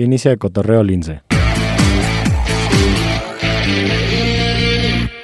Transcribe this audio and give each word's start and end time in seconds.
Inicia 0.00 0.30
el 0.30 0.38
cotorreo 0.38 0.84
lince. 0.84 1.22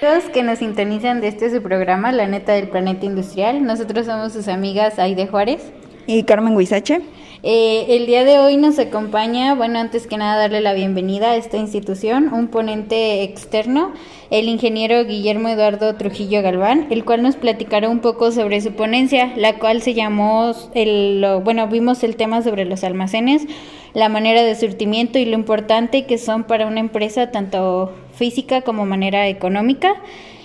Todos 0.01 0.25
que 0.33 0.43
nos 0.43 0.59
sintonizan 0.59 1.21
de 1.21 1.29
este 1.29 1.49
su 1.49 1.63
programa, 1.63 2.11
La 2.11 2.27
Neta 2.27 2.55
del 2.55 2.69
Planeta 2.69 3.07
Industrial, 3.07 3.65
nosotros 3.65 4.07
somos 4.07 4.33
sus 4.33 4.49
amigas 4.49 4.99
Aide 4.99 5.29
Juárez. 5.29 5.63
Y 6.09 6.25
Carmen 6.25 6.57
Huizache. 6.57 7.03
Eh, 7.45 7.87
el 7.97 8.07
día 8.07 8.25
de 8.25 8.39
hoy 8.39 8.57
nos 8.57 8.79
acompaña, 8.81 9.55
bueno, 9.55 9.79
antes 9.79 10.07
que 10.09 10.17
nada 10.17 10.37
darle 10.39 10.61
la 10.61 10.73
bienvenida 10.73 11.31
a 11.33 11.37
esta 11.37 11.57
institución, 11.57 12.33
un 12.33 12.49
ponente 12.49 13.23
externo, 13.23 13.93
el 14.31 14.49
ingeniero 14.49 15.05
Guillermo 15.05 15.49
Eduardo 15.51 15.95
Trujillo 15.95 16.43
Galván, 16.43 16.87
el 16.91 17.05
cual 17.05 17.23
nos 17.23 17.37
platicará 17.37 17.89
un 17.91 18.01
poco 18.01 18.33
sobre 18.33 18.61
su 18.61 18.73
ponencia, 18.73 19.33
la 19.37 19.59
cual 19.59 19.83
se 19.83 19.95
llamó, 19.95 20.53
el, 20.75 21.21
lo- 21.21 21.43
bueno, 21.43 21.69
vimos 21.69 22.03
el 22.03 22.17
tema 22.17 22.41
sobre 22.43 22.65
los 22.65 22.83
almacenes, 22.83 23.47
la 23.95 24.09
manera 24.09 24.43
de 24.43 24.55
surtimiento 24.57 25.19
y 25.19 25.25
lo 25.25 25.35
importante 25.35 26.05
que 26.05 26.19
son 26.19 26.45
para 26.45 26.67
una 26.67 26.81
empresa, 26.81 27.31
tanto 27.31 27.93
física 28.15 28.63
como 28.63 28.85
manera 28.87 29.29
económica. 29.29 29.95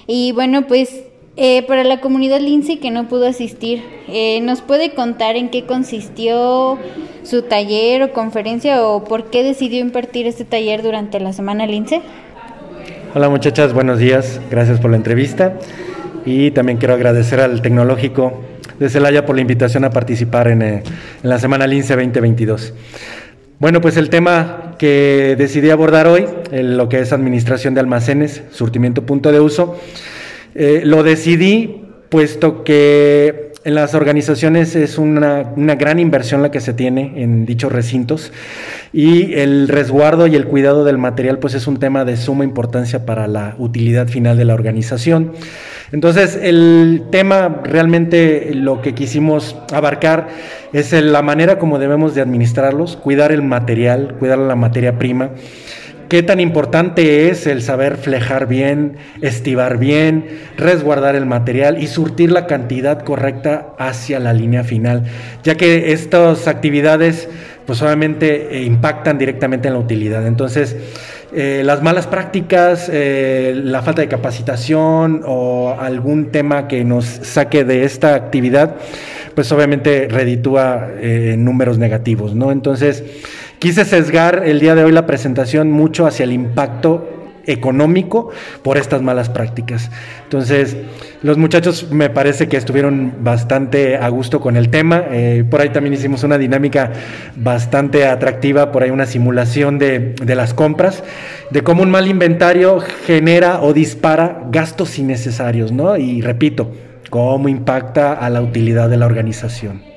Y 0.05 0.31
bueno, 0.31 0.67
pues 0.67 1.03
eh, 1.35 1.63
para 1.63 1.83
la 1.83 1.99
comunidad 1.99 2.39
Lince 2.39 2.79
que 2.79 2.91
no 2.91 3.07
pudo 3.07 3.27
asistir, 3.27 3.81
eh, 4.07 4.39
¿nos 4.41 4.61
puede 4.61 4.93
contar 4.93 5.35
en 5.35 5.49
qué 5.49 5.65
consistió 5.65 6.77
su 7.23 7.41
taller 7.43 8.03
o 8.03 8.13
conferencia 8.13 8.85
o 8.85 9.03
por 9.03 9.29
qué 9.29 9.43
decidió 9.43 9.79
impartir 9.79 10.27
este 10.27 10.45
taller 10.45 10.83
durante 10.83 11.19
la 11.19 11.33
semana 11.33 11.65
Lince? 11.65 12.01
Hola 13.15 13.29
muchachas, 13.29 13.73
buenos 13.73 13.97
días. 13.97 14.39
Gracias 14.51 14.79
por 14.79 14.91
la 14.91 14.97
entrevista. 14.97 15.57
Y 16.25 16.51
también 16.51 16.77
quiero 16.77 16.93
agradecer 16.93 17.39
al 17.39 17.61
Tecnológico 17.61 18.41
de 18.77 18.89
Celaya 18.89 19.25
por 19.25 19.35
la 19.35 19.41
invitación 19.41 19.83
a 19.85 19.89
participar 19.89 20.47
en, 20.47 20.61
eh, 20.61 20.83
en 21.23 21.29
la 21.29 21.39
Semana 21.39 21.65
Lince 21.65 21.95
2022. 21.95 22.73
Bueno, 23.59 23.81
pues 23.81 23.97
el 23.97 24.09
tema 24.09 24.75
que 24.77 25.35
decidí 25.37 25.69
abordar 25.69 26.07
hoy, 26.07 26.25
lo 26.49 26.87
que 26.87 27.01
es 27.01 27.11
administración 27.11 27.73
de 27.73 27.81
almacenes, 27.81 28.43
surtimiento 28.51 29.05
punto 29.05 29.33
de 29.33 29.41
uso, 29.41 29.77
eh, 30.55 30.83
lo 30.85 31.03
decidí 31.03 31.81
puesto 32.07 32.63
que 32.63 33.51
en 33.65 33.75
las 33.75 33.95
organizaciones 33.95 34.77
es 34.77 34.97
una, 34.97 35.51
una 35.57 35.75
gran 35.75 35.99
inversión 35.99 36.41
la 36.41 36.51
que 36.51 36.61
se 36.61 36.71
tiene 36.71 37.21
en 37.21 37.45
dichos 37.45 37.69
recintos 37.69 38.31
y 38.93 39.33
el 39.33 39.67
resguardo 39.67 40.25
y 40.27 40.37
el 40.37 40.45
cuidado 40.45 40.85
del 40.85 40.97
material 40.97 41.39
pues 41.39 41.53
es 41.53 41.67
un 41.67 41.79
tema 41.79 42.05
de 42.05 42.15
suma 42.15 42.45
importancia 42.45 43.05
para 43.05 43.27
la 43.27 43.55
utilidad 43.57 44.07
final 44.07 44.37
de 44.37 44.45
la 44.45 44.53
organización. 44.53 45.33
Entonces 45.91 46.37
el 46.41 47.03
tema 47.11 47.61
realmente 47.63 48.51
lo 48.53 48.81
que 48.81 48.93
quisimos 48.93 49.55
abarcar 49.73 50.27
es 50.73 50.91
la 50.91 51.21
manera 51.21 51.57
como 51.57 51.79
debemos 51.79 52.15
de 52.15 52.21
administrarlos, 52.21 52.95
cuidar 52.95 53.31
el 53.31 53.41
material, 53.41 54.15
cuidar 54.19 54.37
la 54.37 54.55
materia 54.55 54.97
prima 54.99 55.31
qué 56.09 56.23
tan 56.23 56.39
importante 56.39 57.29
es 57.29 57.45
el 57.45 57.61
saber 57.61 57.95
flejar 57.95 58.47
bien, 58.47 58.97
estivar 59.21 59.77
bien, 59.77 60.25
resguardar 60.57 61.15
el 61.15 61.27
material 61.27 61.81
y 61.81 61.87
surtir 61.87 62.31
la 62.31 62.47
cantidad 62.47 63.03
correcta 63.03 63.75
hacia 63.77 64.19
la 64.19 64.33
línea 64.33 64.63
final, 64.63 65.03
ya 65.43 65.55
que 65.55 65.93
estas 65.93 66.47
actividades 66.47 67.29
pues 67.67 67.83
obviamente 67.83 68.57
eh, 68.57 68.63
impactan 68.63 69.19
directamente 69.19 69.67
en 69.67 69.75
la 69.75 69.79
utilidad. 69.79 70.25
Entonces, 70.25 70.75
eh, 71.31 71.61
las 71.63 71.83
malas 71.83 72.07
prácticas, 72.07 72.89
eh, 72.91 73.53
la 73.55 73.83
falta 73.83 74.01
de 74.01 74.07
capacitación 74.07 75.21
o 75.25 75.75
algún 75.79 76.31
tema 76.31 76.67
que 76.67 76.83
nos 76.83 77.05
saque 77.05 77.63
de 77.63 77.83
esta 77.83 78.15
actividad, 78.15 78.75
pues 79.35 79.51
obviamente 79.51 80.07
reditúa 80.09 80.89
eh, 80.99 81.35
números 81.37 81.77
negativos, 81.77 82.33
¿no? 82.33 82.51
Entonces, 82.51 83.03
quise 83.59 83.85
sesgar 83.85 84.43
el 84.45 84.59
día 84.59 84.73
de 84.73 84.83
hoy 84.83 84.91
la 84.91 85.05
presentación 85.05 85.69
mucho 85.71 86.07
hacia 86.07 86.23
el 86.23 86.31
impacto 86.31 87.18
económico 87.49 88.29
por 88.63 88.77
estas 88.77 89.01
malas 89.01 89.29
prácticas. 89.29 89.91
Entonces, 90.23 90.77
los 91.21 91.37
muchachos 91.37 91.91
me 91.91 92.09
parece 92.09 92.47
que 92.47 92.57
estuvieron 92.57 93.13
bastante 93.21 93.97
a 93.97 94.07
gusto 94.09 94.39
con 94.39 94.55
el 94.55 94.69
tema. 94.69 95.03
Eh, 95.11 95.43
por 95.49 95.61
ahí 95.61 95.69
también 95.69 95.93
hicimos 95.93 96.23
una 96.23 96.37
dinámica 96.37 96.91
bastante 97.35 98.05
atractiva, 98.05 98.71
por 98.71 98.83
ahí 98.83 98.89
una 98.89 99.05
simulación 99.05 99.79
de, 99.79 100.15
de 100.21 100.35
las 100.35 100.53
compras, 100.53 101.03
de 101.49 101.61
cómo 101.63 101.83
un 101.83 101.91
mal 101.91 102.07
inventario 102.07 102.79
genera 103.05 103.61
o 103.61 103.73
dispara 103.73 104.43
gastos 104.51 104.97
innecesarios, 104.99 105.71
¿no? 105.71 105.97
Y 105.97 106.21
repito, 106.21 106.71
cómo 107.09 107.49
impacta 107.49 108.13
a 108.13 108.29
la 108.29 108.41
utilidad 108.41 108.89
de 108.89 108.97
la 108.97 109.05
organización. 109.05 109.88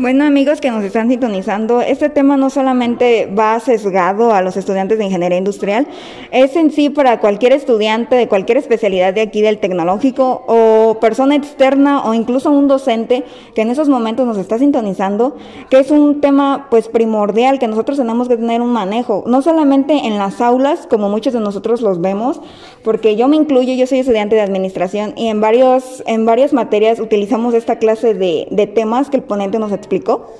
Bueno, 0.00 0.24
amigos 0.24 0.62
que 0.62 0.70
nos 0.70 0.82
están 0.82 1.10
sintonizando, 1.10 1.82
este 1.82 2.08
tema 2.08 2.38
no 2.38 2.48
solamente 2.48 3.26
va 3.26 3.60
sesgado 3.60 4.32
a 4.32 4.40
los 4.40 4.56
estudiantes 4.56 4.96
de 4.96 5.04
ingeniería 5.04 5.36
industrial, 5.36 5.86
es 6.30 6.56
en 6.56 6.70
sí 6.70 6.88
para 6.88 7.20
cualquier 7.20 7.52
estudiante 7.52 8.16
de 8.16 8.26
cualquier 8.26 8.56
especialidad 8.56 9.12
de 9.12 9.20
aquí 9.20 9.42
del 9.42 9.58
tecnológico 9.58 10.42
o 10.46 10.96
persona 11.00 11.34
externa 11.34 12.02
o 12.08 12.14
incluso 12.14 12.50
un 12.50 12.66
docente 12.66 13.24
que 13.54 13.60
en 13.60 13.68
esos 13.68 13.90
momentos 13.90 14.26
nos 14.26 14.38
está 14.38 14.58
sintonizando, 14.58 15.36
que 15.68 15.80
es 15.80 15.90
un 15.90 16.22
tema 16.22 16.68
pues 16.70 16.88
primordial 16.88 17.58
que 17.58 17.68
nosotros 17.68 17.98
tenemos 17.98 18.26
que 18.26 18.38
tener 18.38 18.62
un 18.62 18.72
manejo, 18.72 19.22
no 19.26 19.42
solamente 19.42 20.06
en 20.06 20.16
las 20.16 20.40
aulas 20.40 20.86
como 20.88 21.10
muchos 21.10 21.34
de 21.34 21.40
nosotros 21.40 21.82
los 21.82 22.00
vemos, 22.00 22.40
porque 22.82 23.16
yo 23.16 23.28
me 23.28 23.36
incluyo, 23.36 23.74
yo 23.74 23.86
soy 23.86 23.98
estudiante 23.98 24.34
de 24.34 24.40
administración 24.40 25.12
y 25.14 25.28
en 25.28 25.42
varios 25.42 26.02
en 26.06 26.24
varias 26.24 26.54
materias 26.54 27.00
utilizamos 27.00 27.52
esta 27.52 27.76
clase 27.76 28.14
de, 28.14 28.48
de 28.50 28.66
temas 28.66 29.10
que 29.10 29.18
el 29.18 29.24
ponente 29.24 29.58
nos 29.58 29.72
explicó. 29.90 30.30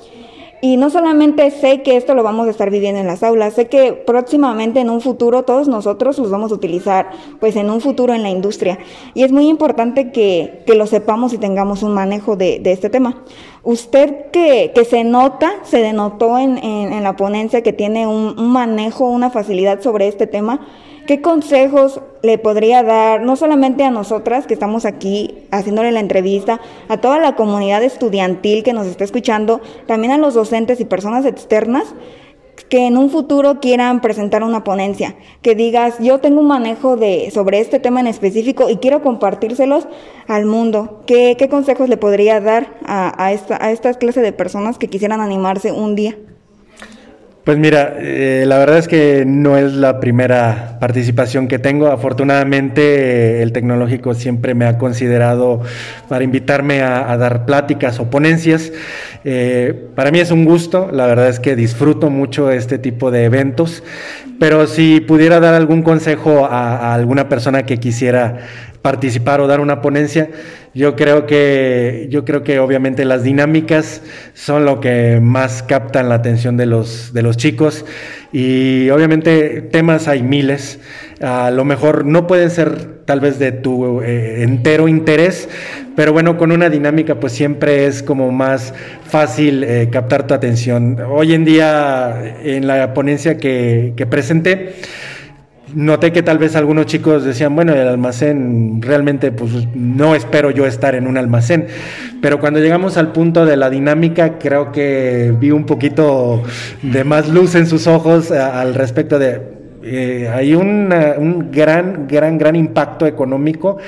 Y 0.62 0.76
no 0.76 0.90
solamente 0.90 1.50
sé 1.50 1.80
que 1.80 1.96
esto 1.96 2.14
lo 2.14 2.22
vamos 2.22 2.46
a 2.46 2.50
estar 2.50 2.68
viviendo 2.68 3.00
en 3.00 3.06
las 3.06 3.22
aulas, 3.22 3.54
sé 3.54 3.68
que 3.68 3.94
próximamente 3.94 4.80
en 4.80 4.90
un 4.90 5.00
futuro 5.00 5.42
todos 5.42 5.68
nosotros 5.68 6.18
los 6.18 6.30
vamos 6.30 6.52
a 6.52 6.54
utilizar, 6.54 7.12
pues 7.40 7.56
en 7.56 7.70
un 7.70 7.80
futuro 7.80 8.12
en 8.12 8.22
la 8.22 8.28
industria. 8.28 8.78
Y 9.14 9.22
es 9.22 9.32
muy 9.32 9.48
importante 9.48 10.12
que, 10.12 10.62
que 10.66 10.74
lo 10.74 10.86
sepamos 10.86 11.32
y 11.32 11.38
tengamos 11.38 11.82
un 11.82 11.94
manejo 11.94 12.36
de, 12.36 12.58
de 12.58 12.72
este 12.72 12.90
tema. 12.90 13.24
Usted 13.62 14.30
que, 14.32 14.72
que, 14.74 14.84
se 14.84 15.02
nota, 15.02 15.50
se 15.62 15.78
denotó 15.78 16.38
en, 16.38 16.58
en, 16.58 16.92
en 16.92 17.02
la 17.04 17.16
ponencia 17.16 17.62
que 17.62 17.72
tiene 17.72 18.06
un, 18.06 18.38
un 18.38 18.52
manejo, 18.52 19.06
una 19.08 19.30
facilidad 19.30 19.80
sobre 19.80 20.08
este 20.08 20.26
tema, 20.26 20.60
¿Qué 21.06 21.20
consejos 21.20 22.00
le 22.22 22.38
podría 22.38 22.82
dar, 22.82 23.22
no 23.22 23.36
solamente 23.36 23.84
a 23.84 23.90
nosotras 23.90 24.46
que 24.46 24.54
estamos 24.54 24.84
aquí 24.84 25.46
haciéndole 25.50 25.92
la 25.92 26.00
entrevista, 26.00 26.60
a 26.88 26.98
toda 26.98 27.18
la 27.18 27.34
comunidad 27.34 27.82
estudiantil 27.82 28.62
que 28.62 28.72
nos 28.72 28.86
está 28.86 29.04
escuchando, 29.04 29.60
también 29.86 30.12
a 30.12 30.18
los 30.18 30.34
docentes 30.34 30.80
y 30.80 30.84
personas 30.84 31.24
externas 31.24 31.94
que 32.68 32.86
en 32.86 32.96
un 32.96 33.10
futuro 33.10 33.58
quieran 33.60 34.00
presentar 34.00 34.42
una 34.42 34.62
ponencia, 34.62 35.16
que 35.42 35.54
digas, 35.54 35.98
yo 35.98 36.20
tengo 36.20 36.40
un 36.40 36.46
manejo 36.46 36.96
de, 36.96 37.30
sobre 37.32 37.60
este 37.60 37.80
tema 37.80 38.00
en 38.00 38.06
específico 38.06 38.70
y 38.70 38.76
quiero 38.76 39.02
compartírselos 39.02 39.88
al 40.28 40.46
mundo? 40.46 41.02
¿Qué, 41.06 41.36
qué 41.38 41.48
consejos 41.48 41.88
le 41.88 41.96
podría 41.96 42.40
dar 42.40 42.78
a, 42.84 43.32
esta, 43.32 43.58
a 43.60 43.72
estas 43.72 43.96
clases 43.96 44.22
de 44.22 44.32
personas 44.32 44.78
que 44.78 44.88
quisieran 44.88 45.20
animarse 45.20 45.72
un 45.72 45.96
día? 45.96 46.16
Pues 47.44 47.56
mira, 47.56 47.96
eh, 47.98 48.44
la 48.46 48.58
verdad 48.58 48.76
es 48.76 48.86
que 48.86 49.24
no 49.26 49.56
es 49.56 49.72
la 49.72 49.98
primera 49.98 50.76
participación 50.78 51.48
que 51.48 51.58
tengo. 51.58 51.86
Afortunadamente, 51.86 52.82
eh, 52.82 53.42
el 53.42 53.52
tecnológico 53.52 54.12
siempre 54.12 54.54
me 54.54 54.66
ha 54.66 54.76
considerado 54.76 55.62
para 56.10 56.22
invitarme 56.22 56.82
a, 56.82 57.16
dar 57.16 57.46
pláticas 57.46 57.98
o 57.98 58.10
ponencias. 58.10 58.72
Eh, 59.24 59.88
para 59.94 60.10
mí 60.10 60.18
es 60.20 60.30
un 60.30 60.44
gusto, 60.44 60.90
la 60.92 61.06
verdad 61.06 61.28
es 61.28 61.40
que 61.40 61.56
disfruto 61.56 62.10
mucho 62.10 62.50
este 62.50 62.78
tipo 62.78 63.10
de 63.10 63.24
eventos, 63.24 63.82
pero 64.38 64.66
si 64.66 65.00
pudiera 65.00 65.40
dar 65.40 65.54
algún 65.54 65.82
consejo 65.82 66.44
a 66.44 66.92
alguna 66.92 67.30
persona 67.30 67.64
que 67.64 67.78
quisiera 67.78 68.40
participar 68.82 69.40
o 69.40 69.46
dar 69.46 69.60
una 69.60 69.80
ponencia. 69.80 70.30
Yo 70.72 70.94
creo 70.94 71.26
que 71.26 72.06
yo 72.10 72.24
creo 72.24 72.44
que 72.44 72.60
obviamente 72.60 73.04
las 73.04 73.24
dinámicas 73.24 74.02
son 74.34 74.64
lo 74.64 74.78
que 74.78 75.18
más 75.20 75.64
captan 75.64 76.08
la 76.08 76.14
atención 76.14 76.56
de 76.56 76.66
los 76.66 77.12
de 77.12 77.22
los 77.22 77.36
chicos 77.36 77.84
y 78.32 78.88
obviamente 78.90 79.62
temas 79.62 80.06
hay 80.06 80.22
miles. 80.22 80.78
a 81.20 81.50
lo 81.50 81.64
mejor 81.64 82.06
no 82.06 82.28
pueden 82.28 82.50
ser 82.50 83.00
tal 83.04 83.18
vez 83.18 83.40
de 83.40 83.50
tu 83.50 84.00
eh, 84.00 84.44
entero 84.44 84.86
interés, 84.86 85.48
pero 85.96 86.12
bueno, 86.12 86.38
con 86.38 86.52
una 86.52 86.70
dinámica 86.70 87.16
pues 87.16 87.32
siempre 87.32 87.86
es 87.86 88.04
como 88.04 88.30
más 88.30 88.72
fácil 89.04 89.64
eh, 89.64 89.88
captar 89.90 90.28
tu 90.28 90.34
atención. 90.34 90.98
Hoy 91.10 91.34
en 91.34 91.44
día 91.44 92.36
en 92.44 92.68
la 92.68 92.94
ponencia 92.94 93.38
que, 93.38 93.94
que 93.96 94.06
presenté, 94.06 94.76
noté 95.74 96.12
que 96.12 96.22
tal 96.22 96.38
vez 96.38 96.56
algunos 96.56 96.86
chicos 96.86 97.24
decían, 97.24 97.54
bueno, 97.54 97.72
el 97.72 97.86
almacén 97.86 98.80
realmente 98.82 99.32
pues 99.32 99.52
no 99.74 100.14
espero 100.14 100.50
yo 100.50 100.66
estar 100.66 100.94
en 100.94 101.06
un 101.06 101.16
almacén, 101.16 101.66
pero 102.20 102.40
cuando 102.40 102.60
llegamos 102.60 102.96
al 102.96 103.12
punto 103.12 103.46
de 103.46 103.56
la 103.56 103.70
dinámica 103.70 104.38
creo 104.38 104.72
que 104.72 105.34
vi 105.38 105.50
un 105.50 105.66
poquito 105.66 106.42
de 106.82 107.04
más 107.04 107.28
luz 107.28 107.54
en 107.54 107.66
sus 107.66 107.86
ojos 107.86 108.30
al 108.30 108.74
respecto 108.74 109.18
de 109.18 109.59
eh, 109.82 110.28
hay 110.32 110.54
un 110.54 110.88
gran, 111.50 112.06
gran, 112.06 112.38
gran 112.38 112.56
impacto 112.56 113.06
económico 113.06 113.78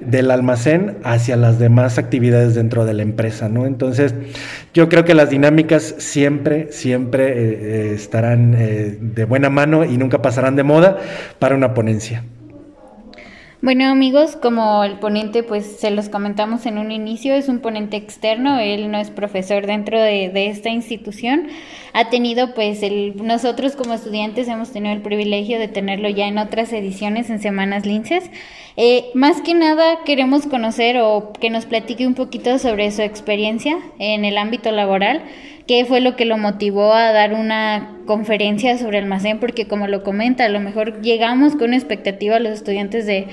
del 0.00 0.30
almacén 0.30 0.98
hacia 1.02 1.36
las 1.36 1.58
demás 1.58 1.98
actividades 1.98 2.54
dentro 2.54 2.84
de 2.84 2.94
la 2.94 3.02
empresa, 3.02 3.48
¿no? 3.48 3.66
Entonces, 3.66 4.14
yo 4.74 4.88
creo 4.88 5.04
que 5.04 5.14
las 5.14 5.30
dinámicas 5.30 5.94
siempre, 5.98 6.72
siempre 6.72 7.28
eh, 7.28 7.58
eh, 7.60 7.92
estarán 7.94 8.52
de 8.52 9.24
buena 9.24 9.50
mano 9.50 9.84
y 9.84 9.96
nunca 9.96 10.22
pasarán 10.22 10.56
de 10.56 10.62
moda 10.62 10.98
para 11.38 11.54
una 11.54 11.74
ponencia. 11.74 12.22
Bueno 13.62 13.84
amigos, 13.90 14.36
como 14.36 14.84
el 14.84 14.98
ponente 15.00 15.42
pues 15.42 15.66
se 15.66 15.90
los 15.90 16.08
comentamos 16.08 16.64
en 16.64 16.78
un 16.78 16.90
inicio, 16.90 17.34
es 17.34 17.46
un 17.50 17.58
ponente 17.58 17.98
externo, 17.98 18.58
él 18.58 18.90
no 18.90 18.96
es 18.96 19.10
profesor 19.10 19.66
dentro 19.66 20.00
de, 20.00 20.46
esta 20.48 20.70
institución, 20.70 21.48
ha 21.92 22.08
tenido 22.08 22.54
pues 22.54 22.82
el, 22.82 23.22
nosotros 23.22 23.76
como 23.76 23.92
estudiantes 23.92 24.48
hemos 24.48 24.72
tenido 24.72 24.94
el 24.94 25.02
privilegio 25.02 25.58
de 25.58 25.68
tenerlo 25.68 26.08
ya 26.08 26.26
en 26.26 26.38
otras 26.38 26.72
ediciones 26.72 27.28
en 27.28 27.38
Semanas 27.38 27.84
Linces. 27.84 28.30
Eh, 28.78 29.10
más 29.12 29.42
que 29.42 29.52
nada 29.52 30.04
queremos 30.06 30.46
conocer 30.46 30.96
o 30.96 31.34
que 31.38 31.50
nos 31.50 31.66
platique 31.66 32.06
un 32.06 32.14
poquito 32.14 32.58
sobre 32.58 32.90
su 32.92 33.02
experiencia 33.02 33.76
en 33.98 34.24
el 34.24 34.38
ámbito 34.38 34.70
laboral, 34.70 35.22
qué 35.70 35.84
fue 35.84 36.00
lo 36.00 36.16
que 36.16 36.24
lo 36.24 36.36
motivó 36.36 36.94
a 36.94 37.12
dar 37.12 37.32
una 37.32 37.90
conferencia 38.04 38.76
sobre 38.76 38.98
almacén, 38.98 39.38
porque 39.38 39.68
como 39.68 39.86
lo 39.86 40.02
comenta, 40.02 40.46
a 40.46 40.48
lo 40.48 40.58
mejor 40.58 41.00
llegamos 41.00 41.52
con 41.52 41.68
una 41.68 41.76
expectativa 41.76 42.34
a 42.34 42.40
los 42.40 42.54
estudiantes 42.54 43.06
de 43.06 43.28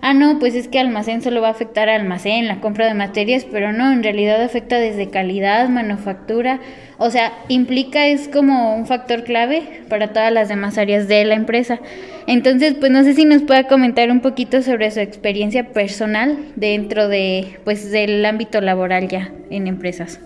ah, 0.00 0.14
no, 0.14 0.38
pues 0.38 0.54
es 0.54 0.68
que 0.68 0.78
almacén 0.78 1.20
solo 1.20 1.42
va 1.42 1.48
a 1.48 1.50
afectar 1.50 1.90
al 1.90 2.00
almacén, 2.00 2.48
la 2.48 2.62
compra 2.62 2.86
de 2.86 2.94
materias, 2.94 3.44
pero 3.44 3.74
no, 3.74 3.92
en 3.92 4.02
realidad 4.02 4.42
afecta 4.42 4.78
desde 4.78 5.10
calidad, 5.10 5.68
manufactura, 5.68 6.60
o 6.96 7.10
sea, 7.10 7.34
implica, 7.48 8.06
es 8.06 8.26
como 8.26 8.74
un 8.74 8.86
factor 8.86 9.24
clave 9.24 9.82
para 9.90 10.14
todas 10.14 10.32
las 10.32 10.48
demás 10.48 10.78
áreas 10.78 11.08
de 11.08 11.26
la 11.26 11.34
empresa. 11.34 11.78
Entonces, 12.26 12.72
pues 12.72 12.90
no 12.90 13.04
sé 13.04 13.12
si 13.12 13.26
nos 13.26 13.42
pueda 13.42 13.64
comentar 13.64 14.10
un 14.10 14.20
poquito 14.20 14.62
sobre 14.62 14.90
su 14.92 15.00
experiencia 15.00 15.74
personal 15.74 16.38
dentro 16.56 17.08
de, 17.08 17.58
pues, 17.64 17.90
del 17.90 18.24
ámbito 18.24 18.62
laboral 18.62 19.08
ya 19.08 19.30
en 19.50 19.66
empresas. 19.66 20.20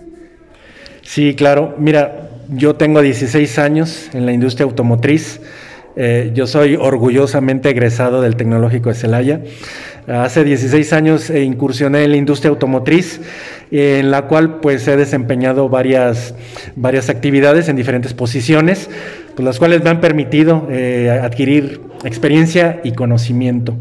Sí, 1.07 1.35
claro. 1.35 1.73
Mira, 1.77 2.31
yo 2.49 2.75
tengo 2.75 3.01
16 3.01 3.59
años 3.59 4.09
en 4.11 4.25
la 4.25 4.33
industria 4.33 4.65
automotriz. 4.65 5.39
Eh, 5.95 6.31
yo 6.33 6.47
soy 6.47 6.75
orgullosamente 6.75 7.69
egresado 7.69 8.21
del 8.21 8.35
Tecnológico 8.35 8.89
de 8.89 8.95
Celaya. 8.95 9.41
Hace 10.05 10.43
16 10.43 10.91
años 10.91 11.29
incursioné 11.29 12.03
en 12.03 12.11
la 12.11 12.17
industria 12.17 12.49
automotriz, 12.49 13.21
en 13.71 14.11
la 14.11 14.23
cual 14.23 14.59
pues 14.59 14.85
he 14.89 14.97
desempeñado 14.97 15.69
varias, 15.69 16.35
varias 16.75 17.09
actividades 17.09 17.69
en 17.69 17.77
diferentes 17.77 18.13
posiciones, 18.13 18.89
pues, 19.37 19.45
las 19.45 19.59
cuales 19.59 19.83
me 19.83 19.91
han 19.91 20.01
permitido 20.01 20.67
eh, 20.71 21.11
adquirir 21.11 21.79
experiencia 22.03 22.81
y 22.83 22.93
conocimiento. 22.93 23.77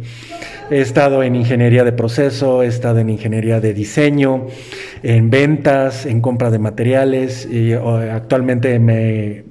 He 0.70 0.82
estado 0.82 1.23
en 1.23 1.35
ingeniería 1.35 1.82
de 1.82 1.93
proceso, 1.93 2.62
he 2.62 2.67
estado 2.67 2.99
en 2.99 3.08
ingeniería 3.08 3.58
de 3.58 3.73
diseño, 3.73 4.49
en 5.03 5.31
ventas, 5.31 6.05
en 6.05 6.20
compra 6.20 6.50
de 6.50 6.58
materiales 6.58 7.49
y 7.50 7.73
actualmente 7.73 8.79
me, 8.79 9.44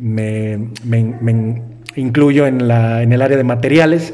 incluyo 1.95 2.45
en 2.45 2.61
el 2.61 3.21
área 3.21 3.37
de 3.37 3.43
materiales. 3.43 4.13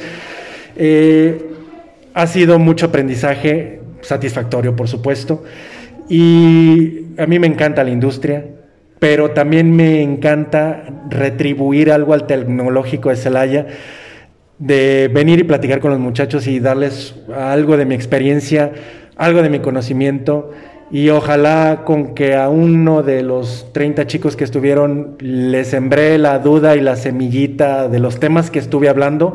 Eh, 0.77 1.45
ha 2.13 2.25
sido 2.25 2.57
mucho 2.57 2.85
aprendizaje, 2.85 3.81
satisfactorio 3.99 4.77
por 4.77 4.87
supuesto, 4.87 5.43
y 6.07 7.07
a 7.17 7.25
mí 7.25 7.37
me 7.37 7.47
encanta 7.47 7.83
la 7.83 7.89
industria, 7.89 8.45
pero 9.01 9.31
también 9.31 9.75
me 9.75 10.03
encanta 10.03 10.83
retribuir 11.09 11.91
algo 11.91 12.13
al 12.13 12.27
tecnológico 12.27 13.09
de 13.09 13.15
Celaya, 13.15 13.65
de 14.59 15.09
venir 15.11 15.39
y 15.39 15.43
platicar 15.43 15.79
con 15.79 15.89
los 15.89 15.99
muchachos 15.99 16.45
y 16.45 16.59
darles 16.59 17.15
algo 17.35 17.77
de 17.77 17.85
mi 17.85 17.95
experiencia, 17.95 18.71
algo 19.15 19.41
de 19.41 19.49
mi 19.49 19.57
conocimiento 19.57 20.51
y 20.91 21.09
ojalá 21.09 21.83
con 21.85 22.13
que 22.13 22.35
a 22.35 22.49
uno 22.49 23.01
de 23.01 23.23
los 23.23 23.71
30 23.71 24.05
chicos 24.07 24.35
que 24.35 24.43
estuvieron 24.43 25.15
le 25.19 25.63
sembré 25.63 26.17
la 26.17 26.37
duda 26.39 26.75
y 26.75 26.81
la 26.81 26.97
semillita 26.97 27.87
de 27.87 27.97
los 27.99 28.19
temas 28.19 28.51
que 28.51 28.59
estuve 28.59 28.89
hablando, 28.89 29.33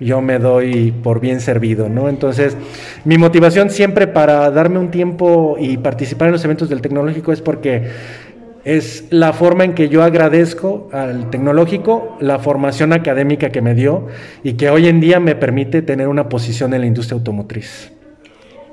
yo 0.00 0.20
me 0.20 0.40
doy 0.40 0.90
por 0.90 1.20
bien 1.20 1.40
servido, 1.40 1.88
¿no? 1.88 2.08
Entonces, 2.08 2.56
mi 3.04 3.18
motivación 3.18 3.70
siempre 3.70 4.08
para 4.08 4.50
darme 4.50 4.80
un 4.80 4.90
tiempo 4.90 5.56
y 5.60 5.76
participar 5.76 6.26
en 6.26 6.32
los 6.32 6.44
eventos 6.44 6.68
del 6.68 6.82
tecnológico 6.82 7.32
es 7.32 7.40
porque 7.40 7.84
es 8.66 9.04
la 9.10 9.32
forma 9.32 9.62
en 9.62 9.74
que 9.74 9.88
yo 9.88 10.02
agradezco 10.02 10.88
al 10.92 11.30
tecnológico 11.30 12.16
la 12.18 12.40
formación 12.40 12.92
académica 12.92 13.50
que 13.50 13.62
me 13.62 13.76
dio 13.76 14.08
y 14.42 14.54
que 14.54 14.70
hoy 14.70 14.88
en 14.88 15.00
día 15.00 15.20
me 15.20 15.36
permite 15.36 15.82
tener 15.82 16.08
una 16.08 16.28
posición 16.28 16.74
en 16.74 16.80
la 16.80 16.88
industria 16.88 17.16
automotriz. 17.16 17.92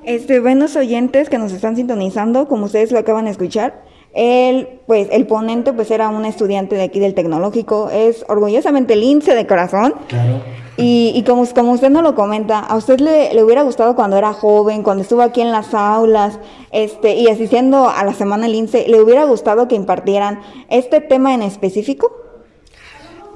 Este, 0.03 0.39
buenos 0.39 0.75
oyentes 0.75 1.29
que 1.29 1.37
nos 1.37 1.53
están 1.53 1.75
sintonizando, 1.75 2.47
como 2.47 2.65
ustedes 2.65 2.91
lo 2.91 2.97
acaban 2.97 3.25
de 3.25 3.31
escuchar, 3.31 3.83
el, 4.13 4.79
pues, 4.85 5.07
el 5.11 5.25
ponente 5.25 5.73
pues 5.73 5.89
era 5.91 6.09
un 6.09 6.25
estudiante 6.25 6.75
de 6.75 6.83
aquí 6.83 6.99
del 6.99 7.13
tecnológico, 7.13 7.89
es 7.89 8.23
orgullosamente 8.27 8.95
lince 8.95 9.35
de 9.35 9.47
corazón. 9.47 9.95
Claro. 10.07 10.41
Y, 10.75 11.11
y 11.15 11.23
como, 11.23 11.45
como 11.47 11.73
usted 11.73 11.89
nos 11.89 12.01
lo 12.01 12.15
comenta, 12.15 12.59
¿a 12.59 12.75
usted 12.75 12.99
le, 12.99 13.33
le, 13.33 13.43
hubiera 13.43 13.61
gustado 13.61 13.95
cuando 13.95 14.17
era 14.17 14.33
joven, 14.33 14.81
cuando 14.81 15.03
estuvo 15.03 15.21
aquí 15.21 15.41
en 15.41 15.51
las 15.51 15.73
aulas 15.73 16.39
este, 16.71 17.13
y 17.15 17.27
asistiendo 17.27 17.89
a 17.89 18.03
la 18.03 18.13
Semana 18.13 18.47
Lince, 18.47 18.85
le 18.87 18.99
hubiera 18.99 19.23
gustado 19.25 19.67
que 19.67 19.75
impartieran 19.75 20.39
este 20.69 20.99
tema 20.99 21.33
en 21.35 21.43
específico? 21.43 22.11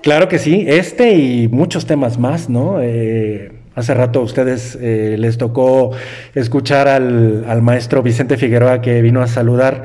Claro 0.01 0.27
que 0.27 0.39
sí, 0.39 0.65
este 0.67 1.13
y 1.13 1.47
muchos 1.47 1.85
temas 1.85 2.17
más, 2.17 2.49
¿no? 2.49 2.81
Eh, 2.81 3.51
Hace 3.77 3.93
rato 3.93 4.21
a 4.21 4.23
ustedes 4.23 4.75
eh, 4.81 5.17
les 5.19 5.37
tocó 5.37 5.91
escuchar 6.33 6.87
al, 6.87 7.61
maestro 7.61 8.01
Vicente 8.01 8.35
Figueroa 8.35 8.81
que 8.81 9.03
vino 9.03 9.21
a 9.21 9.27
saludar. 9.27 9.83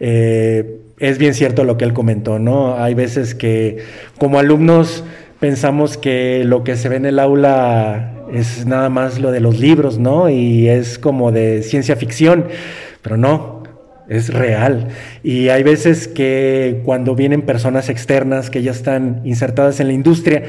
Eh, 0.00 0.80
es 0.98 1.18
bien 1.18 1.34
cierto 1.34 1.64
lo 1.64 1.76
que 1.76 1.84
él 1.84 1.92
comentó, 1.92 2.38
¿no? 2.38 2.76
Hay 2.76 2.94
veces 2.94 3.34
que 3.34 3.78
como 4.18 4.38
alumnos 4.38 5.04
pensamos 5.40 5.96
que 5.96 6.42
lo 6.44 6.64
que 6.64 6.76
se 6.76 6.88
ve 6.88 6.96
en 6.96 7.06
el 7.06 7.18
aula 7.18 8.12
es 8.32 8.66
nada 8.66 8.88
más 8.88 9.18
lo 9.18 9.30
de 9.30 9.40
los 9.40 9.58
libros, 9.58 9.98
¿no? 9.98 10.28
Y 10.28 10.68
es 10.68 10.98
como 10.98 11.32
de 11.32 11.62
ciencia 11.62 11.96
ficción, 11.96 12.46
pero 13.02 13.16
no, 13.16 13.62
es 14.08 14.32
real. 14.32 14.88
Y 15.22 15.48
hay 15.48 15.62
veces 15.62 16.08
que 16.08 16.80
cuando 16.84 17.14
vienen 17.14 17.42
personas 17.42 17.88
externas 17.88 18.50
que 18.50 18.62
ya 18.62 18.70
están 18.70 19.20
insertadas 19.24 19.80
en 19.80 19.88
la 19.88 19.92
industria 19.92 20.44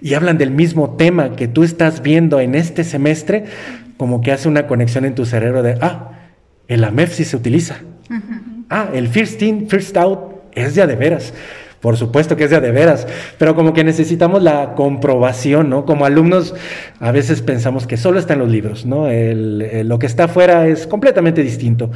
y 0.00 0.14
hablan 0.14 0.38
del 0.38 0.50
mismo 0.50 0.96
tema 0.96 1.36
que 1.36 1.48
tú 1.48 1.62
estás 1.62 2.02
viendo 2.02 2.40
en 2.40 2.54
este 2.54 2.84
semestre, 2.84 3.44
como 3.96 4.20
que 4.20 4.32
hace 4.32 4.48
una 4.48 4.66
conexión 4.66 5.04
en 5.04 5.14
tu 5.14 5.26
cerebro 5.26 5.62
de, 5.62 5.76
ah, 5.80 6.12
el 6.68 6.84
AMEF 6.84 7.12
sí 7.12 7.24
se 7.24 7.36
utiliza. 7.36 7.80
Ah, 8.70 8.88
el 8.94 9.08
First 9.08 9.42
In, 9.42 9.68
First 9.68 9.96
Out 9.96 10.20
es 10.54 10.74
ya 10.74 10.86
de 10.86 10.96
veras. 10.96 11.34
Por 11.80 11.96
supuesto 11.96 12.36
que 12.36 12.44
es 12.44 12.50
de, 12.50 12.60
de 12.60 12.72
veras, 12.72 13.06
pero 13.38 13.54
como 13.54 13.72
que 13.72 13.84
necesitamos 13.84 14.42
la 14.42 14.74
comprobación, 14.74 15.70
¿no? 15.70 15.86
Como 15.86 16.04
alumnos 16.04 16.54
a 17.00 17.10
veces 17.10 17.40
pensamos 17.40 17.86
que 17.86 17.96
solo 17.96 18.18
está 18.18 18.34
en 18.34 18.40
los 18.40 18.50
libros, 18.50 18.84
¿no? 18.84 19.08
lo 19.08 19.98
que 19.98 20.06
está 20.06 20.24
afuera 20.24 20.68
es 20.68 20.86
completamente 20.86 21.42
distinto. 21.42 21.90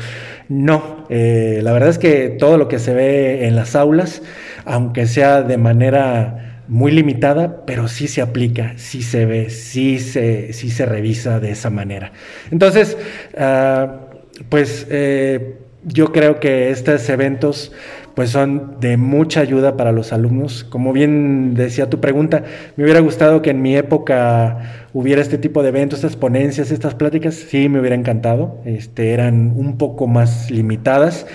No, 0.49 1.05
eh, 1.11 1.61
la 1.63 1.73
verdad 1.73 1.91
es 1.91 1.99
que 1.99 2.31
todo 2.31 2.57
lo 2.57 2.67
que 2.67 2.79
se 2.79 2.95
ve 2.95 3.47
en 3.47 3.57
las 3.57 3.77
aulas, 3.77 4.23
aunque 4.65 5.07
sea 5.07 5.43
de 5.43 5.59
manera 5.59 6.63
muy 6.67 6.91
limitada, 6.91 7.67
pero 7.67 7.87
sí 7.87 8.09
se 8.09 8.23
aplica, 8.23 8.73
sí 8.77 9.03
se 9.03 9.27
ve, 9.27 9.51
sí 9.51 9.99
se, 9.99 10.55
sí 10.55 10.71
se 10.71 10.87
revisa 10.87 11.41
de 11.41 11.51
esa 11.51 11.69
manera. 11.69 12.13
Entonces, 12.51 12.97
ah, 13.37 14.01
pues 14.49 14.87
eh, 14.89 15.59
yo 15.87 16.13
creo 16.13 16.41
que 16.41 16.71
estos 16.71 17.09
eventos 17.09 17.73
pues 18.15 18.31
son 18.31 18.77
de 18.81 18.97
mucha 18.97 19.41
ayuda 19.41 19.77
para 19.77 19.93
los 19.93 20.13
alumnos. 20.13 20.65
Como 20.65 20.93
bien 20.93 21.55
decía 21.55 21.91
tu 21.91 22.01
pregunta, 22.01 22.45
me 22.77 22.85
hubiera 22.85 23.01
gustado 23.01 23.43
que 23.43 23.51
en 23.51 23.61
mi 23.61 23.77
época 23.77 24.87
hubiera 24.93 25.21
este 25.21 25.37
tipo 25.37 25.63
de 25.63 25.71
eventos, 25.71 25.99
estas 25.99 26.17
ponencias, 26.17 26.71
estas 26.71 26.95
pláticas, 26.95 27.35
sí 27.35 27.69
me 27.69 27.81
hubiera 27.81 27.97
encantado. 27.97 28.59
Este, 28.65 29.13
eran 29.13 29.53
un 29.57 29.79
poco 29.79 30.07
más 30.07 30.51
limitadas, 30.51 31.27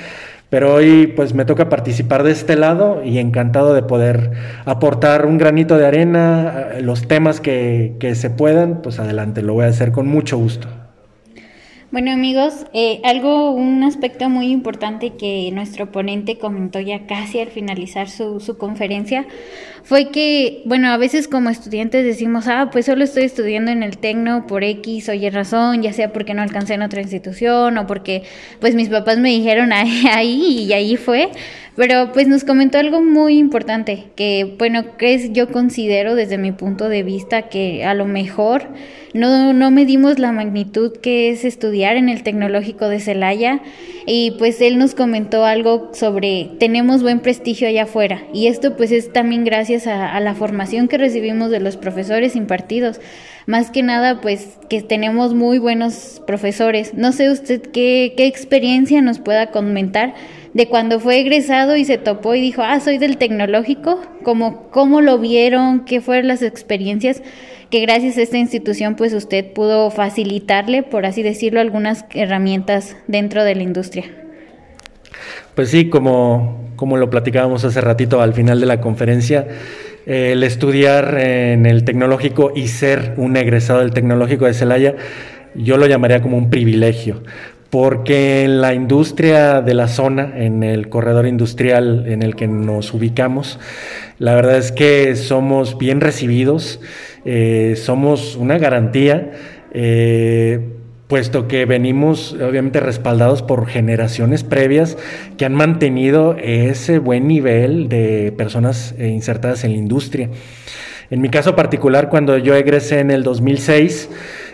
Pero 0.50 0.74
hoy 0.74 1.08
pues 1.16 1.34
me 1.36 1.46
toca 1.46 1.70
participar 1.70 2.24
de 2.24 2.32
este 2.32 2.56
lado 2.56 3.04
y 3.04 3.20
encantado 3.20 3.74
de 3.76 3.84
poder 3.84 4.32
aportar 4.66 5.26
un 5.28 5.38
granito 5.38 5.78
de 5.78 5.86
arena, 5.86 6.70
los 6.82 7.08
temas 7.08 7.40
que, 7.40 7.96
que 8.00 8.16
se 8.16 8.32
puedan, 8.32 8.82
pues 8.82 9.00
adelante, 9.00 9.44
lo 9.44 9.54
voy 9.54 9.66
a 9.66 9.70
hacer 9.70 9.92
con 9.92 10.08
mucho 10.08 10.38
gusto. 10.38 10.68
Bueno 11.92 12.12
amigos, 12.12 12.68
eh, 12.74 13.02
algo, 13.04 13.50
un 13.50 13.82
aspecto 13.82 14.30
muy 14.30 14.52
importante 14.52 15.16
que 15.16 15.50
nuestro 15.52 15.92
ponente 15.92 16.38
comentó 16.38 16.80
ya 16.80 17.08
casi 17.08 17.40
al 17.40 17.48
finalizar 17.48 18.10
su, 18.12 18.40
su 18.40 18.60
conferencia 18.60 19.26
fue 19.84 20.10
que, 20.10 20.62
bueno, 20.66 20.90
a 20.90 20.98
veces 20.98 21.28
como 21.28 21.50
estudiantes 21.50 22.06
decimos, 22.06 22.48
ah, 22.48 22.70
pues 22.72 22.86
solo 22.86 23.04
estoy 23.04 23.24
estudiando 23.24 23.72
en 23.72 23.84
el 23.84 23.98
Tecno 23.98 24.48
por 24.48 24.64
X 24.64 25.10
o 25.10 25.14
Y 25.14 25.30
razón, 25.30 25.82
ya 25.82 25.94
sea 25.94 26.14
porque 26.14 26.34
no 26.34 26.42
alcancé 26.42 26.76
en 26.76 26.82
otra 26.82 27.02
institución 27.02 27.78
o 27.78 27.88
porque 27.88 28.24
pues 28.60 28.76
mis 28.76 28.90
papás 28.90 29.18
me 29.18 29.30
dijeron 29.30 29.72
ahí 29.74 30.66
y 30.68 30.74
ahí 30.74 30.96
fue, 30.98 31.30
pero 31.80 32.12
pues 32.12 32.28
nos 32.28 32.44
comentó 32.44 32.78
algo 32.78 33.02
muy 33.02 33.38
importante, 33.38 34.08
que 34.16 34.56
bueno, 34.58 34.98
que 34.98 35.14
es, 35.14 35.32
yo 35.32 35.50
considero 35.50 36.16
desde 36.16 36.38
mi 36.38 36.52
punto 36.52 36.90
de 36.90 37.04
vista 37.04 37.44
que 37.44 37.86
a 37.86 37.94
lo 37.94 38.06
mejor 38.06 38.68
no, 39.14 39.54
no 39.54 39.72
medimos 39.72 40.20
la 40.20 40.32
magnitud 40.32 40.98
que 40.98 41.30
es 41.30 41.46
estudiar 41.46 41.96
en 41.96 42.10
el 42.10 42.22
tecnológico 42.22 42.90
de 42.90 43.00
Celaya 43.00 43.62
y 44.06 44.32
pues 44.32 44.60
él 44.60 44.78
nos 44.78 44.94
comentó 44.94 45.46
algo 45.46 45.92
sobre 45.94 46.52
tenemos 46.60 47.02
buen 47.02 47.20
prestigio 47.20 47.68
allá 47.68 47.84
afuera 47.84 48.24
y 48.34 48.48
esto 48.48 48.76
pues 48.76 48.92
es 48.92 49.14
también 49.14 49.46
gracias 49.46 49.69
a, 49.88 50.16
a 50.16 50.20
la 50.20 50.36
formación 50.36 50.88
que 50.88 50.98
recibimos 50.98 51.52
de 51.52 51.60
los 51.60 51.78
profesores 51.78 52.36
impartidos 52.36 53.00
más 53.50 53.72
que 53.72 53.82
nada 53.82 54.22
pues 54.22 54.60
que 54.70 54.84
tenemos 54.84 55.34
muy 55.34 55.58
buenos 55.58 56.22
profesores. 56.28 56.94
No 56.94 57.12
sé 57.12 57.32
usted 57.32 57.62
qué, 57.62 58.14
qué 58.16 58.28
experiencia 58.28 59.02
nos 59.02 59.18
pueda 59.18 59.48
comentar 59.48 60.14
de 60.54 60.68
cuando 60.68 61.00
fue 61.00 61.20
egresado 61.20 61.76
y 61.76 61.84
se 61.84 61.98
topó 61.98 62.36
y 62.36 62.42
dijo, 62.42 62.62
ah, 62.62 62.80
soy 62.80 63.00
del 63.00 63.18
tecnológico, 63.18 64.00
como 64.24 64.70
cómo 64.70 65.02
lo 65.02 65.18
vieron, 65.18 65.84
qué 65.86 66.00
fueron 66.00 66.28
las 66.28 66.44
experiencias 66.44 67.24
que 67.72 67.80
gracias 67.82 68.18
a 68.18 68.22
esta 68.22 68.38
institución 68.38 68.96
pues 68.96 69.14
usted 69.14 69.52
pudo 69.52 69.90
facilitarle, 69.90 70.84
por 70.84 71.08
así 71.08 71.24
decirlo, 71.24 71.60
algunas 71.60 72.06
herramientas 72.14 72.98
dentro 73.08 73.44
de 73.44 73.56
la 73.56 73.64
industria. 73.64 74.06
Pues 75.56 75.72
sí, 75.72 75.90
como, 75.90 76.59
como 76.80 76.96
lo 76.96 77.10
platicábamos 77.10 77.66
hace 77.66 77.82
ratito 77.82 78.22
al 78.22 78.34
final 78.34 78.62
de 78.62 78.66
la 78.66 78.80
conferencia, 78.80 79.46
eh, 80.06 80.32
el 80.32 80.44
estudiar 80.44 81.20
en 81.20 81.66
el 81.66 81.84
tecnológico 81.84 82.54
y 82.56 82.70
ser 82.70 83.16
un 83.18 83.36
egresado 83.36 83.82
del 83.82 83.92
tecnológico 83.92 84.46
de 84.46 84.54
Celaya, 84.54 84.96
yo 85.56 85.76
lo 85.76 85.88
llamaría 85.88 86.22
como 86.22 86.38
un 86.38 86.50
privilegio, 86.50 87.22
porque 87.70 88.46
en 88.46 88.62
la 88.62 88.74
industria 88.74 89.60
de 89.60 89.74
la 89.74 89.90
zona, 89.90 90.32
en 90.38 90.64
el 90.64 90.88
corredor 90.88 91.28
industrial 91.28 92.06
en 92.08 92.24
el 92.24 92.38
que 92.38 92.48
nos 92.48 92.94
ubicamos, 92.94 93.60
la 94.18 94.34
verdad 94.34 94.56
es 94.56 94.72
que 94.72 95.18
somos 95.18 95.78
bien 95.78 96.00
recibidos, 96.00 96.80
eh, 97.26 97.74
somos 97.76 98.38
una 98.38 98.58
garantía, 98.58 99.32
eh, 99.74 100.62
puesto 101.10 101.48
que 101.48 101.66
venimos 101.66 102.34
obviamente 102.34 102.80
respaldados 102.80 103.42
por 103.42 103.66
generaciones 103.66 104.44
previas 104.44 104.96
que 105.38 105.46
han 105.46 105.56
mantenido 105.56 106.38
ese 106.38 107.00
buen 107.00 107.28
nivel 107.28 107.90
de 107.90 108.32
personas 108.38 108.94
eh, 109.00 109.08
insertadas 109.08 109.64
en 109.64 109.72
la 109.72 109.78
industria. 109.80 110.30
En 111.10 111.20
mi 111.20 111.30
caso 111.30 111.56
particular, 111.56 112.10
cuando 112.10 112.38
yo 112.38 112.54
egresé 112.56 113.00
en 113.00 113.12
el 113.12 113.24
2006, 113.24 114.10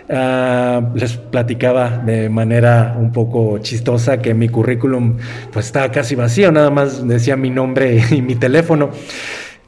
Uh, 0.08 0.96
les 0.96 1.16
platicaba 1.16 1.98
de 1.98 2.28
manera 2.28 2.94
un 2.96 3.10
poco 3.10 3.58
chistosa 3.58 4.22
que 4.22 4.34
mi 4.34 4.48
currículum 4.48 5.16
pues 5.52 5.66
estaba 5.66 5.90
casi 5.90 6.14
vacío, 6.14 6.52
nada 6.52 6.70
más 6.70 7.08
decía 7.08 7.36
mi 7.36 7.50
nombre 7.50 8.00
y 8.12 8.22
mi 8.22 8.36
teléfono 8.36 8.90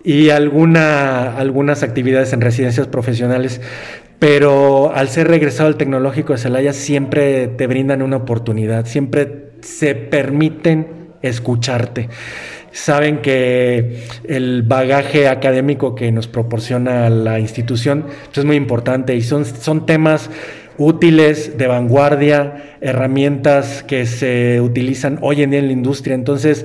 y 0.04 0.30
alguna, 0.30 1.37
algunas 1.37 1.83
actividades 1.83 2.33
en 2.33 2.40
residencias 2.40 2.87
profesionales. 2.87 3.61
Pero 4.19 4.93
al 4.95 5.09
ser 5.09 5.29
regresado 5.29 5.69
al 5.69 5.77
tecnológico 5.77 6.33
de 6.33 6.39
Celaya 6.39 6.73
siempre 6.73 7.47
te 7.49 7.67
brindan 7.67 8.03
una 8.03 8.17
oportunidad, 8.17 8.87
siempre 8.87 9.51
se 9.61 9.95
permiten 9.95 10.89
escucharte 11.23 12.09
saben 12.71 13.19
que 13.19 14.05
el 14.25 14.63
bagaje 14.63 15.29
académico 15.29 15.95
que 15.95 16.13
nos 16.13 16.29
proporciona 16.29 17.11
la 17.11 17.41
institución 17.41 18.05
pues, 18.27 18.39
es 18.39 18.45
muy 18.45 18.57
importante 18.57 19.17
y 19.17 19.23
son, 19.23 19.45
son 19.45 19.87
temas 19.87 20.31
útiles, 20.77 21.59
de 21.59 21.67
vanguardia, 21.67 22.77
herramientas 22.81 23.83
que 23.83 24.07
se 24.07 24.61
utilizan 24.61 25.19
hoy 25.23 25.43
en 25.43 25.51
día 25.51 25.59
en 25.59 25.67
la 25.67 25.73
industria. 25.73 26.15
Entonces, 26.15 26.65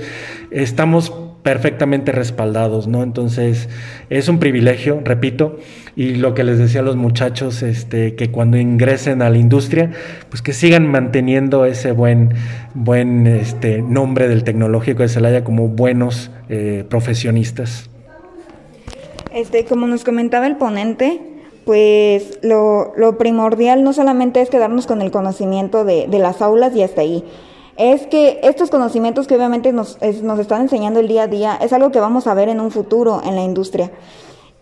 estamos 0.52 1.12
perfectamente 1.44 2.14
respaldados, 2.14 2.88
¿no? 2.88 3.04
Entonces, 3.04 3.68
es 4.10 4.30
un 4.30 4.40
privilegio, 4.40 5.02
repito, 5.04 5.60
y 5.96 6.16
lo 6.16 6.34
que 6.34 6.44
les 6.46 6.58
decía 6.58 6.80
a 6.80 6.84
los 6.84 6.96
muchachos, 6.96 7.62
este, 7.62 8.16
que 8.16 8.32
cuando 8.32 8.58
ingresen 8.58 9.22
a 9.22 9.30
la 9.30 9.38
industria, 9.38 9.92
pues 10.30 10.42
que 10.42 10.54
sigan 10.54 10.88
manteniendo 10.88 11.66
ese 11.66 11.92
buen, 11.92 12.34
buen 12.74 13.28
este, 13.28 13.82
nombre 13.82 14.30
del 14.30 14.46
tecnológico 14.46 15.04
de 15.04 15.10
Celaya 15.10 15.44
como 15.44 15.68
buenos 15.68 16.32
eh, 16.50 16.86
profesionistas. 16.90 17.90
Este, 19.34 19.66
como 19.66 19.86
nos 19.88 20.06
comentaba 20.06 20.48
el 20.48 20.56
ponente, 20.56 21.20
pues 21.66 22.40
lo, 22.42 22.94
lo, 22.96 23.18
primordial 23.18 23.84
no 23.84 23.92
solamente 23.92 24.42
es 24.42 24.50
quedarnos 24.50 24.88
con 24.88 25.02
el 25.02 25.12
conocimiento 25.12 25.84
de, 25.84 26.08
de 26.08 26.20
las 26.20 26.42
aulas 26.42 26.76
y 26.76 26.84
hasta 26.84 27.02
ahí, 27.02 27.24
es 27.78 28.08
que 28.08 28.40
estos 28.44 28.70
conocimientos 28.70 29.28
que 29.28 29.36
obviamente 29.36 29.74
nos, 29.74 29.98
nos 30.22 30.40
están 30.40 30.62
enseñando 30.62 31.00
el 31.00 31.08
día 31.08 31.24
a 31.24 31.28
día 31.28 31.58
es 31.62 31.74
algo 31.74 31.92
que 31.92 32.00
vamos 32.00 32.28
a 32.28 32.34
ver 32.34 32.50
en 32.50 32.60
un 32.60 32.72
futuro 32.72 33.22
en 33.26 33.36
la 33.36 33.44
industria. 33.44 33.92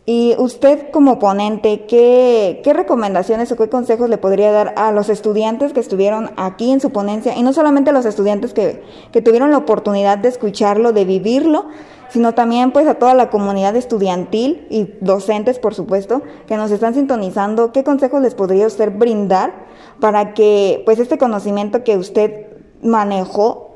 Y 0.06 0.36
usted 0.39 0.89
como 0.91 1.20
ponente, 1.20 1.86
¿qué, 1.86 2.62
¿qué, 2.63 2.74
recomendaciones 2.74 3.51
o 3.51 3.56
qué 3.56 3.70
consejos 3.70 4.10
le 4.10 4.18
podría 4.18 4.51
dar 4.51 4.74
a 4.75 4.91
los 4.91 5.10
estudiantes 5.10 5.74
que 5.74 5.80
estuvieron 5.80 6.32
aquí 6.38 6.72
en 6.72 6.82
su 6.82 6.89
ponencia? 6.89 7.38
Y 7.38 7.44
no 7.44 7.53
solamente 7.53 7.91
a 7.91 7.94
los 7.94 8.06
estudiantes 8.06 8.53
que, 8.53 8.84
que 9.12 9.22
tuvieron 9.22 9.51
la 9.51 9.58
oportunidad 9.60 10.18
de 10.18 10.30
escucharlo, 10.30 10.91
de 10.91 11.06
vivirlo, 11.06 11.68
sino 12.10 12.34
también 12.34 12.72
pues 12.72 12.88
a 12.88 12.96
toda 12.96 13.13
la 13.13 13.30
comunidad 13.30 13.75
estudiantil 13.75 14.65
y 14.72 14.89
docentes, 15.01 15.60
por 15.60 15.75
supuesto, 15.75 16.24
que 16.48 16.58
nos 16.58 16.72
están 16.72 16.96
sintonizando. 16.96 17.72
¿Qué 17.72 17.84
consejos 17.84 18.22
les 18.22 18.34
podría 18.34 18.65
usted 18.65 18.91
brindar 18.91 19.53
para 20.00 20.34
que 20.34 20.82
pues 20.84 20.98
este 20.98 21.20
conocimiento 21.20 21.84
que 21.84 21.98
usted 21.98 22.50
manejó 22.84 23.72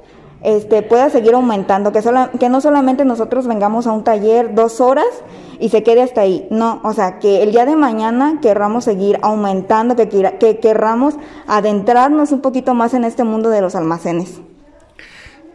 este, 0.46 0.84
pueda 0.84 1.10
seguir 1.10 1.34
aumentando, 1.34 1.92
que, 1.92 2.02
que 2.40 2.50
no 2.50 2.62
solamente 2.62 3.04
nosotros 3.04 3.48
vengamos 3.48 3.88
a 3.88 3.92
un 3.92 4.04
taller 4.04 4.54
dos 4.54 4.80
horas 4.80 5.08
y 5.60 5.70
se 5.70 5.82
quede 5.82 6.04
hasta 6.04 6.22
ahí, 6.22 6.48
no, 6.52 6.82
o 6.84 6.94
sea, 6.94 7.18
que 7.18 7.42
el 7.42 7.52
día 7.52 7.66
de 7.66 7.76
mañana 7.76 8.40
querramos 8.44 8.84
seguir 8.84 9.18
aumentando, 9.24 9.96
que, 9.96 10.08
que 10.08 10.60
querramos 10.60 11.16
adentrarnos 11.48 12.32
un 12.32 12.42
poquito 12.42 12.76
más 12.76 12.94
en 12.94 13.06
este 13.06 13.24
mundo 13.24 13.50
de 13.50 13.62
los 13.62 13.76
almacenes. 13.76 14.40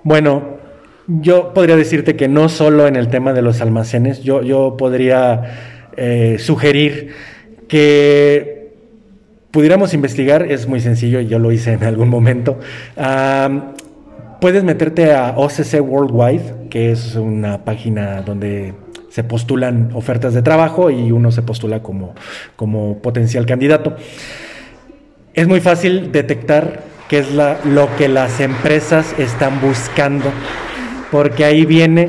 Bueno, 0.02 0.42
yo 1.06 1.54
podría 1.54 1.76
decirte 1.76 2.16
que 2.16 2.26
no 2.26 2.48
solo 2.48 2.88
en 2.88 2.96
el 2.96 3.08
tema 3.08 3.32
de 3.32 3.42
los 3.42 3.60
almacenes, 3.60 4.22
yo, 4.24 4.42
yo 4.42 4.76
podría 4.76 5.90
eh, 5.96 6.36
sugerir 6.40 7.14
que 7.68 8.59
pudiéramos 9.50 9.94
investigar, 9.94 10.50
es 10.50 10.66
muy 10.66 10.80
sencillo, 10.80 11.20
yo 11.20 11.38
lo 11.38 11.52
hice 11.52 11.72
en 11.72 11.84
algún 11.84 12.08
momento. 12.08 12.58
puedes 14.40 14.64
meterte 14.64 15.12
a 15.12 15.34
OCC 15.36 15.80
Worldwide, 15.80 16.68
que 16.70 16.92
es 16.92 17.14
una 17.16 17.64
página 17.64 18.22
donde 18.22 18.74
se 19.10 19.24
postulan 19.24 19.90
ofertas 19.92 20.34
de 20.34 20.42
trabajo 20.42 20.90
y 20.90 21.10
uno 21.12 21.32
se 21.32 21.42
postula 21.42 21.82
como, 21.82 22.14
como 22.56 22.98
potencial 22.98 23.44
candidato. 23.44 23.96
Es 25.34 25.46
muy 25.46 25.60
fácil 25.60 26.12
detectar 26.12 26.82
qué 27.08 27.18
es 27.18 27.28
lo 27.32 27.96
que 27.96 28.08
las 28.08 28.40
empresas 28.40 29.14
están 29.18 29.60
buscando, 29.60 30.30
porque 31.10 31.44
ahí 31.44 31.66
viene 31.66 32.08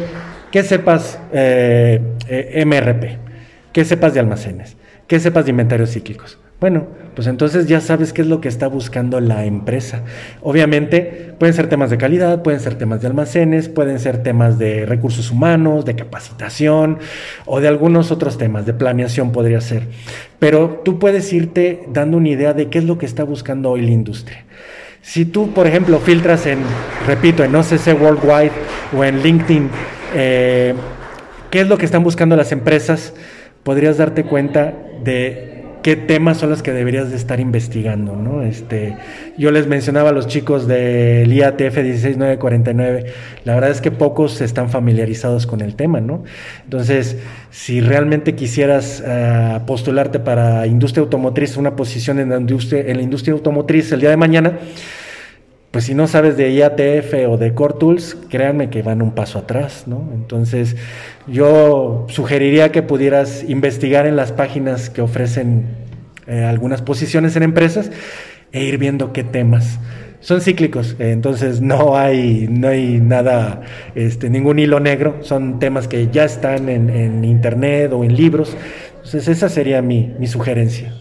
que 0.51 0.63
sepas 0.63 1.19
eh, 1.33 1.99
eh, 2.27 2.63
MRP, 2.65 3.17
que 3.73 3.83
sepas 3.83 4.13
de 4.13 4.19
almacenes, 4.19 4.77
que 5.07 5.19
sepas 5.19 5.45
de 5.45 5.51
inventarios 5.51 5.91
cíclicos, 5.91 6.37
bueno, 6.61 6.85
pues 7.15 7.25
entonces 7.25 7.65
ya 7.65 7.81
sabes 7.81 8.13
qué 8.13 8.21
es 8.21 8.27
lo 8.27 8.39
que 8.39 8.47
está 8.47 8.67
buscando 8.67 9.19
la 9.19 9.45
empresa. 9.45 10.03
Obviamente 10.43 11.33
pueden 11.39 11.55
ser 11.55 11.67
temas 11.67 11.89
de 11.89 11.97
calidad, 11.97 12.43
pueden 12.43 12.59
ser 12.59 12.75
temas 12.75 13.01
de 13.01 13.07
almacenes, 13.07 13.67
pueden 13.67 13.97
ser 13.97 14.21
temas 14.21 14.59
de 14.59 14.85
recursos 14.85 15.31
humanos, 15.31 15.85
de 15.85 15.95
capacitación 15.95 16.99
o 17.47 17.61
de 17.61 17.67
algunos 17.67 18.11
otros 18.11 18.37
temas, 18.37 18.67
de 18.67 18.75
planeación 18.75 19.31
podría 19.31 19.59
ser. 19.59 19.87
Pero 20.37 20.83
tú 20.85 20.99
puedes 20.99 21.33
irte 21.33 21.81
dando 21.91 22.17
una 22.17 22.29
idea 22.29 22.53
de 22.53 22.69
qué 22.69 22.77
es 22.77 22.83
lo 22.83 22.99
que 22.99 23.07
está 23.07 23.23
buscando 23.23 23.71
hoy 23.71 23.81
la 23.81 23.91
industria. 23.91 24.45
Si 25.01 25.25
tú, 25.25 25.53
por 25.53 25.65
ejemplo, 25.65 25.97
filtras 25.97 26.45
en, 26.45 26.59
repito, 27.07 27.43
en 27.43 27.55
OCC 27.55 27.99
Worldwide 27.99 28.51
o 28.95 29.03
en 29.03 29.23
LinkedIn, 29.23 29.67
eh, 30.13 30.75
qué 31.49 31.61
es 31.61 31.67
lo 31.67 31.79
que 31.79 31.85
están 31.85 32.03
buscando 32.03 32.35
las 32.35 32.51
empresas, 32.51 33.15
podrías 33.63 33.97
darte 33.97 34.25
cuenta 34.25 34.75
de 35.03 35.60
qué 35.81 35.95
temas 35.95 36.37
son 36.37 36.49
los 36.49 36.61
que 36.61 36.71
deberías 36.71 37.09
de 37.09 37.17
estar 37.17 37.39
investigando, 37.39 38.15
¿no? 38.15 38.43
Este, 38.43 38.95
yo 39.37 39.51
les 39.51 39.67
mencionaba 39.67 40.09
a 40.09 40.13
los 40.13 40.27
chicos 40.27 40.67
del 40.67 41.31
IATF 41.31 41.75
16949, 41.75 43.05
la 43.45 43.55
verdad 43.55 43.71
es 43.71 43.81
que 43.81 43.91
pocos 43.91 44.41
están 44.41 44.69
familiarizados 44.69 45.47
con 45.47 45.61
el 45.61 45.75
tema, 45.75 46.01
¿no? 46.01 46.23
Entonces, 46.63 47.17
si 47.49 47.81
realmente 47.81 48.35
quisieras 48.35 49.03
uh, 49.05 49.65
postularte 49.65 50.19
para 50.19 50.67
industria 50.67 51.01
automotriz, 51.03 51.57
una 51.57 51.75
posición 51.75 52.19
en 52.19 52.29
la 52.29 52.37
industria, 52.37 52.81
en 52.81 52.97
la 52.97 53.03
industria 53.03 53.33
automotriz 53.33 53.91
el 53.91 54.01
día 54.01 54.09
de 54.09 54.17
mañana, 54.17 54.59
pues 55.71 55.85
si 55.85 55.93
no 55.93 56.05
sabes 56.07 56.35
de 56.35 56.51
IATF 56.51 57.13
o 57.29 57.37
de 57.37 57.53
Core 57.53 57.75
Tools, 57.79 58.17
créanme 58.29 58.69
que 58.69 58.81
van 58.81 59.01
un 59.01 59.11
paso 59.11 59.39
atrás, 59.39 59.83
¿no? 59.87 60.09
Entonces, 60.13 60.75
yo 61.27 62.05
sugeriría 62.09 62.73
que 62.73 62.83
pudieras 62.83 63.45
investigar 63.47 64.05
en 64.05 64.17
las 64.17 64.33
páginas 64.33 64.89
que 64.89 65.01
ofrecen 65.01 65.67
eh, 66.27 66.43
algunas 66.43 66.81
posiciones 66.81 67.37
en 67.37 67.43
empresas 67.43 67.89
e 68.51 68.65
ir 68.65 68.77
viendo 68.77 69.13
qué 69.13 69.23
temas. 69.23 69.79
Son 70.19 70.41
cíclicos, 70.41 70.97
eh, 70.99 71.11
entonces 71.11 71.61
no 71.61 71.97
hay, 71.97 72.47
no 72.49 72.67
hay 72.67 72.99
nada, 72.99 73.61
este, 73.95 74.29
ningún 74.29 74.59
hilo 74.59 74.81
negro, 74.81 75.19
son 75.21 75.57
temas 75.57 75.87
que 75.87 76.09
ya 76.11 76.25
están 76.25 76.67
en, 76.67 76.89
en 76.89 77.23
internet 77.23 77.91
o 77.93 78.03
en 78.03 78.15
libros. 78.15 78.57
Entonces 78.97 79.29
esa 79.29 79.47
sería 79.47 79.81
mi, 79.81 80.13
mi 80.19 80.27
sugerencia. 80.27 80.93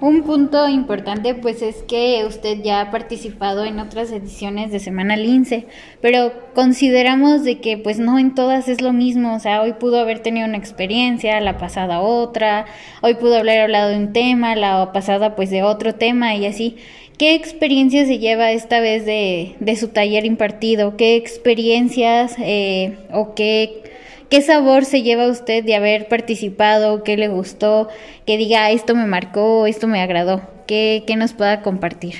Un 0.00 0.22
punto 0.22 0.66
importante 0.66 1.34
pues 1.34 1.60
es 1.60 1.82
que 1.82 2.24
usted 2.26 2.62
ya 2.62 2.80
ha 2.80 2.90
participado 2.90 3.66
en 3.66 3.78
otras 3.78 4.10
ediciones 4.12 4.72
de 4.72 4.78
Semana 4.78 5.14
Lince, 5.14 5.66
pero 6.00 6.32
consideramos 6.54 7.44
de 7.44 7.60
que 7.60 7.76
pues 7.76 7.98
no 7.98 8.18
en 8.18 8.34
todas 8.34 8.68
es 8.68 8.80
lo 8.80 8.94
mismo, 8.94 9.34
o 9.34 9.40
sea, 9.40 9.60
hoy 9.60 9.74
pudo 9.74 10.00
haber 10.00 10.20
tenido 10.20 10.46
una 10.46 10.56
experiencia, 10.56 11.38
la 11.42 11.58
pasada 11.58 12.00
otra, 12.00 12.64
hoy 13.02 13.14
pudo 13.16 13.36
haber 13.36 13.60
hablado 13.60 13.90
de 13.90 13.98
un 13.98 14.14
tema, 14.14 14.56
la 14.56 14.90
pasada 14.94 15.36
pues 15.36 15.50
de 15.50 15.62
otro 15.62 15.94
tema 15.94 16.34
y 16.34 16.46
así. 16.46 16.76
¿Qué 17.18 17.34
experiencia 17.34 18.06
se 18.06 18.18
lleva 18.18 18.52
esta 18.52 18.80
vez 18.80 19.04
de, 19.04 19.56
de 19.60 19.76
su 19.76 19.88
taller 19.88 20.24
impartido? 20.24 20.96
¿Qué 20.96 21.16
experiencias 21.16 22.36
eh, 22.38 22.96
o 23.12 23.34
qué 23.34 23.89
¿Qué 24.30 24.42
sabor 24.42 24.84
se 24.84 25.02
lleva 25.02 25.26
usted 25.26 25.64
de 25.64 25.74
haber 25.74 26.06
participado? 26.06 27.02
¿Qué 27.02 27.16
le 27.16 27.26
gustó? 27.26 27.88
Que 28.26 28.36
diga, 28.36 28.70
esto 28.70 28.94
me 28.94 29.04
marcó, 29.04 29.66
esto 29.66 29.88
me 29.88 30.00
agradó. 30.00 30.42
¿Qué, 30.68 31.02
qué 31.04 31.16
nos 31.16 31.32
pueda 31.32 31.62
compartir? 31.62 32.14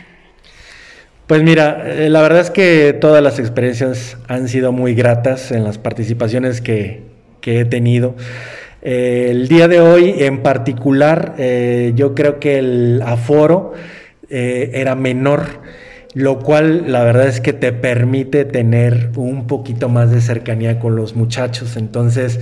Pues 1.28 1.44
mira, 1.44 1.84
eh, 1.86 2.08
la 2.08 2.20
verdad 2.20 2.40
es 2.40 2.50
que 2.50 2.92
todas 3.00 3.22
las 3.22 3.38
experiencias 3.38 4.16
han 4.26 4.48
sido 4.48 4.72
muy 4.72 4.96
gratas 4.96 5.52
en 5.52 5.62
las 5.62 5.78
participaciones 5.78 6.60
que, 6.60 7.02
que 7.40 7.60
he 7.60 7.64
tenido. 7.64 8.16
Eh, 8.82 9.28
el 9.30 9.46
día 9.46 9.68
de 9.68 9.80
hoy 9.80 10.16
en 10.18 10.42
particular, 10.42 11.36
eh, 11.38 11.92
yo 11.94 12.16
creo 12.16 12.40
que 12.40 12.58
el 12.58 13.02
aforo 13.06 13.72
era 14.32 14.94
menor 14.94 15.60
lo 16.14 16.40
cual 16.40 16.90
la 16.90 17.04
verdad 17.04 17.28
es 17.28 17.40
que 17.40 17.52
te 17.52 17.72
permite 17.72 18.44
tener 18.44 19.10
un 19.16 19.46
poquito 19.46 19.88
más 19.88 20.10
de 20.10 20.20
cercanía 20.20 20.78
con 20.78 20.96
los 20.96 21.14
muchachos. 21.14 21.76
Entonces, 21.76 22.40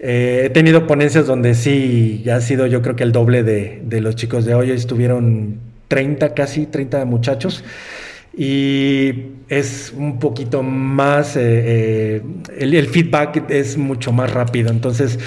eh, 0.00 0.42
he 0.44 0.50
tenido 0.50 0.86
ponencias 0.86 1.26
donde 1.26 1.54
sí, 1.54 2.24
ha 2.30 2.40
sido 2.40 2.66
yo 2.66 2.82
creo 2.82 2.96
que 2.96 3.04
el 3.04 3.12
doble 3.12 3.42
de, 3.42 3.82
de 3.84 4.00
los 4.00 4.16
chicos 4.16 4.44
de 4.44 4.54
hoy, 4.54 4.70
estuvieron 4.70 5.60
30, 5.88 6.34
casi 6.34 6.66
30 6.66 7.04
muchachos. 7.04 7.64
Y 8.36 9.28
es 9.48 9.94
un 9.96 10.18
poquito 10.18 10.62
más, 10.62 11.36
eh, 11.36 11.40
eh, 11.40 12.22
el, 12.58 12.74
el 12.74 12.86
feedback 12.88 13.48
es 13.50 13.78
mucho 13.78 14.12
más 14.12 14.32
rápido. 14.32 14.70
Entonces, 14.70 15.18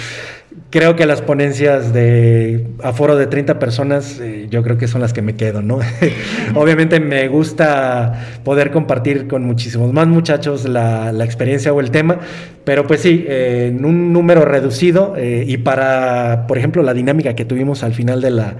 Creo 0.70 0.94
que 0.94 1.04
las 1.04 1.20
ponencias 1.20 1.92
de 1.92 2.64
aforo 2.80 3.16
de 3.16 3.26
30 3.26 3.58
personas, 3.58 4.20
eh, 4.20 4.46
yo 4.50 4.62
creo 4.62 4.78
que 4.78 4.86
son 4.86 5.00
las 5.00 5.12
que 5.12 5.20
me 5.20 5.34
quedo, 5.34 5.62
¿no? 5.62 5.80
Obviamente 6.54 7.00
me 7.00 7.26
gusta 7.26 8.38
poder 8.44 8.70
compartir 8.70 9.26
con 9.26 9.44
muchísimos 9.44 9.92
más 9.92 10.06
muchachos 10.06 10.68
la, 10.68 11.12
experiencia 11.24 11.72
o 11.72 11.80
el 11.80 11.90
tema, 11.90 12.18
pero 12.62 12.86
pues 12.86 13.00
sí, 13.00 13.24
eh, 13.26 13.72
en 13.74 13.84
un 13.84 14.12
número 14.12 14.44
reducido 14.44 15.14
eh, 15.16 15.44
y 15.44 15.56
para, 15.56 16.46
por 16.46 16.56
ejemplo, 16.56 16.84
la 16.84 16.94
dinámica 16.94 17.34
que 17.34 17.44
tuvimos 17.44 17.82
al 17.82 17.92
final 17.92 18.20
de 18.20 18.30
la, 18.30 18.54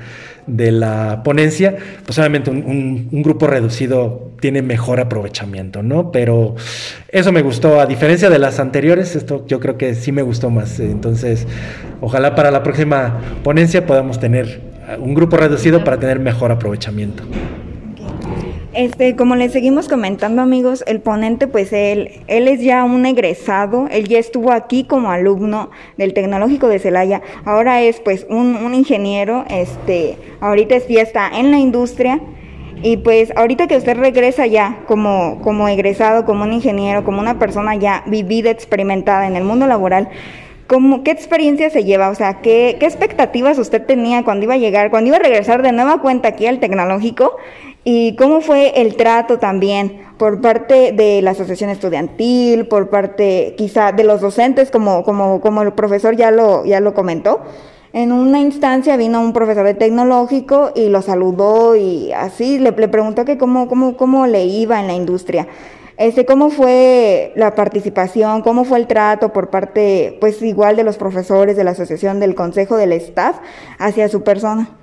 de 0.47 0.73
la 0.73 1.23
ponencia, 1.23 1.77
pues 2.05 2.19
obviamente 2.19 2.51
un, 2.51 2.59
un, 2.59 3.09
un, 3.11 3.23
grupo 3.23 3.47
reducido 3.47 4.31
tiene 4.41 4.63
mejor 4.63 5.01
aprovechamiento, 5.01 5.83
¿no? 5.83 6.11
Pero 6.11 6.57
eso 7.09 7.33
me 7.33 7.43
gustó, 7.43 7.81
a 7.81 7.87
diferencia 7.87 8.31
de 8.31 8.39
las 8.39 8.61
anteriores, 8.61 9.17
esto 9.17 9.45
yo 9.47 9.61
creo 9.61 9.77
que 9.79 9.95
sí 9.95 10.13
me 10.13 10.23
gustó 10.23 10.51
más. 10.51 10.81
Entonces, 10.81 11.47
ojalá 12.01 12.35
para 12.35 12.51
la 12.51 12.63
próxima 12.63 13.21
ponencia 13.43 13.87
podamos 13.87 14.19
tener 14.19 14.61
un 14.99 15.15
grupo 15.15 15.37
reducido 15.37 15.85
para 15.85 15.99
tener 15.99 16.19
mejor 16.19 16.51
aprovechamiento. 16.51 17.23
Este, 18.73 19.17
como 19.17 19.35
les 19.35 19.53
seguimos 19.53 19.89
comentando, 19.89 20.43
amigos, 20.43 20.85
el 20.87 21.01
ponente, 21.01 21.49
pues 21.49 21.73
él, 21.73 22.23
él 22.29 22.47
es 22.47 22.61
ya 22.61 22.85
un 22.85 23.05
egresado, 23.05 23.89
él 23.91 24.07
ya 24.07 24.21
estuvo 24.21 24.53
aquí 24.53 24.85
como 24.85 25.11
alumno 25.11 25.71
del 25.97 26.15
Tecnológico 26.15 26.69
de 26.69 26.79
Celaya, 26.79 27.21
ahora 27.45 27.83
es 27.83 27.99
pues 27.99 28.27
un, 28.31 28.73
ingeniero, 28.73 29.45
este, 29.51 30.17
ahorita 30.41 30.77
ya 30.89 31.03
está 31.03 31.29
en 31.37 31.51
la 31.51 31.59
industria, 31.59 32.21
y 32.81 32.99
pues 32.99 33.33
ahorita 33.35 33.67
que 33.67 33.77
usted 33.77 33.97
regresa 33.97 34.47
ya 34.47 34.79
como, 34.87 35.41
como 35.43 35.67
egresado, 35.69 36.25
como 36.25 36.45
un 36.45 36.53
ingeniero, 36.53 37.03
como 37.03 37.21
una 37.21 37.41
persona 37.41 37.75
ya 37.75 38.05
vivida, 38.07 38.51
experimentada 38.51 39.27
en 39.27 39.35
el 39.35 39.43
mundo 39.43 39.67
laboral, 39.67 40.11
¿Cómo, 40.69 41.03
¿Qué 41.03 41.11
experiencia 41.11 41.69
se 41.69 41.83
lleva? 41.83 42.11
O 42.11 42.15
sea, 42.15 42.43
¿qué, 42.43 42.77
¿qué 42.79 42.87
expectativas 42.87 43.59
usted 43.59 43.85
tenía 43.85 44.23
cuando 44.23 44.45
iba 44.45 44.55
a 44.55 44.57
llegar, 44.57 44.91
cuando 44.91 45.09
iba 45.09 45.17
a 45.17 45.21
regresar 45.21 45.63
de 45.63 45.73
nueva 45.73 46.01
cuenta 46.01 46.29
aquí 46.29 46.47
al 46.47 46.61
tecnológico? 46.61 47.39
¿Y 47.83 48.15
cómo 48.17 48.43
fue 48.43 48.81
el 48.81 48.97
trato 48.97 49.39
también 49.39 50.03
por 50.19 50.43
parte 50.43 50.93
de 50.93 51.23
la 51.23 51.31
asociación 51.31 51.71
estudiantil, 51.71 52.67
por 52.67 52.91
parte 52.91 53.55
quizá 53.57 53.93
de 53.93 54.05
los 54.05 54.21
docentes, 54.21 54.71
como, 54.71 55.03
como, 55.03 55.41
como 55.41 55.63
el 55.63 55.73
profesor 55.73 56.15
ya 56.15 56.31
lo, 56.31 56.67
ya 56.67 56.81
lo 56.81 56.93
comentó? 56.93 57.41
En 57.93 58.13
una 58.13 58.39
instancia 58.39 58.97
vino 58.97 59.21
un 59.21 59.33
profesor 59.33 59.65
de 59.65 59.75
tecnológico 59.75 60.73
y 60.77 60.91
lo 60.91 61.03
saludó 61.03 61.75
y 61.75 62.13
así 62.13 62.59
le, 62.59 62.71
le 62.71 62.89
preguntó 62.89 63.25
que 63.25 63.39
cómo, 63.39 63.67
cómo, 63.67 63.97
cómo 63.97 64.27
le 64.27 64.45
iba 64.45 64.79
en 64.79 64.87
la 64.87 64.93
industria. 64.93 65.49
Este, 65.97 66.25
¿Cómo 66.25 66.49
fue 66.49 67.33
la 67.37 67.55
participación? 67.55 68.41
¿Cómo 68.41 68.65
fue 68.65 68.79
el 68.79 68.87
trato 68.87 69.35
por 69.35 69.51
parte, 69.51 70.17
pues 70.19 70.41
igual 70.41 70.77
de 70.77 70.83
los 70.83 70.97
profesores, 70.97 71.59
de 71.59 71.65
la 71.65 71.73
asociación, 71.73 72.21
del 72.21 72.35
consejo, 72.35 72.77
del 72.77 72.93
staff 72.93 73.37
hacia 73.79 74.09
su 74.09 74.23
persona? 74.23 74.80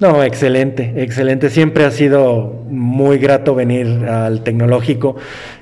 No, 0.00 0.22
excelente, 0.22 0.92
excelente. 0.98 1.50
Siempre 1.50 1.84
ha 1.84 1.90
sido 1.90 2.64
muy 2.70 3.18
grato 3.18 3.56
venir 3.56 4.04
al 4.06 4.44
tecnológico. 4.44 5.16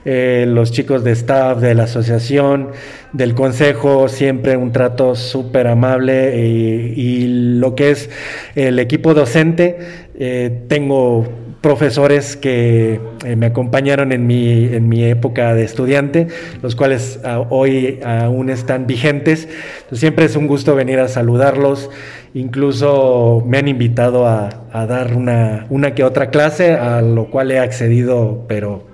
Eh, 0.04 0.44
los 0.46 0.72
chicos 0.72 1.02
de 1.04 1.12
staff, 1.12 1.58
de 1.58 1.74
la 1.74 1.84
asociación, 1.84 2.68
del 3.14 3.34
consejo, 3.34 4.08
siempre 4.08 4.58
un 4.58 4.72
trato 4.72 5.14
súper 5.14 5.66
amable 5.68 6.44
y, 6.46 6.92
y, 7.00 7.26
lo 7.58 7.74
que 7.74 7.90
es 7.90 8.10
el 8.54 8.78
equipo 8.78 9.14
docente, 9.14 9.78
eh, 10.18 10.64
tengo 10.68 11.26
profesores 11.66 12.36
que 12.36 13.00
eh, 13.24 13.34
me 13.34 13.46
acompañaron 13.46 14.12
en 14.12 14.24
mi, 14.26 14.66
en 14.66 14.88
mi 14.88 15.02
época 15.02 15.52
de 15.52 15.64
estudiante, 15.64 16.28
los 16.62 16.76
cuales 16.76 17.18
uh, 17.24 17.44
hoy 17.50 17.98
aún 18.04 18.50
están 18.50 18.86
vigentes. 18.86 19.48
Entonces, 19.78 19.98
siempre 19.98 20.26
es 20.26 20.36
un 20.36 20.46
gusto 20.46 20.76
venir 20.76 21.00
a 21.00 21.08
saludarlos. 21.08 21.90
Incluso 22.36 23.42
me 23.46 23.56
han 23.56 23.66
invitado 23.66 24.26
a, 24.26 24.50
dar 24.86 25.14
una, 25.16 25.64
una, 25.70 25.94
que 25.94 26.04
otra 26.04 26.28
clase, 26.28 26.74
a 26.74 27.00
lo 27.00 27.30
cual 27.30 27.50
he 27.50 27.58
accedido, 27.58 28.44
pero 28.46 28.84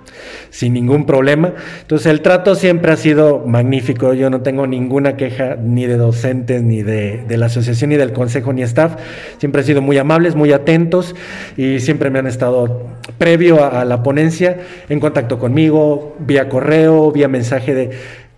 sin 0.50 0.74
ningún 0.74 1.06
problema. 1.06 1.52
Entonces 1.80 2.06
el 2.06 2.20
trato 2.20 2.54
siempre 2.54 2.92
ha 2.92 2.96
sido 2.96 3.40
magnífico. 3.44 4.14
Yo 4.14 4.30
no 4.30 4.42
tengo 4.42 4.68
ninguna 4.68 5.16
queja 5.16 5.56
ni 5.56 5.86
de 5.86 5.96
docentes, 5.96 6.62
ni 6.62 6.84
de, 6.84 7.24
de 7.26 7.36
la 7.36 7.46
asociación, 7.46 7.90
ni 7.90 7.96
del 7.96 8.12
consejo, 8.12 8.52
ni 8.52 8.62
staff. 8.62 8.94
Siempre 9.38 9.62
han 9.62 9.66
sido 9.66 9.82
muy 9.82 9.98
amables, 9.98 10.36
muy 10.36 10.52
atentos 10.52 11.16
y 11.56 11.80
siempre 11.80 12.10
me 12.10 12.20
han 12.20 12.28
estado 12.28 12.82
previo 13.18 13.64
a, 13.64 13.80
a 13.80 13.84
la 13.84 14.04
ponencia 14.04 14.58
en 14.88 15.00
contacto 15.00 15.40
conmigo, 15.40 16.14
vía 16.20 16.48
correo, 16.48 17.10
vía 17.10 17.26
mensaje 17.26 17.74
de 17.74 17.90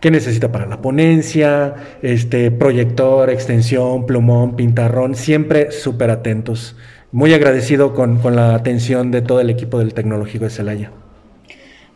qué 0.04 0.10
necesita 0.10 0.52
para 0.52 0.66
la 0.66 0.82
ponencia, 0.82 1.76
este 2.02 2.50
proyector, 2.50 3.30
extensión, 3.30 4.04
plumón, 4.04 4.54
pintarrón, 4.54 5.14
siempre 5.14 5.70
súper 5.70 6.10
atentos. 6.10 6.76
Muy 7.10 7.32
agradecido 7.32 7.94
con, 7.94 8.18
con, 8.18 8.36
la 8.36 8.54
atención 8.54 9.10
de 9.10 9.22
todo 9.22 9.40
el 9.40 9.48
equipo 9.48 9.78
del 9.78 9.94
Tecnológico 9.94 10.44
de 10.44 10.50
Celaya. 10.50 10.90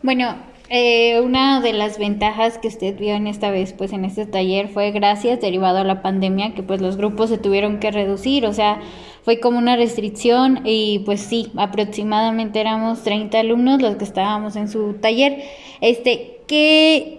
Bueno, 0.03 0.37
eh, 0.71 1.21
una 1.21 1.61
de 1.61 1.75
las 1.75 1.99
ventajas 1.99 2.57
que 2.57 2.69
usted 2.69 2.99
vio 2.99 3.15
en 3.15 3.27
esta 3.27 3.51
vez, 3.51 3.75
pues 3.75 3.93
en 3.93 4.07
este 4.07 4.25
taller, 4.25 4.69
fue 4.69 4.91
gracias 4.91 5.43
derivado 5.43 5.77
a 5.77 5.85
la 5.85 6.01
pandemia, 6.01 6.55
que 6.55 6.63
pues 6.63 6.81
los 6.81 6.97
grupos 6.97 7.29
se 7.29 7.37
tuvieron 7.37 7.79
que 7.79 7.91
reducir, 7.91 8.47
o 8.47 8.55
sea, 8.55 8.81
fue 9.23 9.39
como 9.39 9.59
una 9.59 9.77
restricción 9.77 10.63
y 10.65 11.01
pues 11.01 11.21
sí, 11.21 11.53
aproximadamente 11.59 12.59
éramos 12.59 13.03
30 13.03 13.39
alumnos 13.41 13.83
los 13.83 13.97
que 13.97 14.05
estábamos 14.05 14.57
en 14.57 14.69
su 14.69 14.95
taller. 14.95 15.43
Este, 15.83 16.39
¿qué, 16.47 17.18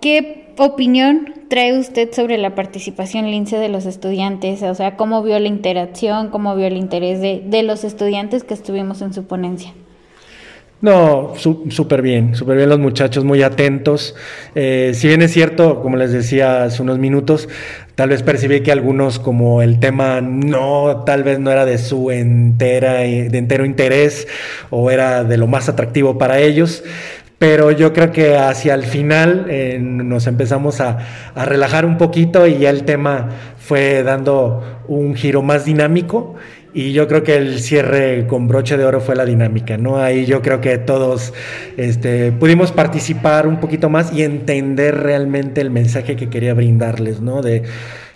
qué 0.00 0.52
opinión 0.58 1.34
trae 1.48 1.78
usted 1.78 2.12
sobre 2.12 2.38
la 2.38 2.54
participación 2.54 3.30
lince 3.30 3.56
de 3.56 3.68
los 3.68 3.86
estudiantes? 3.86 4.62
O 4.62 4.74
sea, 4.74 4.96
¿cómo 4.96 5.22
vio 5.22 5.38
la 5.38 5.48
interacción, 5.48 6.28
cómo 6.28 6.56
vio 6.56 6.66
el 6.66 6.76
interés 6.76 7.20
de, 7.20 7.42
de 7.44 7.62
los 7.62 7.84
estudiantes 7.84 8.44
que 8.44 8.54
estuvimos 8.54 9.02
en 9.02 9.12
su 9.12 9.24
ponencia? 9.24 9.72
No, 10.82 11.34
súper 11.36 12.00
bien, 12.00 12.34
súper 12.34 12.56
bien 12.56 12.70
los 12.70 12.78
muchachos, 12.78 13.22
muy 13.22 13.42
atentos. 13.42 14.14
Eh, 14.54 14.92
si 14.94 15.08
bien 15.08 15.20
es 15.20 15.30
cierto, 15.30 15.82
como 15.82 15.98
les 15.98 16.10
decía 16.10 16.64
hace 16.64 16.80
unos 16.80 16.98
minutos, 16.98 17.50
tal 17.96 18.08
vez 18.08 18.22
percibí 18.22 18.62
que 18.62 18.72
algunos 18.72 19.18
como 19.18 19.60
el 19.60 19.78
tema 19.78 20.22
no, 20.22 21.02
tal 21.04 21.22
vez 21.22 21.38
no 21.38 21.50
era 21.50 21.66
de 21.66 21.76
su 21.76 22.10
entera, 22.10 22.94
de 22.94 23.36
entero 23.36 23.66
interés 23.66 24.26
o 24.70 24.90
era 24.90 25.22
de 25.22 25.36
lo 25.36 25.46
más 25.46 25.68
atractivo 25.68 26.16
para 26.16 26.40
ellos. 26.40 26.82
Pero 27.40 27.70
yo 27.70 27.94
creo 27.94 28.12
que 28.12 28.36
hacia 28.36 28.74
el 28.74 28.82
final 28.82 29.46
eh, 29.48 29.78
nos 29.80 30.26
empezamos 30.26 30.82
a, 30.82 30.98
relajar 31.34 31.86
un 31.86 31.96
poquito 31.96 32.46
y 32.46 32.58
ya 32.58 32.68
el 32.68 32.84
tema 32.84 33.30
fue 33.56 34.02
dando 34.02 34.82
un 34.88 35.14
giro 35.14 35.40
más 35.40 35.64
dinámico 35.64 36.34
y 36.74 36.92
yo 36.92 37.08
creo 37.08 37.22
que 37.22 37.36
el 37.36 37.60
cierre 37.60 38.26
con 38.26 38.46
broche 38.46 38.76
de 38.76 38.84
oro 38.84 39.00
fue 39.00 39.16
la 39.16 39.24
dinámica, 39.24 39.78
¿no? 39.78 39.96
Ahí 39.96 40.26
yo 40.26 40.42
creo 40.42 40.60
que 40.60 40.76
todos 40.76 41.32
este, 41.78 42.30
pudimos 42.30 42.72
participar 42.72 43.46
un 43.46 43.58
poquito 43.58 43.88
más 43.88 44.12
y 44.12 44.22
entender 44.22 44.98
realmente 44.98 45.62
el 45.62 45.70
mensaje 45.70 46.16
que 46.16 46.28
quería 46.28 46.52
brindarles, 46.52 47.22
¿no? 47.22 47.40
De 47.40 47.62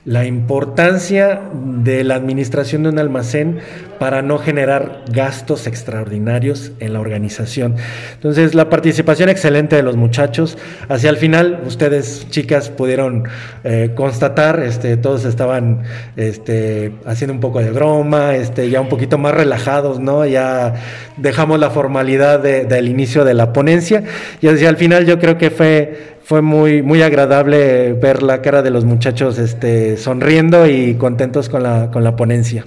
la 0.05 0.27
importancia 0.27 1.41
de 1.55 2.05
la 2.05 2.15
administración 2.17 2.83
de 2.83 2.91
un 2.91 2.99
almacén 2.99 3.61
para 3.99 4.21
no 4.21 4.39
generar 4.39 5.05
gastos 5.11 5.67
extraordinarios 5.67 6.73
en 6.81 6.93
la 6.93 7.01
organización. 7.01 7.77
Entonces, 8.13 8.55
la 8.55 8.69
participación 8.69 9.31
excelente 9.31 9.77
de 9.77 9.83
los 9.83 9.97
muchachos. 9.97 10.59
Hacia 10.89 11.09
el 11.09 11.17
final, 11.17 11.63
ustedes, 11.67 12.27
chicas, 12.29 12.69
pudieron 12.69 13.25
eh, 13.63 13.93
constatar, 13.95 14.61
este, 14.61 14.99
todos 14.99 15.25
estaban 15.25 15.85
este, 16.17 16.93
haciendo 17.07 17.33
un 17.33 17.41
poco 17.41 17.61
de 17.61 17.71
broma, 17.71 18.35
este, 18.35 18.69
ya 18.69 18.83
un 18.83 18.91
poquito 18.91 19.17
más 19.17 19.33
relajados, 19.33 20.01
¿no? 20.01 20.27
Ya 20.27 20.75
dejamos 21.17 21.59
la 21.59 21.71
formalidad 21.71 22.41
del 22.41 22.89
inicio 22.89 23.25
de 23.25 23.33
la 23.33 23.53
ponencia 23.53 24.05
y 24.43 24.49
hacia 24.49 24.69
el 24.69 24.77
final 24.77 25.07
yo 25.07 25.19
creo 25.19 25.39
que 25.39 25.51
fue 25.51 26.14
fue 26.25 26.41
muy, 26.41 26.83
muy 26.83 27.03
agradable 27.03 27.93
ver 27.93 28.23
la 28.23 28.41
cara 28.41 28.63
de 28.63 28.71
los 28.71 28.87
muchachos 28.87 29.39
este, 29.39 29.99
sonriendo 29.99 30.67
y 30.67 30.95
contentos 30.95 31.51
con 31.51 31.63
la, 31.63 31.91
con 31.91 32.03
la 32.03 32.17
ponencia. 32.17 32.67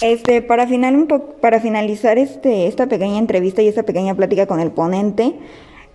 Este, 0.00 0.42
para, 0.42 0.66
final, 0.66 0.96
un 0.96 1.06
para 1.40 1.60
finalizar 1.60 2.18
este, 2.18 2.66
esta 2.66 2.88
pequeña 2.88 3.18
entrevista 3.18 3.62
y 3.62 3.68
esta 3.68 3.84
pequeña 3.84 4.16
plática 4.16 4.46
con 4.46 4.58
el 4.58 4.72
ponente, 4.72 5.34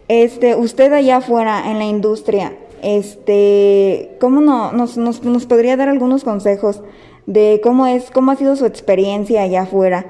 este, 0.08 0.56
usted 0.56 0.94
allá 0.94 1.18
afuera 1.18 1.70
en 1.70 1.80
la 1.80 1.86
industria, 1.86 2.54
este, 2.82 4.16
¿cómo 4.22 4.40
no, 4.40 4.72
nos, 4.72 4.98
nos, 4.98 5.24
nos 5.24 5.46
podría 5.46 5.76
dar 5.76 5.90
algunos 5.90 6.24
consejos 6.24 6.82
de 7.26 7.60
cómo 7.62 7.88
es, 7.88 8.10
cómo 8.10 8.32
ha 8.32 8.38
sido 8.38 8.56
su 8.56 8.66
experiencia 8.66 9.42
allá 9.42 9.64
afuera? 9.64 10.06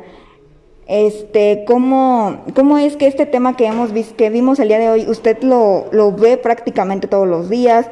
Este, 0.87 1.63
¿cómo, 1.67 2.45
¿Cómo 2.55 2.77
es 2.77 2.95
que 2.95 3.07
este 3.07 3.25
tema 3.25 3.57
que 3.57 3.65
hemos 3.65 3.91
que 4.15 4.29
vimos 4.29 4.57
el 4.59 4.69
día 4.69 4.79
de 4.79 4.89
hoy, 4.89 5.05
usted 5.07 5.37
lo, 5.43 5.87
lo 5.91 6.13
ve 6.13 6.37
prácticamente 6.37 7.07
todos 7.07 7.27
los 7.27 7.49
días? 7.49 7.87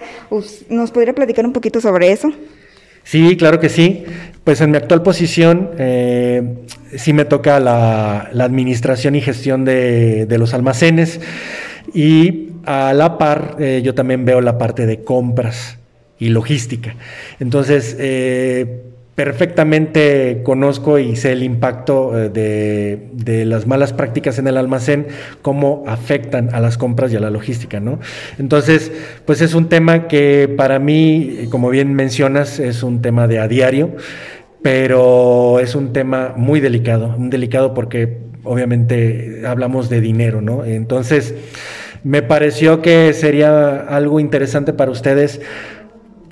¿Nos 0.69 0.91
podría 0.91 1.13
platicar 1.13 1.45
un 1.45 1.51
poquito 1.51 1.81
sobre 1.81 2.12
eso? 2.12 2.31
Sí, 3.03 3.36
claro 3.38 3.60
que 3.60 3.69
sí. 3.69 4.05
Pues 4.43 4.62
en 4.62 4.71
mi 4.71 4.77
actual 4.77 5.03
posición 5.03 5.71
eh, 5.77 6.55
sí 6.95 7.13
me 7.13 7.25
toca 7.25 7.60
la, 7.60 8.29
la 8.31 8.43
administración 8.45 9.15
y 9.15 9.21
gestión 9.21 9.65
de, 9.65 10.25
de, 10.25 10.38
los 10.38 10.53
almacenes 10.53 11.19
y 11.93 12.49
a 12.65 12.93
la 12.93 13.17
par 13.17 13.58
eh, 13.60 13.81
yo 13.84 13.93
también 13.93 14.25
veo 14.25 14.41
la 14.41 14.58
parte 14.58 14.86
de 14.86 15.03
compras 15.03 15.77
y 16.17 16.29
logística. 16.29 16.95
Entonces, 17.39 17.95
eh, 17.99 18.84
perfectamente 19.15 20.41
conozco 20.43 20.99
y 20.99 21.15
sé 21.15 21.32
el 21.32 21.43
impacto 21.43 22.12
eh, 22.17 22.30
de, 22.30 23.45
las 23.45 23.65
malas 23.65 23.93
prácticas 23.93 24.38
en 24.39 24.47
el 24.47 24.58
almacén, 24.58 25.08
cómo 25.41 25.84
afectan 25.88 26.54
a 26.54 26.60
las 26.60 26.78
compras 26.78 27.13
y 27.13 27.15
a 27.15 27.21
la 27.21 27.30
logística, 27.30 27.80
¿no? 27.80 27.99
Entonces, 28.38 28.91
pues 29.25 29.41
es 29.41 29.54
un 29.54 29.69
tema 29.69 30.08
que 30.10 30.54
para 30.56 30.80
mí, 30.80 31.47
como 31.49 31.69
bien 31.69 31.93
mencionas, 31.93 32.60
es 32.60 32.84
un 32.84 33.01
tema 33.01 33.28
de 33.28 33.39
a 33.39 33.47
diario, 33.47 33.95
pero 34.62 35.60
es 35.62 35.75
un 35.75 35.93
tema 35.93 36.34
muy 36.36 36.60
delicado, 36.60 37.10
muy 37.17 37.30
delicado 37.30 37.73
porque 37.73 38.17
obviamente 38.43 39.43
hablamos 39.47 39.89
de 39.89 40.01
dinero, 40.01 40.41
¿no? 40.41 40.65
Entonces, 40.65 41.34
me 42.04 42.21
pareció 42.21 42.82
que 42.82 43.13
sería 43.13 43.78
algo 43.80 44.19
interesante 44.19 44.73
para 44.73 44.91
ustedes 44.91 45.41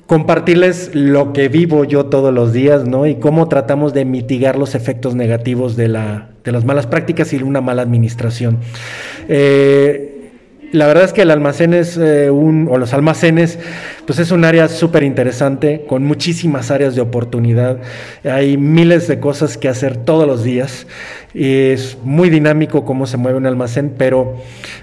compartirles 0.06 0.94
lo 0.94 1.32
que 1.32 1.48
vivo 1.48 1.84
yo 1.84 2.06
todos 2.06 2.32
los 2.32 2.52
días, 2.52 2.86
¿no? 2.86 3.06
Y 3.06 3.16
cómo 3.16 3.48
tratamos 3.48 3.94
de 3.94 4.04
mitigar 4.04 4.56
los 4.56 4.74
efectos 4.74 5.14
negativos 5.14 5.76
de, 5.76 5.88
la, 5.88 6.30
de 6.44 6.52
las 6.52 6.64
malas 6.64 6.86
prácticas 6.86 7.32
y 7.32 7.42
una 7.42 7.60
mala 7.60 7.82
administración. 7.82 8.58
Eh, 9.28 10.10
la 10.72 10.88
verdad 10.88 11.04
es 11.04 11.12
que 11.12 11.22
el 11.22 11.30
almacén 11.30 11.72
es 11.72 11.96
eh, 11.96 12.30
un, 12.30 12.66
o 12.68 12.78
los 12.78 12.92
almacenes, 12.92 13.60
pues 14.06 14.18
es 14.18 14.30
un 14.30 14.44
área 14.44 14.68
súper 14.68 15.02
interesante, 15.02 15.84
con 15.88 16.04
muchísimas 16.04 16.70
áreas 16.70 16.94
de 16.94 17.00
oportunidad. 17.00 17.78
Hay 18.24 18.56
miles 18.56 19.08
de 19.08 19.18
cosas 19.20 19.56
que 19.56 19.68
hacer 19.68 19.96
todos 19.96 20.26
los 20.26 20.44
días. 20.44 20.86
Es 21.32 21.98
muy 22.04 22.30
dinámico 22.30 22.84
cómo 22.84 23.06
se 23.06 23.16
mueve 23.16 23.38
un 23.38 23.46
almacén, 23.46 23.94
pero 23.96 24.36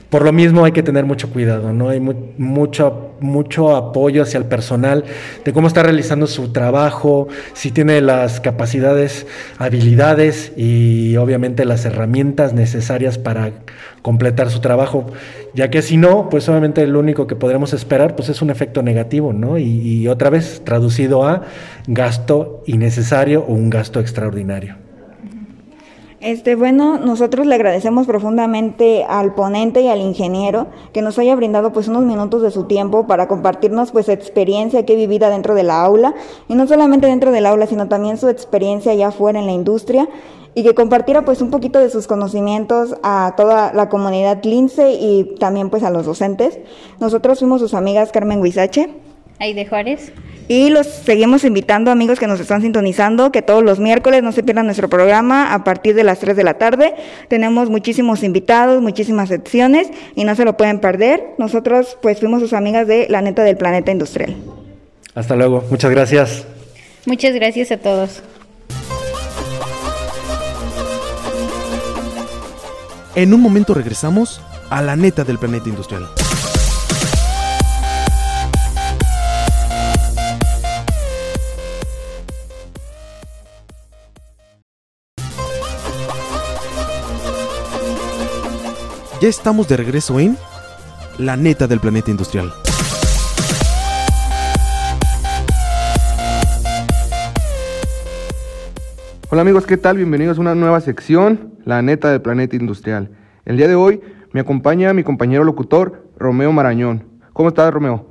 por 0.10 0.26
lo 0.26 0.34
mismo 0.34 0.66
hay 0.66 0.74
que 0.74 0.84
tener 0.84 1.06
mucho 1.06 1.30
cuidado, 1.30 1.72
¿no? 1.72 1.88
Hay 1.88 2.02
mucho, 2.02 3.16
mucho 3.22 3.76
apoyo 3.78 4.24
hacia 4.24 4.40
el 4.40 4.46
personal 4.46 5.06
de 5.46 5.54
cómo 5.54 5.68
está 5.68 5.84
realizando 5.84 6.28
su 6.28 6.52
trabajo, 6.52 7.30
si 7.54 7.72
tiene 7.72 8.02
las 8.02 8.42
capacidades, 8.42 9.26
habilidades 9.58 10.52
y 10.58 11.16
obviamente 11.16 11.64
las 11.64 11.86
herramientas 11.86 12.52
necesarias 12.52 13.18
para 13.18 13.52
completar 14.02 14.50
su 14.50 14.60
trabajo, 14.60 15.06
ya 15.54 15.70
que 15.70 15.82
si 15.82 15.96
no, 15.96 16.28
pues 16.30 16.50
obviamente 16.50 16.86
lo 16.88 17.00
único 17.00 17.28
que 17.28 17.36
podremos 17.36 17.72
esperar 17.72 18.16
pues 18.16 18.30
es 18.30 18.42
un 18.42 18.50
efecto 18.50 18.82
negativo, 18.82 19.11
¿no? 19.20 19.58
Y, 19.58 19.64
y 19.64 20.08
otra 20.08 20.30
vez 20.30 20.62
traducido 20.64 21.28
a 21.28 21.44
gasto 21.88 22.64
innecesario 22.66 23.42
o 23.42 23.54
un 23.54 23.70
gasto 23.70 24.00
extraordinario. 24.00 24.81
Este, 26.22 26.54
bueno, 26.54 27.00
nosotros 27.00 27.48
le 27.48 27.56
agradecemos 27.56 28.06
profundamente 28.06 29.04
al 29.10 29.34
ponente 29.34 29.82
y 29.82 29.88
al 29.88 30.02
ingeniero 30.02 30.68
que 30.94 31.02
nos 31.02 31.18
haya 31.18 31.36
brindado 31.36 31.74
pues 31.74 31.88
unos 31.88 32.04
minutos 32.04 32.44
de 32.44 32.52
su 32.52 32.66
tiempo 32.66 33.08
para 33.08 33.28
compartirnos 33.28 33.92
pues 33.92 34.08
experiencia 34.08 34.86
que 34.86 34.96
vivida 34.96 35.32
dentro 35.32 35.56
de 35.56 35.64
la 35.64 35.84
aula 35.84 36.14
y 36.48 36.54
no 36.54 36.68
solamente 36.68 37.08
dentro 37.08 37.32
del 37.32 37.48
aula, 37.48 37.66
sino 37.66 37.88
también 37.88 38.18
su 38.18 38.30
experiencia 38.30 38.92
allá 38.92 39.08
afuera 39.08 39.40
en 39.40 39.48
la 39.48 39.54
industria 39.54 40.08
y 40.54 40.62
que 40.62 40.76
compartiera 40.76 41.26
pues 41.26 41.42
un 41.42 41.50
poquito 41.50 41.80
de 41.80 41.90
sus 41.90 42.06
conocimientos 42.06 42.96
a 43.02 43.34
toda 43.36 43.74
la 43.74 43.90
comunidad 43.90 44.44
Lince 44.44 44.92
y 44.92 45.36
también 45.40 45.72
pues 45.72 45.82
a 45.82 45.90
los 45.90 46.06
docentes. 46.06 46.60
Nosotros 47.00 47.40
fuimos 47.40 47.62
sus 47.62 47.74
amigas 47.74 48.12
Carmen 48.12 48.42
Huizache. 48.42 49.11
De 49.42 49.66
Juárez. 49.66 50.14
Y 50.48 50.70
los 50.70 50.86
seguimos 50.86 51.44
invitando, 51.44 51.92
amigos 51.92 52.20
que 52.20 52.28
nos 52.28 52.40
están 52.40 52.62
sintonizando, 52.62 53.32
que 53.32 53.42
todos 53.42 53.64
los 53.64 53.80
miércoles 53.80 54.22
no 54.22 54.32
se 54.32 54.44
pierdan 54.44 54.66
nuestro 54.66 54.90
programa 54.90 55.54
a 55.54 55.64
partir 55.64 55.96
de 55.96 56.04
las 56.04 56.20
3 56.20 56.36
de 56.36 56.44
la 56.44 56.56
tarde. 56.56 56.94
Tenemos 57.28 57.70
muchísimos 57.70 58.22
invitados, 58.24 58.82
muchísimas 58.82 59.30
secciones 59.30 59.90
y 60.16 60.26
no 60.26 60.36
se 60.36 60.46
lo 60.46 60.58
pueden 60.58 60.80
perder. 60.80 61.24
Nosotros 61.38 61.98
pues 62.02 62.20
fuimos 62.20 62.42
sus 62.42 62.54
amigas 62.54 62.88
de 62.88 63.08
La 63.10 63.22
Neta 63.22 63.44
del 63.44 63.58
Planeta 63.58 63.92
Industrial. 63.92 64.36
Hasta 65.16 65.36
luego, 65.36 65.64
muchas 65.70 65.90
gracias. 65.92 66.46
Muchas 67.06 67.34
gracias 67.34 67.72
a 67.72 67.78
todos. 67.78 68.22
En 73.16 73.34
un 73.34 73.42
momento 73.42 73.74
regresamos 73.74 74.42
a 74.70 74.82
La 74.82 74.96
Neta 74.96 75.24
del 75.24 75.38
Planeta 75.38 75.70
Industrial. 75.70 76.08
Ya 89.22 89.28
estamos 89.30 89.68
de 89.68 89.78
regreso 89.78 90.20
en 90.20 90.36
La 91.20 91.38
neta 91.38 91.68
del 91.68 91.80
planeta 91.80 92.10
industrial. 92.10 92.52
Hola 99.30 99.44
amigos, 99.44 99.68
¿qué 99.68 99.78
tal? 99.78 99.98
Bienvenidos 99.98 100.40
a 100.40 100.42
una 100.42 100.56
nueva 100.56 100.82
sección, 100.82 101.54
La 101.66 101.84
neta 101.84 102.10
del 102.10 102.24
planeta 102.24 102.56
industrial. 102.56 103.12
El 103.46 103.58
día 103.58 103.68
de 103.68 103.76
hoy 103.76 104.02
me 104.32 104.40
acompaña 104.40 104.92
mi 104.92 105.04
compañero 105.04 105.44
locutor, 105.44 106.08
Romeo 106.18 106.52
Marañón. 106.52 107.04
¿Cómo 107.34 107.50
estás, 107.50 107.72
Romeo? 107.72 108.08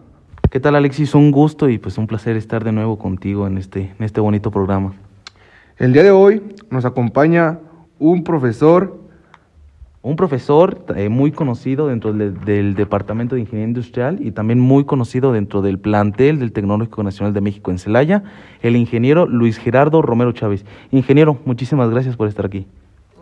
¿Qué 0.49 0.61
tal, 0.61 0.77
Alexis? 0.77 1.17
Un 1.17 1.33
gusto 1.33 1.69
y 1.69 1.79
pues 1.79 1.99
un 1.99 2.07
placer 2.07 2.37
estar 2.37 2.63
de 2.63 2.71
nuevo 2.71 3.01
contigo 3.01 3.49
en 3.49 3.59
este, 3.59 3.93
en 3.99 4.05
este 4.05 4.21
bonito 4.21 4.53
programa. 4.53 4.95
El 5.77 5.93
día 5.93 6.05
de 6.05 6.13
hoy 6.13 6.41
nos 6.71 6.85
acompaña 6.85 7.59
un 7.99 8.23
profesor 8.23 9.10
un 10.03 10.17
profesor 10.17 10.83
eh, 10.97 11.09
muy 11.11 11.31
conocido 11.31 11.89
dentro 11.89 12.13
del, 12.13 12.75
Departamento 12.75 13.35
de 13.35 13.43
Ingeniería 13.43 13.69
Industrial 13.69 14.19
y 14.21 14.33
también 14.33 14.59
muy 14.59 14.85
conocido 14.85 15.33
dentro 15.33 15.61
del 15.61 15.79
plantel 15.79 16.39
del 16.39 16.53
Tecnológico 16.53 17.03
Nacional 17.03 17.35
de 17.35 17.43
México 17.43 17.71
en 17.71 17.79
Celaya, 17.79 18.23
el 18.63 18.77
ingeniero 18.77 19.27
Luis 19.27 19.59
Gerardo 19.59 20.01
Romero 20.01 20.33
Chávez. 20.33 20.65
Ingeniero, 20.91 21.39
muchísimas 21.45 21.91
gracias 21.91 22.17
por 22.17 22.29
estar 22.29 22.47
aquí. 22.47 22.67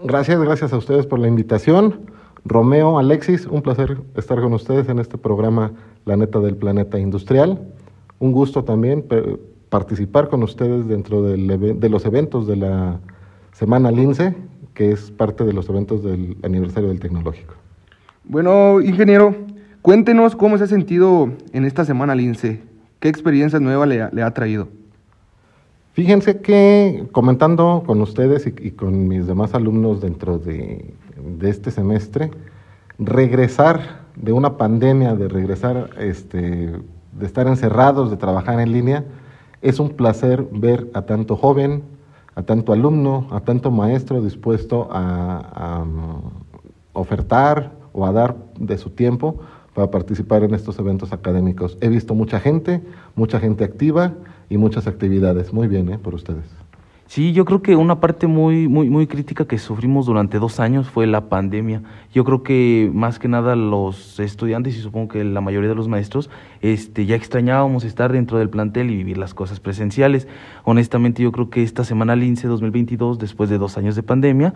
Gracias, 0.05 0.41
gracias 0.41 0.73
a 0.73 0.77
ustedes 0.77 1.07
por 1.07 1.19
la 1.19 1.27
invitación. 1.27 2.01
Romeo, 2.45 3.01
Alexis, 3.01 3.47
un 3.47 3.63
placer 3.63 3.99
estar 4.15 4.41
con 4.41 4.53
ustedes 4.55 4.89
en 4.89 5.01
este 5.01 5.19
programa 5.19 5.73
La 6.05 6.17
Neta 6.17 6.39
del 6.39 6.55
Planeta 6.55 7.01
Industrial. 7.01 7.59
Un 8.21 8.31
gusto 8.31 8.63
también 8.63 9.05
participar 9.69 10.29
con 10.29 10.45
ustedes 10.45 10.87
dentro 10.87 11.23
de 11.23 11.89
los 11.89 12.07
eventos 12.07 12.47
de 12.47 12.57
la 12.57 13.01
Semana 13.53 13.91
Lince 13.91 14.37
que 14.79 14.93
es 14.93 15.11
parte 15.11 15.43
de 15.43 15.53
los 15.53 15.69
eventos 15.69 16.05
del 16.05 16.37
aniversario 16.45 16.89
del 16.89 17.01
tecnológico. 17.01 17.55
Bueno, 18.23 18.81
ingeniero, 18.81 19.35
cuéntenos 19.83 20.37
cómo 20.37 20.57
se 20.57 20.63
ha 20.63 20.67
sentido 20.69 21.33
en 21.53 21.65
esta 21.65 21.85
semana 21.85 22.15
Lince. 22.15 22.63
¿Qué 23.01 23.09
experiencia 23.09 23.59
nueva 23.59 23.87
le 23.87 24.23
ha, 24.23 24.31
traído? 24.31 24.69
Fíjense 25.95 26.41
que 26.41 27.09
comentando 27.11 27.83
con 27.87 28.01
ustedes 28.01 28.47
y, 28.47 28.71
con 28.71 29.09
mis 29.09 29.27
demás 29.27 29.53
alumnos 29.53 30.01
dentro 30.01 30.39
de, 30.39 30.95
este 31.43 31.73
semestre, 31.73 32.31
regresar 33.01 34.03
de 34.15 34.31
una 34.31 34.59
pandemia, 34.59 35.17
de 35.17 35.27
regresar, 35.27 35.91
este, 35.99 36.39
de 36.39 37.27
estar 37.27 37.49
encerrados, 37.49 38.13
de 38.13 38.17
trabajar 38.17 38.61
en 38.61 38.71
línea, 38.71 39.05
es 39.61 39.81
un 39.81 39.91
placer 39.91 40.47
ver 40.53 40.89
a 40.95 41.03
tanto 41.03 41.35
joven, 41.35 41.83
a 42.39 42.43
tanto 42.43 42.73
alumno, 42.73 43.27
a 43.33 43.41
tanto 43.41 43.73
maestro 43.73 44.23
dispuesto 44.23 44.87
a, 44.93 45.85
mm, 45.85 46.93
ofertar 46.93 47.73
o 47.93 48.07
a 48.07 48.13
dar 48.13 48.37
de 48.57 48.79
su 48.79 48.91
tiempo 48.91 49.41
para 49.75 49.91
participar 49.91 50.45
en 50.45 50.55
estos 50.55 50.79
eventos 50.79 51.13
académicos. 51.13 51.77
He 51.81 51.89
visto 51.89 52.15
mucha 52.15 52.39
gente, 52.39 52.81
mucha 53.17 53.41
gente 53.41 53.65
activa 53.65 54.15
y 54.49 54.57
muchas 54.57 54.87
actividades. 54.87 55.53
Muy 55.53 55.67
bien, 55.67 55.89
¿eh? 55.89 55.99
Por 55.99 56.15
ustedes. 56.15 56.45
Sí, 57.09 57.33
yo 57.33 57.45
creo 57.45 57.63
que 57.63 57.75
una 57.75 58.01
parte 58.01 58.27
muy, 58.27 58.69
muy, 58.69 58.91
muy 58.91 59.07
crítica 59.07 59.47
que 59.47 59.57
sufrimos 59.57 60.05
durante 60.05 60.39
dos 60.39 60.61
años 60.61 60.91
fue 60.91 61.07
la 61.07 61.31
pandemia. 61.31 61.83
Yo 62.13 62.23
creo 62.23 62.43
que 62.43 62.91
más 62.93 63.19
que 63.19 63.29
nada 63.29 63.57
los 63.57 64.21
estudiantes 64.21 64.77
y 64.77 64.81
supongo 64.81 65.09
que 65.09 65.25
la 65.25 65.41
mayoría 65.41 65.71
de 65.71 65.75
los 65.75 65.89
maestros 65.89 66.29
este, 66.61 67.07
ya 67.07 67.17
extrañábamos 67.17 67.85
estar 67.85 68.13
dentro 68.13 68.39
del 68.39 68.51
plantel 68.51 68.91
y 68.91 68.97
vivir 68.97 69.19
las 69.19 69.35
cosas 69.35 69.61
presenciales. 69.61 70.29
Honestamente, 70.65 71.23
yo 71.23 71.33
creo 71.33 71.51
que 71.51 71.63
esta 71.63 71.85
semana 71.85 72.17
Lince 72.17 72.49
2022, 72.49 73.19
después 73.19 73.51
de 73.51 73.59
dos 73.59 73.79
años 73.79 73.97
de 73.97 74.03
pandemia, 74.03 74.55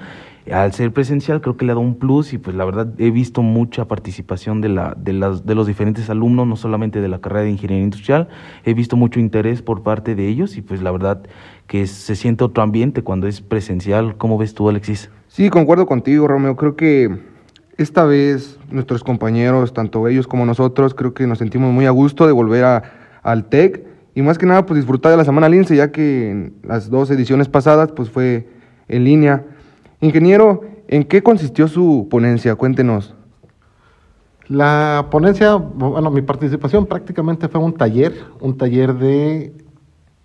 al 0.51 0.73
ser 0.73 0.93
presencial, 0.93 1.41
creo 1.41 1.57
que 1.57 1.65
le 1.65 1.73
ha 1.73 1.75
dado 1.75 1.87
un 1.87 1.97
plus 1.97 2.33
y 2.33 2.39
pues 2.39 2.57
la 2.57 2.65
verdad 2.65 2.93
he 2.99 3.11
visto 3.11 3.43
mucha 3.43 3.87
participación 3.87 4.61
de, 4.61 4.69
la, 4.69 4.95
de, 4.97 5.13
los 5.13 5.67
diferentes 5.67 6.11
alumnos, 6.11 6.47
no 6.47 6.57
solamente 6.57 7.01
de 7.01 7.09
la 7.09 7.21
carrera 7.21 7.43
de 7.43 7.51
Ingeniería 7.51 7.85
Industrial, 7.85 8.29
he 8.65 8.75
visto 8.75 8.97
mucho 8.97 9.21
interés 9.21 9.63
por 9.63 9.83
parte 9.83 10.15
de 10.15 10.29
ellos 10.29 10.57
y 10.57 10.63
pues 10.63 10.83
la 10.83 10.91
verdad 10.91 11.23
que 11.67 11.87
se 11.87 12.17
siente 12.17 12.45
otro 12.45 12.63
ambiente 12.63 13.03
cuando 13.03 13.27
es 13.29 13.41
presencial. 13.41 14.17
¿Cómo 14.17 14.39
ves 14.39 14.55
tú, 14.55 14.69
Alexis? 14.69 15.11
Sí, 15.29 15.49
concuerdo 15.49 15.87
contigo, 15.87 16.29
Romeo. 16.29 16.57
Creo 16.57 16.77
que 16.77 17.32
esta 17.83 18.05
vez 18.05 18.59
nuestros 18.71 19.05
compañeros, 19.05 19.73
tanto 19.73 20.09
ellos 20.09 20.27
como 20.27 20.47
nosotros, 20.47 20.95
creo 20.95 21.15
que 21.15 21.27
nos 21.27 21.39
sentimos 21.39 21.73
muy 21.73 21.87
a 21.87 21.91
gusto 21.91 22.27
de 22.27 22.33
volver 22.33 22.65
a, 22.65 22.83
al 23.23 23.45
TEC 23.45 23.85
y 24.15 24.23
más 24.23 24.39
que 24.39 24.47
nada 24.47 24.67
pues 24.67 24.79
disfrutar 24.79 25.11
de 25.11 25.17
la 25.17 25.25
Semana 25.25 25.49
Lince, 25.49 25.77
ya 25.77 25.91
que 25.91 26.31
en 26.31 26.55
las 26.63 26.91
dos 26.91 27.11
ediciones 27.11 27.49
pasadas 27.49 27.93
pues 27.93 28.11
fue 28.11 28.49
en 28.89 29.05
línea. 29.05 29.45
Ingeniero, 30.01 30.63
¿en 30.89 31.05
qué 31.05 31.23
consistió 31.23 31.69
su 31.69 32.09
ponencia? 32.11 32.55
Cuéntenos. 32.57 33.15
La 34.49 35.07
ponencia, 35.11 35.55
bueno, 35.55 36.11
mi 36.11 36.21
participación 36.23 36.87
prácticamente 36.87 37.49
fue 37.49 37.61
un 37.61 37.73
taller, 37.73 38.13
un 38.41 38.59
taller 38.59 38.95
de 38.95 39.53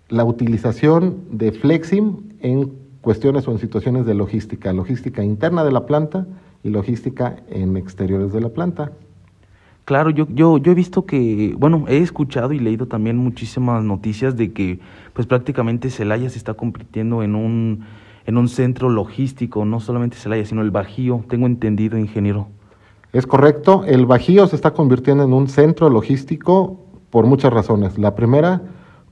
la 0.08 0.24
utilización 0.24 1.24
de 1.30 1.52
Flexim 1.52 2.16
en 2.40 2.72
cuestiones 3.00 3.46
o 3.48 3.52
en 3.52 3.58
situaciones 3.58 4.04
de 4.04 4.14
logística, 4.14 4.72
logística 4.72 5.22
interna 5.22 5.64
de 5.64 5.72
la 5.72 5.86
planta 5.86 6.26
y 6.62 6.70
logística 6.70 7.36
en 7.48 7.76
exteriores 7.76 8.32
de 8.32 8.40
la 8.40 8.48
planta. 8.48 8.92
Claro, 9.84 10.10
yo, 10.10 10.26
yo, 10.28 10.58
yo 10.58 10.72
he 10.72 10.74
visto 10.74 11.06
que, 11.06 11.54
bueno, 11.58 11.86
he 11.88 11.98
escuchado 11.98 12.52
y 12.52 12.58
leído 12.58 12.86
también 12.86 13.16
muchísimas 13.16 13.82
noticias 13.82 14.36
de 14.36 14.52
que 14.52 14.80
pues 15.14 15.26
prácticamente 15.26 15.88
Celaya 15.88 16.28
se 16.28 16.36
está 16.36 16.54
convirtiendo 16.54 17.22
en 17.22 17.34
un, 17.34 17.84
en 18.26 18.36
un 18.36 18.48
centro 18.48 18.90
logístico, 18.90 19.64
no 19.64 19.80
solamente 19.80 20.18
Celaya, 20.18 20.44
sino 20.44 20.60
el 20.60 20.70
Bajío, 20.70 21.24
tengo 21.28 21.46
entendido, 21.46 21.96
ingeniero. 21.96 22.48
Es 23.14 23.26
correcto, 23.26 23.84
el 23.86 24.04
Bajío 24.04 24.46
se 24.46 24.56
está 24.56 24.74
convirtiendo 24.74 25.24
en 25.24 25.32
un 25.32 25.48
centro 25.48 25.88
logístico 25.88 26.78
por 27.08 27.24
muchas 27.26 27.50
razones. 27.52 27.96
La 27.96 28.14
primera, 28.14 28.60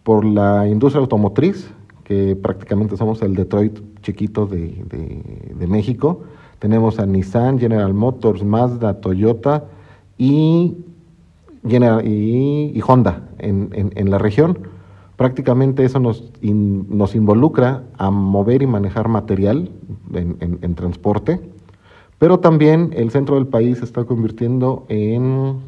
por 0.03 0.25
la 0.25 0.69
industria 0.69 1.01
automotriz, 1.01 1.73
que 2.05 2.37
prácticamente 2.37 2.97
somos 2.97 3.23
el 3.23 3.35
Detroit 3.35 3.81
chiquito 4.03 4.47
de, 4.47 5.67
México. 5.67 6.25
Tenemos 6.59 6.99
a 6.99 7.07
Nissan, 7.07 7.59
General 7.59 7.93
Motors, 7.95 8.43
Mazda, 8.43 9.01
Toyota 9.01 9.65
y, 10.19 10.77
y, 11.63 12.81
Honda 12.87 13.29
en, 13.39 14.11
la 14.11 14.19
región. 14.19 14.59
Prácticamente 15.17 15.85
eso 15.85 16.01
nos, 16.01 16.33
nos 16.43 17.15
involucra 17.15 17.85
a 17.99 18.11
mover 18.11 18.63
y 18.63 18.67
manejar 18.67 19.09
material 19.09 19.71
en, 20.13 20.75
transporte, 20.75 21.41
pero 22.19 22.41
también 22.41 22.91
el 22.95 23.11
centro 23.11 23.37
del 23.37 23.47
país 23.47 23.79
se 23.79 23.85
está 23.85 24.05
convirtiendo 24.05 24.85
en 24.89 25.61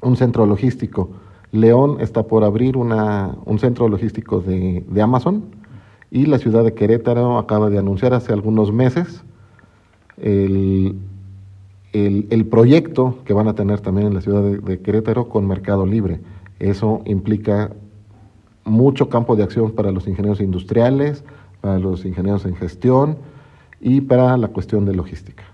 un 0.00 0.16
centro 0.16 0.46
logístico 0.46 1.10
León 1.52 1.98
está 2.00 2.24
por 2.24 2.44
abrir 2.44 2.76
una, 2.76 3.34
un 3.46 3.58
centro 3.58 3.88
logístico 3.88 4.40
de, 4.40 4.84
Amazon 5.00 5.44
y 6.10 6.26
la 6.26 6.38
ciudad 6.38 6.64
de 6.64 6.74
Querétaro 6.74 7.38
acaba 7.38 7.70
de 7.70 7.78
anunciar 7.78 8.14
hace 8.14 8.32
algunos 8.32 8.72
meses 8.72 9.22
el, 10.22 10.96
proyecto 12.50 13.18
que 13.24 13.32
van 13.32 13.48
a 13.48 13.54
tener 13.54 13.80
también 13.80 14.08
en 14.08 14.14
la 14.14 14.20
ciudad 14.20 14.42
de, 14.42 14.80
Querétaro 14.80 15.28
con 15.28 15.46
Mercado 15.46 15.86
Libre. 15.86 16.20
Eso 16.58 17.02
implica 17.04 17.70
mucho 18.64 19.08
campo 19.08 19.36
de 19.36 19.44
acción 19.44 19.72
para 19.72 19.92
los 19.92 20.06
ingenieros 20.06 20.40
industriales, 20.40 21.24
para 21.60 21.78
los 21.78 22.04
ingenieros 22.04 22.44
en 22.44 22.56
gestión 22.56 23.18
y 23.80 24.00
para 24.00 24.36
la 24.36 24.48
cuestión 24.48 24.84
de 24.84 24.94
logística. 24.94 25.44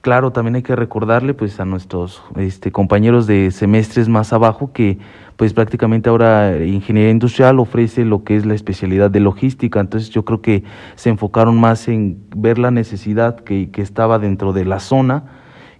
Claro, 0.00 0.30
también 0.30 0.54
hay 0.54 0.62
que 0.62 0.76
recordarle 0.76 1.34
pues 1.34 1.58
a 1.58 1.64
nuestros 1.64 2.22
este, 2.36 2.70
compañeros 2.70 3.26
de 3.26 3.50
semestres 3.50 4.08
más 4.08 4.32
abajo 4.32 4.72
que 4.72 4.98
pues 5.38 5.54
prácticamente 5.54 6.10
ahora 6.10 6.62
ingeniería 6.62 7.12
industrial 7.12 7.60
ofrece 7.60 8.04
lo 8.04 8.24
que 8.24 8.36
es 8.36 8.44
la 8.44 8.54
especialidad 8.54 9.08
de 9.08 9.20
logística, 9.20 9.78
entonces 9.78 10.10
yo 10.10 10.24
creo 10.24 10.42
que 10.42 10.64
se 10.96 11.10
enfocaron 11.10 11.58
más 11.58 11.86
en 11.86 12.18
ver 12.36 12.58
la 12.58 12.72
necesidad 12.72 13.38
que, 13.38 13.70
que 13.70 13.80
estaba 13.80 14.18
dentro 14.18 14.52
de 14.52 14.64
la 14.64 14.80
zona 14.80 15.24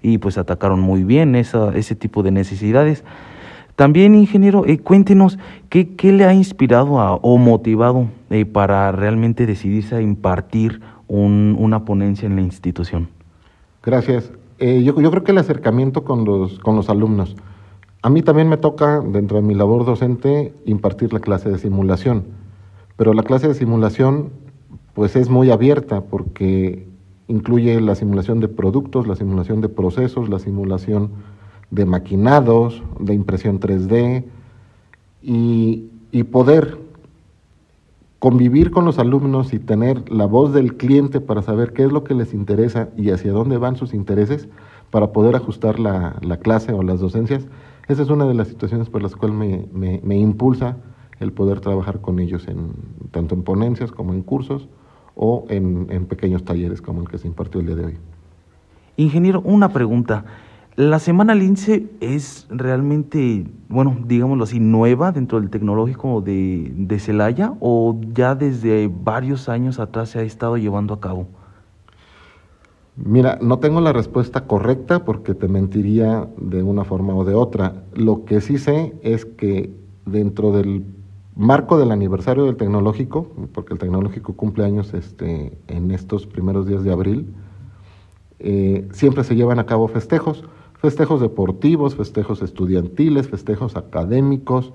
y 0.00 0.18
pues 0.18 0.38
atacaron 0.38 0.78
muy 0.78 1.02
bien 1.02 1.34
esa, 1.34 1.76
ese 1.76 1.96
tipo 1.96 2.22
de 2.22 2.30
necesidades. 2.30 3.04
También, 3.74 4.14
ingeniero, 4.14 4.64
eh, 4.64 4.78
cuéntenos 4.78 5.40
qué, 5.68 5.94
qué, 5.96 6.12
le 6.12 6.24
ha 6.24 6.32
inspirado 6.32 6.94
o 6.94 7.36
motivado 7.36 8.06
eh, 8.30 8.44
para 8.44 8.92
realmente 8.92 9.44
decidirse 9.44 9.96
a 9.96 10.00
impartir 10.00 10.80
un, 11.08 11.56
una 11.58 11.84
ponencia 11.84 12.26
en 12.26 12.36
la 12.36 12.42
institución. 12.42 13.08
Gracias. 13.82 14.30
Eh, 14.60 14.84
yo, 14.84 14.94
creo 14.94 15.24
que 15.24 15.32
el 15.32 15.38
acercamiento 15.38 16.04
con 16.04 16.24
los, 16.24 16.60
con 16.60 16.76
los 16.76 16.88
alumnos. 16.90 17.36
A 18.02 18.10
mí 18.10 18.22
también 18.22 18.48
me 18.48 18.56
toca, 18.56 19.00
dentro 19.00 19.36
de 19.36 19.42
mi 19.42 19.54
labor 19.54 19.84
docente, 19.84 20.54
impartir 20.64 21.12
la 21.12 21.20
clase 21.20 21.50
de 21.50 21.58
simulación. 21.58 22.24
Pero 22.96 23.12
la 23.12 23.22
clase 23.22 23.48
de 23.48 23.54
simulación, 23.54 24.30
pues 24.94 25.16
es 25.16 25.28
muy 25.28 25.50
abierta 25.50 26.02
porque 26.02 26.86
incluye 27.26 27.80
la 27.80 27.94
simulación 27.94 28.40
de 28.40 28.48
productos, 28.48 29.06
la 29.06 29.16
simulación 29.16 29.60
de 29.60 29.68
procesos, 29.68 30.28
la 30.28 30.38
simulación 30.38 31.10
de 31.70 31.84
maquinados, 31.84 32.82
de 33.00 33.14
impresión 33.14 33.60
3D 33.60 34.24
y, 35.22 35.90
y 36.10 36.22
poder 36.24 36.78
convivir 38.18 38.70
con 38.70 38.84
los 38.84 38.98
alumnos 38.98 39.52
y 39.52 39.58
tener 39.58 40.10
la 40.10 40.26
voz 40.26 40.52
del 40.52 40.76
cliente 40.76 41.20
para 41.20 41.42
saber 41.42 41.72
qué 41.72 41.84
es 41.84 41.92
lo 41.92 42.02
que 42.02 42.14
les 42.14 42.34
interesa 42.34 42.88
y 42.96 43.10
hacia 43.10 43.32
dónde 43.32 43.58
van 43.58 43.76
sus 43.76 43.94
intereses 43.94 44.48
para 44.90 45.12
poder 45.12 45.36
ajustar 45.36 45.78
la, 45.78 46.18
clase 46.42 46.72
o 46.72 46.82
las 46.82 47.00
docencias, 47.00 47.46
esa 47.88 48.02
es 48.02 48.10
una 48.10 48.26
de 48.26 48.34
las 48.34 48.48
situaciones 48.48 48.90
por 48.90 49.02
las 49.02 49.16
cuales 49.16 49.36
me, 49.72 50.00
me, 50.02 50.18
impulsa 50.18 50.76
el 51.20 51.32
poder 51.32 51.60
trabajar 51.60 52.00
con 52.00 52.20
ellos 52.20 52.46
en, 52.46 52.72
tanto 53.10 53.34
en 53.34 53.42
ponencias 53.42 53.90
como 53.90 54.12
en 54.12 54.22
cursos 54.22 54.68
o 55.16 55.46
en, 55.48 55.86
en 55.90 56.06
pequeños 56.06 56.44
talleres 56.44 56.82
como 56.82 57.00
el 57.00 57.08
que 57.08 57.18
se 57.18 57.26
impartió 57.26 57.60
el 57.60 57.66
día 57.66 57.76
de 57.76 57.84
hoy. 57.86 57.98
Ingeniero, 58.96 59.40
una 59.40 59.70
pregunta. 59.70 60.24
La 60.76 60.98
Semana 61.00 61.34
Lince 61.34 61.90
es 62.00 62.46
realmente, 62.50 63.46
bueno, 63.68 63.96
digámoslo 64.06 64.44
así, 64.44 64.60
nueva 64.60 65.10
dentro 65.10 65.40
del 65.40 65.50
tecnológico 65.50 66.20
de, 66.20 66.70
de 66.72 66.98
Celaya 67.00 67.54
o 67.58 67.98
ya 68.14 68.34
desde 68.34 68.88
varios 68.88 69.48
años 69.48 69.80
atrás 69.80 70.10
se 70.10 70.20
ha 70.20 70.22
estado 70.22 70.56
llevando 70.56 70.94
a 70.94 71.00
cabo? 71.00 71.26
Mira, 73.04 73.38
no 73.40 73.60
tengo 73.60 73.80
la 73.80 73.92
respuesta 73.92 74.46
correcta 74.46 75.04
porque 75.04 75.34
te 75.34 75.46
mentiría 75.46 76.28
de 76.36 76.64
una 76.64 76.84
forma 76.84 77.14
o 77.14 77.24
de 77.24 77.34
otra. 77.34 77.84
Lo 77.94 78.24
que 78.24 78.40
sí 78.40 78.58
sé 78.58 78.94
es 79.02 79.24
que 79.24 79.70
dentro 80.04 80.50
del 80.52 80.84
marco 81.36 81.78
del 81.78 81.92
aniversario 81.92 82.44
del 82.44 82.56
tecnológico, 82.56 83.30
porque 83.54 83.72
el 83.72 83.78
tecnológico 83.78 84.34
cumple 84.34 84.64
años 84.64 84.94
este, 84.94 85.56
en 85.68 85.92
estos 85.92 86.26
primeros 86.26 86.66
días 86.66 86.82
de 86.82 86.90
abril, 86.90 87.32
eh, 88.40 88.88
siempre 88.90 89.22
se 89.22 89.36
llevan 89.36 89.60
a 89.60 89.66
cabo 89.66 89.86
festejos, 89.86 90.42
festejos 90.74 91.20
deportivos, 91.20 91.94
festejos 91.94 92.42
estudiantiles, 92.42 93.28
festejos 93.28 93.76
académicos, 93.76 94.72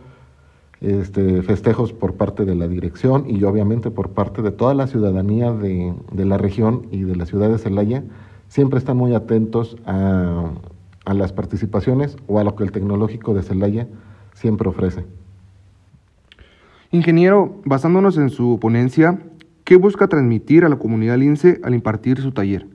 este, 0.84 1.42
festejos 1.44 1.94
por 1.94 2.16
parte 2.16 2.44
de 2.44 2.56
la 2.56 2.68
dirección 2.68 3.24
y 3.28 3.42
obviamente 3.46 3.90
por 3.90 4.10
parte 4.10 4.42
de 4.42 4.52
toda 4.52 4.74
la 4.74 4.88
ciudadanía 4.88 5.52
de, 5.54 5.94
de 6.12 6.26
la 6.26 6.38
región 6.38 6.88
y 6.92 7.04
de 7.04 7.16
la 7.16 7.26
ciudad 7.26 7.50
de 7.50 7.58
Celaya, 7.58 8.04
siempre 8.50 8.80
están 8.80 8.98
muy 8.98 9.16
atentos 9.16 9.78
a, 9.86 10.52
a 11.06 11.14
las 11.14 11.32
participaciones 11.32 12.18
o 12.28 12.38
a 12.40 12.44
lo 12.44 12.56
que 12.56 12.66
el 12.66 12.72
tecnológico 12.72 13.34
de 13.34 13.44
Celaya 13.44 13.88
siempre 14.34 14.68
ofrece. 14.68 15.06
Ingeniero, 16.92 17.62
basándonos 17.66 18.18
en 18.18 18.30
su 18.30 18.60
ponencia, 18.60 19.20
¿qué 19.64 19.78
busca 19.78 20.08
transmitir 20.08 20.66
a 20.66 20.70
la 20.70 20.78
comunidad 20.78 21.18
lince 21.18 21.60
al 21.64 21.74
impartir 21.74 22.22
su 22.22 22.34
taller? 22.34 22.68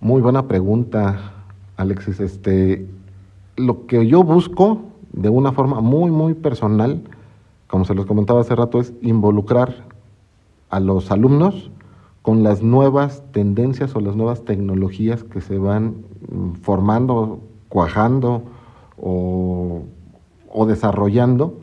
Muy 0.00 0.20
buena 0.20 0.48
pregunta, 0.48 1.44
Alexis. 1.76 2.20
Este, 2.20 2.86
lo 3.56 3.86
que 3.86 4.06
yo 4.06 4.24
busco 4.24 4.89
de 5.12 5.28
una 5.28 5.52
forma 5.52 5.80
muy, 5.80 6.10
muy 6.10 6.34
personal, 6.34 7.02
como 7.66 7.84
se 7.84 7.94
los 7.94 8.06
comentaba 8.06 8.40
hace 8.40 8.54
rato, 8.54 8.80
es 8.80 8.92
involucrar 9.02 9.86
a 10.70 10.80
los 10.80 11.10
alumnos 11.10 11.70
con 12.22 12.42
las 12.42 12.62
nuevas 12.62 13.22
tendencias 13.32 13.94
o 13.96 14.00
las 14.00 14.16
nuevas 14.16 14.44
tecnologías 14.44 15.24
que 15.24 15.40
se 15.40 15.58
van 15.58 16.04
mm, 16.28 16.52
formando, 16.62 17.40
cuajando 17.68 18.42
o, 18.98 19.82
o 20.52 20.66
desarrollando 20.66 21.58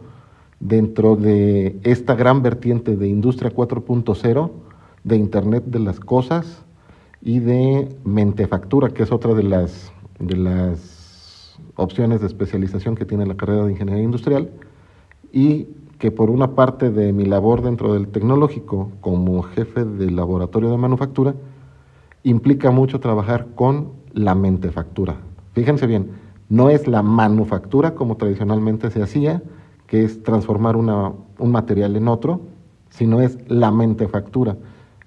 dentro 0.60 1.16
de 1.16 1.80
esta 1.84 2.16
gran 2.16 2.42
vertiente 2.42 2.96
de 2.96 3.08
industria 3.08 3.54
4.0, 3.54 4.52
de 5.04 5.16
Internet 5.16 5.66
de 5.68 5.80
las 5.80 6.00
Cosas 6.00 6.64
y 7.22 7.40
de 7.40 7.96
mentefactura, 8.04 8.90
que 8.90 9.04
es 9.04 9.12
otra 9.12 9.34
de 9.34 9.44
las, 9.44 9.92
de 10.20 10.36
las 10.36 10.97
opciones 11.76 12.22
de 12.22 12.28
especialización 12.28 12.96
que 12.96 13.06
tiene 13.06 13.26
la 13.26 13.36
carrera 13.36 13.66
de 13.66 13.72
Ingeniería 13.72 14.04
Industrial, 14.04 14.50
y 15.32 15.68
que 16.00 16.12
por 16.12 16.30
una 16.30 16.56
parte 16.56 16.92
de 16.92 17.12
mi 17.12 17.26
labor 17.26 17.62
dentro 17.62 17.94
del 17.94 18.08
tecnológico 18.08 18.92
como 19.02 19.42
jefe 19.42 19.84
del 19.84 20.16
laboratorio 20.16 20.70
de 20.70 20.78
manufactura, 20.78 21.36
implica 22.24 22.72
mucho 22.72 23.00
trabajar 23.00 23.48
con 23.56 23.90
la 24.14 24.36
mentefactura. 24.36 25.18
Fíjense 25.54 25.88
bien, 25.88 26.12
no 26.50 26.70
es 26.70 26.88
la 26.88 27.02
manufactura 27.02 27.96
como 27.96 28.18
tradicionalmente 28.18 28.92
se 28.92 29.02
hacía, 29.02 29.42
que 29.88 30.04
es 30.04 30.24
transformar 30.24 30.76
una, 30.76 31.14
un 31.40 31.52
material 31.52 31.96
en 31.96 32.08
otro, 32.08 32.42
sino 32.90 33.22
es 33.22 33.38
la 33.50 33.72
mentefactura, 33.72 34.58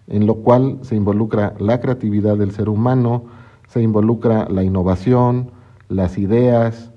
en 0.07 0.27
lo 0.27 0.37
cual 0.37 0.79
se 0.83 0.97
involucra 0.97 1.55
la 1.59 1.81
creatividad 1.81 2.37
del 2.37 2.51
ser 2.53 2.69
humano, 2.69 3.25
se 3.69 3.83
involucra 3.83 4.49
la 4.49 4.65
innovación, 4.65 5.53
las 5.91 6.17
ideas, 6.17 6.91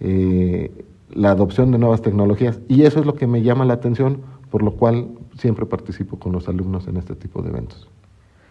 eh, 0.00 0.84
la 1.10 1.30
adopción 1.30 1.70
de 1.70 1.78
nuevas 1.78 2.02
tecnologías, 2.02 2.60
y 2.68 2.82
eso 2.82 2.98
es 2.98 3.06
lo 3.06 3.14
que 3.14 3.26
me 3.26 3.42
llama 3.42 3.64
la 3.64 3.74
atención, 3.74 4.22
por 4.50 4.62
lo 4.62 4.72
cual 4.72 5.08
siempre 5.38 5.66
participo 5.66 6.18
con 6.18 6.32
los 6.32 6.48
alumnos 6.48 6.88
en 6.88 6.96
este 6.96 7.14
tipo 7.14 7.42
de 7.42 7.50
eventos. 7.50 7.88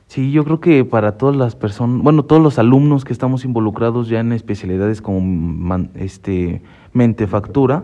Sí, 0.08 0.32
yo 0.32 0.46
creo 0.46 0.62
que 0.62 0.86
para 0.86 1.18
todas 1.18 1.36
las 1.36 1.56
personas, 1.56 2.02
bueno, 2.02 2.24
todos 2.24 2.42
los 2.42 2.58
alumnos 2.60 3.04
que 3.04 3.12
estamos 3.12 3.44
involucrados 3.44 4.08
ya 4.08 4.22
en 4.22 4.32
especialidades 4.32 5.02
como 5.02 5.90
este, 5.96 6.62
mentefactura, 6.94 7.84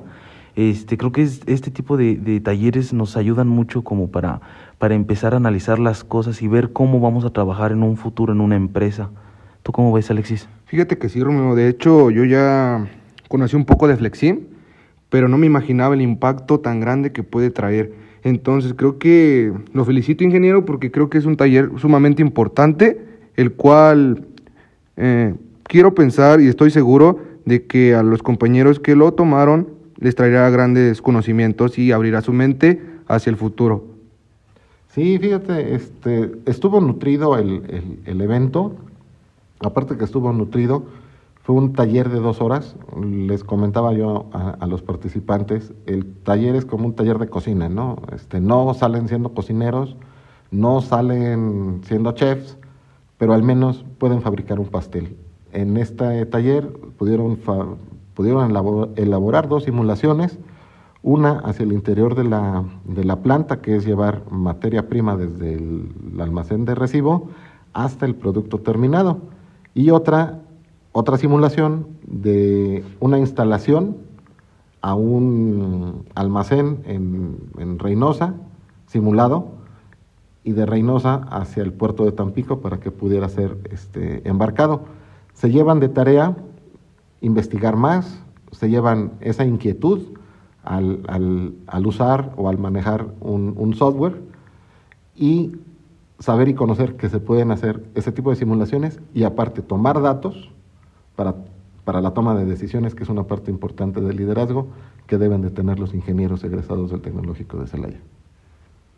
este, 0.56 0.97
creo 0.97 1.12
que 1.12 1.23
es, 1.23 1.41
este 1.47 1.69
tipo 1.69 1.97
de, 1.97 2.15
de, 2.15 2.39
talleres 2.39 2.93
nos 2.93 3.17
ayudan 3.17 3.49
mucho 3.49 3.84
como 3.84 4.10
para, 4.10 4.39
para 4.78 4.95
empezar 4.95 5.34
a 5.34 5.38
analizar 5.38 5.80
las 5.80 6.04
cosas 6.04 6.41
y 6.41 6.47
ver 6.47 6.71
cómo 6.71 7.02
vamos 7.02 7.26
a 7.26 7.32
trabajar 7.32 7.71
en 7.71 7.84
un 7.84 7.97
futuro 7.97 8.32
en 8.32 8.39
una 8.39 8.56
empresa. 8.56 9.10
¿Tú 9.63 9.71
cómo 9.71 9.91
ves, 9.91 10.10
Alexis? 10.10 10.47
Fíjate 10.74 10.98
que 10.98 11.08
sí, 11.08 11.22
Romeo. 11.22 11.54
De 11.54 11.70
hecho, 11.70 12.10
yo 12.10 12.26
ya 12.26 12.88
conocí 13.28 13.56
un 13.56 13.64
poco 13.64 13.88
de 13.88 13.96
Flexim, 13.96 14.40
pero 15.12 15.28
no 15.28 15.38
me 15.38 15.46
imaginaba 15.46 15.94
el 15.94 16.02
impacto 16.02 16.62
tan 16.62 16.80
grande 16.80 17.12
que 17.12 17.22
puede 17.22 17.52
traer. 17.52 17.94
Entonces, 18.24 18.74
creo 18.76 18.98
que 18.98 19.54
lo 19.72 19.86
felicito, 19.86 20.24
ingeniero, 20.24 20.66
porque 20.66 20.90
creo 20.90 21.12
que 21.12 21.20
es 21.20 21.26
un 21.26 21.38
taller 21.38 21.70
sumamente 21.78 22.24
importante, 22.24 23.06
el 23.36 23.52
cual 23.52 24.26
eh, 24.98 25.36
quiero 25.62 25.94
pensar 25.94 26.42
y 26.42 26.48
estoy 26.48 26.72
seguro 26.72 27.20
de 27.46 27.68
que 27.68 27.94
a 27.94 28.02
los 28.02 28.24
compañeros 28.24 28.80
que 28.80 28.96
lo 28.96 29.14
tomaron 29.14 29.68
les 30.00 30.16
traerá 30.16 30.50
grandes 30.50 31.04
conocimientos 31.04 31.78
y 31.78 31.92
abrirá 31.92 32.22
su 32.22 32.34
mente 32.34 32.82
hacia 33.06 33.30
el 33.30 33.38
futuro. 33.38 33.86
Sí, 34.90 35.20
fíjate, 35.20 35.76
este, 35.76 36.32
estuvo 36.48 36.82
nutrido 36.82 37.38
el, 37.38 37.62
el, 37.70 38.00
el 38.06 38.22
evento, 38.22 38.76
aparte 39.63 39.97
que 39.97 40.04
estuvo 40.04 40.32
nutrido, 40.34 40.84
fue 41.41 41.56
un 41.56 41.73
taller 41.73 42.10
de 42.10 42.19
dos 42.19 42.41
horas, 42.41 42.76
les 43.02 43.43
comentaba 43.43 43.93
yo 43.93 44.28
a, 44.32 44.65
los 44.65 44.82
participantes, 44.82 45.73
el 45.86 46.06
taller 46.23 46.56
es 46.56 46.65
como 46.65 46.86
un 46.86 46.95
taller 46.95 47.19
de 47.19 47.28
cocina, 47.28 47.67
¿no? 47.67 47.97
Este, 48.13 48.39
no 48.39 48.73
salen 48.73 49.10
siendo 49.10 49.34
cocineros, 49.34 49.97
no 50.52 50.82
salen 50.82 51.82
siendo 51.84 52.13
chefs, 52.13 52.58
pero 53.17 53.34
al 53.34 53.43
menos 53.43 53.84
pueden 53.97 54.21
fabricar 54.21 54.60
un 54.60 54.67
pastel. 54.67 55.17
En 55.52 55.76
este 55.76 56.26
taller 56.28 56.71
pudieron 56.97 57.38
pudieron 58.13 58.52
elaborar 58.95 59.47
dos 59.47 59.63
simulaciones, 59.63 60.38
una 61.02 61.39
hacia 61.39 61.63
el 61.63 61.73
interior 61.73 62.15
de 62.15 62.23
la, 62.23 62.63
de 62.86 63.04
la 63.04 63.17
planta, 63.17 63.62
que 63.62 63.76
es 63.76 63.86
llevar 63.86 64.23
materia 64.32 64.88
prima 64.88 65.17
desde 65.17 65.56
el, 65.56 65.89
almacén 66.19 66.65
de 66.65 66.76
recibo 66.76 67.30
hasta 67.73 68.06
el 68.06 68.15
producto 68.15 68.60
terminado, 68.60 69.19
y 69.74 69.90
otra, 69.90 70.40
otra 70.92 71.18
simulación 71.18 71.88
de 72.06 72.84
una 73.00 73.20
instalación 73.20 73.98
a 74.82 74.96
un 74.96 76.06
almacén 76.16 76.84
en, 76.86 77.38
en 77.58 77.80
Reynosa, 77.80 78.36
simulado, 78.88 79.64
y 80.44 80.52
de 80.52 80.66
Reynosa 80.66 81.26
hacia 81.30 81.64
el 81.64 81.72
puerto 81.72 82.06
de 82.06 82.12
Tampico 82.12 82.60
para 82.60 82.80
que 82.80 82.92
pudiera 82.92 83.30
ser 83.30 83.58
este, 83.72 84.28
embarcado. 84.28 84.82
Se 85.34 85.50
llevan 85.50 85.80
de 85.80 85.90
tarea 85.90 86.36
investigar 87.22 87.78
más, 87.78 88.22
se 88.52 88.70
llevan 88.70 89.14
esa 89.22 89.46
inquietud 89.46 90.02
al, 90.64 91.02
al, 91.08 91.54
al 91.68 91.88
usar 91.88 92.34
o 92.36 92.50
al 92.50 92.58
manejar 92.58 93.08
un, 93.22 93.54
un, 93.58 93.74
software 93.74 94.22
y 95.16 95.54
saber 96.24 96.48
y 96.48 96.54
conocer 96.54 96.96
que 96.96 97.10
se 97.10 97.20
pueden 97.20 97.52
hacer 97.52 97.84
ese 97.96 98.14
tipo 98.14 98.30
de 98.30 98.38
simulaciones 98.38 99.02
y 99.14 99.26
aparte 99.26 99.62
tomar 99.62 100.02
datos 100.02 100.50
para, 101.18 101.36
para 101.84 102.00
la 102.00 102.12
toma 102.12 102.34
de 102.34 102.46
decisiones, 102.46 102.96
que 102.96 103.04
es 103.04 103.10
una 103.10 103.24
parte 103.24 103.52
importante 103.52 104.00
del 104.00 104.16
liderazgo 104.16 104.68
que 105.06 105.18
deben 105.18 105.42
de 105.42 105.50
tener 105.50 105.80
los 105.80 105.94
ingenieros 105.94 106.42
egresados 106.46 106.92
del 106.92 107.02
Tecnológico 107.02 107.58
de 107.58 107.68
Celaya. 107.68 108.00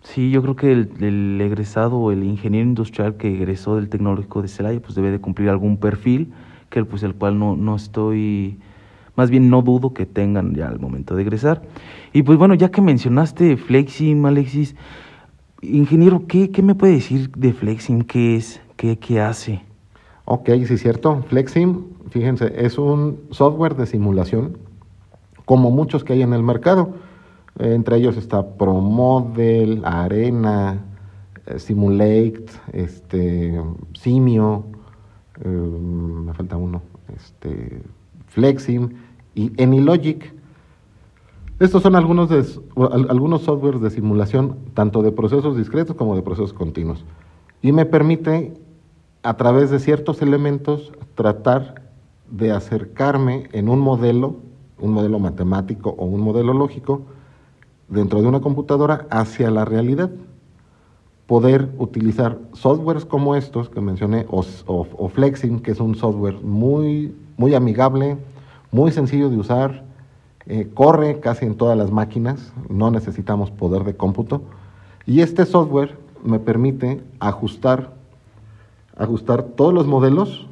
Sí, 0.04 0.30
yo 0.30 0.44
creo 0.44 0.56
que 0.56 0.72
el, 0.72 1.42
egresado 1.42 1.98
o 1.98 2.12
el 2.12 2.24
ingeniero 2.24 2.68
industrial 2.68 3.16
que 3.16 3.34
egresó 3.34 3.76
del 3.76 3.90
Tecnológico 3.90 4.44
de 4.44 4.48
Celaya 4.48 4.80
pues 4.80 4.94
debe 4.94 5.10
de 5.10 5.20
cumplir 5.20 5.50
algún 5.50 5.78
perfil 5.78 6.32
que 6.70 6.86
pues 6.86 7.02
el 7.02 7.16
cual 7.16 7.40
no, 7.40 7.56
no 7.56 7.76
estoy, 7.76 8.60
más 9.16 9.32
bien 9.32 9.50
no 9.50 9.64
dudo 9.64 9.96
que 9.96 10.06
tengan 10.06 10.54
ya 10.54 10.68
al 10.68 10.80
momento 10.80 11.16
de 11.16 11.24
egresar. 11.24 11.64
Y 12.14 12.22
pues 12.22 12.38
bueno, 12.38 12.54
ya 12.54 12.70
que 12.70 12.82
mencionaste 12.82 13.58
Flexim, 13.58 14.24
Alexis, 14.28 14.76
ingeniero, 15.62 16.26
¿qué, 16.28 16.52
qué 16.52 16.62
me 16.62 16.76
puede 16.76 16.94
decir 16.94 17.32
de 17.32 17.54
Flexim? 17.54 18.02
¿Qué 18.02 18.36
es? 18.36 18.62
¿Qué, 18.76 18.98
qué 18.98 19.22
hace? 19.22 19.62
Ok, 20.26 20.50
sí 20.66 20.74
es 20.74 20.82
cierto. 20.82 21.24
Flexim, 21.28 21.86
fíjense, 22.10 22.52
es 22.58 22.78
un 22.78 23.20
software 23.32 23.76
de 23.76 23.86
simulación, 23.86 24.58
como 25.46 25.72
muchos 25.72 26.04
que 26.04 26.14
hay 26.14 26.22
en 26.22 26.34
el 26.34 26.44
mercado. 26.44 26.96
Entre 27.60 27.98
ellos 27.98 28.18
está 28.18 28.58
ProModel, 28.58 29.82
Arena, 29.86 30.84
Simulate, 31.58 32.46
este, 32.74 33.62
Simio, 33.94 34.66
eh, 35.42 35.48
me 35.48 36.34
falta 36.34 36.58
uno, 36.58 36.82
este, 37.16 37.82
Flexim 38.28 38.90
y 39.36 39.52
Anylogic. 39.62 40.35
Estos 41.58 41.84
son 41.84 41.96
algunos, 41.96 42.30
algunos 42.76 43.44
softwares 43.44 43.80
de 43.80 43.90
simulación, 43.90 44.58
tanto 44.74 45.02
de 45.02 45.14
procesos 45.14 45.56
discretos 45.56 45.96
como 45.96 46.16
de 46.16 46.22
procesos 46.22 46.52
continuos. 46.52 47.06
Y 47.62 47.72
me 47.72 47.86
permite, 47.86 48.54
a 49.24 49.38
través 49.38 49.72
de 49.72 49.80
ciertos 49.80 50.22
elementos, 50.22 50.92
tratar 51.16 51.84
de 52.30 52.52
acercarme 52.52 53.48
en 53.54 53.70
un 53.70 53.80
modelo, 53.80 54.36
un 54.82 54.92
modelo 54.92 55.18
matemático 55.18 55.96
o 55.98 56.06
un 56.06 56.20
modelo 56.20 56.54
lógico, 56.54 57.04
dentro 57.88 58.22
de 58.22 58.28
una 58.28 58.42
computadora 58.42 59.08
hacia 59.10 59.50
la 59.50 59.64
realidad. 59.64 60.12
poder 61.26 61.72
utilizar 61.80 62.38
softwares 62.54 63.04
como 63.06 63.36
estos 63.36 63.70
que 63.70 63.82
mencioné, 63.82 64.26
o, 64.30 64.46
o, 64.68 65.10
Flexing, 65.10 65.60
que 65.60 65.72
es 65.72 65.80
un 65.80 65.96
software 65.96 66.36
muy, 66.44 67.16
muy 67.38 67.56
amigable, 67.56 68.18
muy 68.72 68.92
sencillo 68.92 69.30
de 69.30 69.38
usar, 69.38 69.85
eh, 70.48 70.70
corre 70.74 71.20
casi 71.20 71.46
en 71.46 71.56
todas 71.56 71.78
las 71.78 71.92
máquinas, 71.92 72.54
no 72.70 72.92
necesitamos 72.92 73.52
poder 73.52 73.84
de 73.84 73.96
cómputo, 73.96 74.44
y 75.06 75.22
este 75.22 75.46
software 75.46 75.98
me 76.24 76.40
permite 76.40 77.04
ajustar, 77.20 77.94
ajustar 78.98 79.44
todos 79.44 79.74
los 79.74 79.88
modelos 79.88 80.48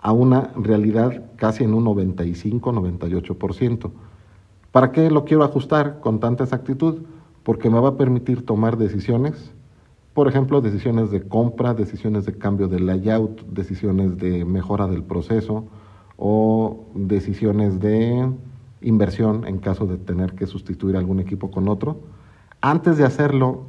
a 0.00 0.12
una 0.12 0.50
realidad 0.56 1.22
casi 1.36 1.64
en 1.64 1.74
un 1.74 1.84
95-98%. 1.84 3.90
¿Para 4.72 4.90
qué 4.90 5.10
lo 5.10 5.24
quiero 5.24 5.44
ajustar 5.44 6.00
con 6.00 6.18
tanta 6.18 6.44
exactitud? 6.44 7.02
Porque 7.42 7.70
me 7.70 7.78
va 7.78 7.90
a 7.90 7.96
permitir 7.96 8.44
tomar 8.44 8.76
decisiones 8.76 9.52
por 10.14 10.28
ejemplo, 10.28 10.60
decisiones 10.60 11.10
de 11.10 11.22
compra, 11.22 11.72
decisiones 11.72 12.26
de 12.26 12.36
cambio 12.36 12.68
de 12.68 12.80
layout, 12.80 13.46
decisiones 13.46 14.18
de 14.18 14.44
mejora 14.44 14.86
del 14.86 15.02
proceso 15.02 15.64
o 16.18 16.84
decisiones 16.94 17.80
de 17.80 18.30
inversión 18.82 19.46
en 19.46 19.58
caso 19.58 19.86
de 19.86 19.96
tener 19.96 20.34
que 20.34 20.46
sustituir 20.46 20.96
algún 20.96 21.20
equipo 21.20 21.50
con 21.50 21.68
otro. 21.68 22.00
Antes 22.60 22.96
de 22.96 23.04
hacerlo 23.04 23.62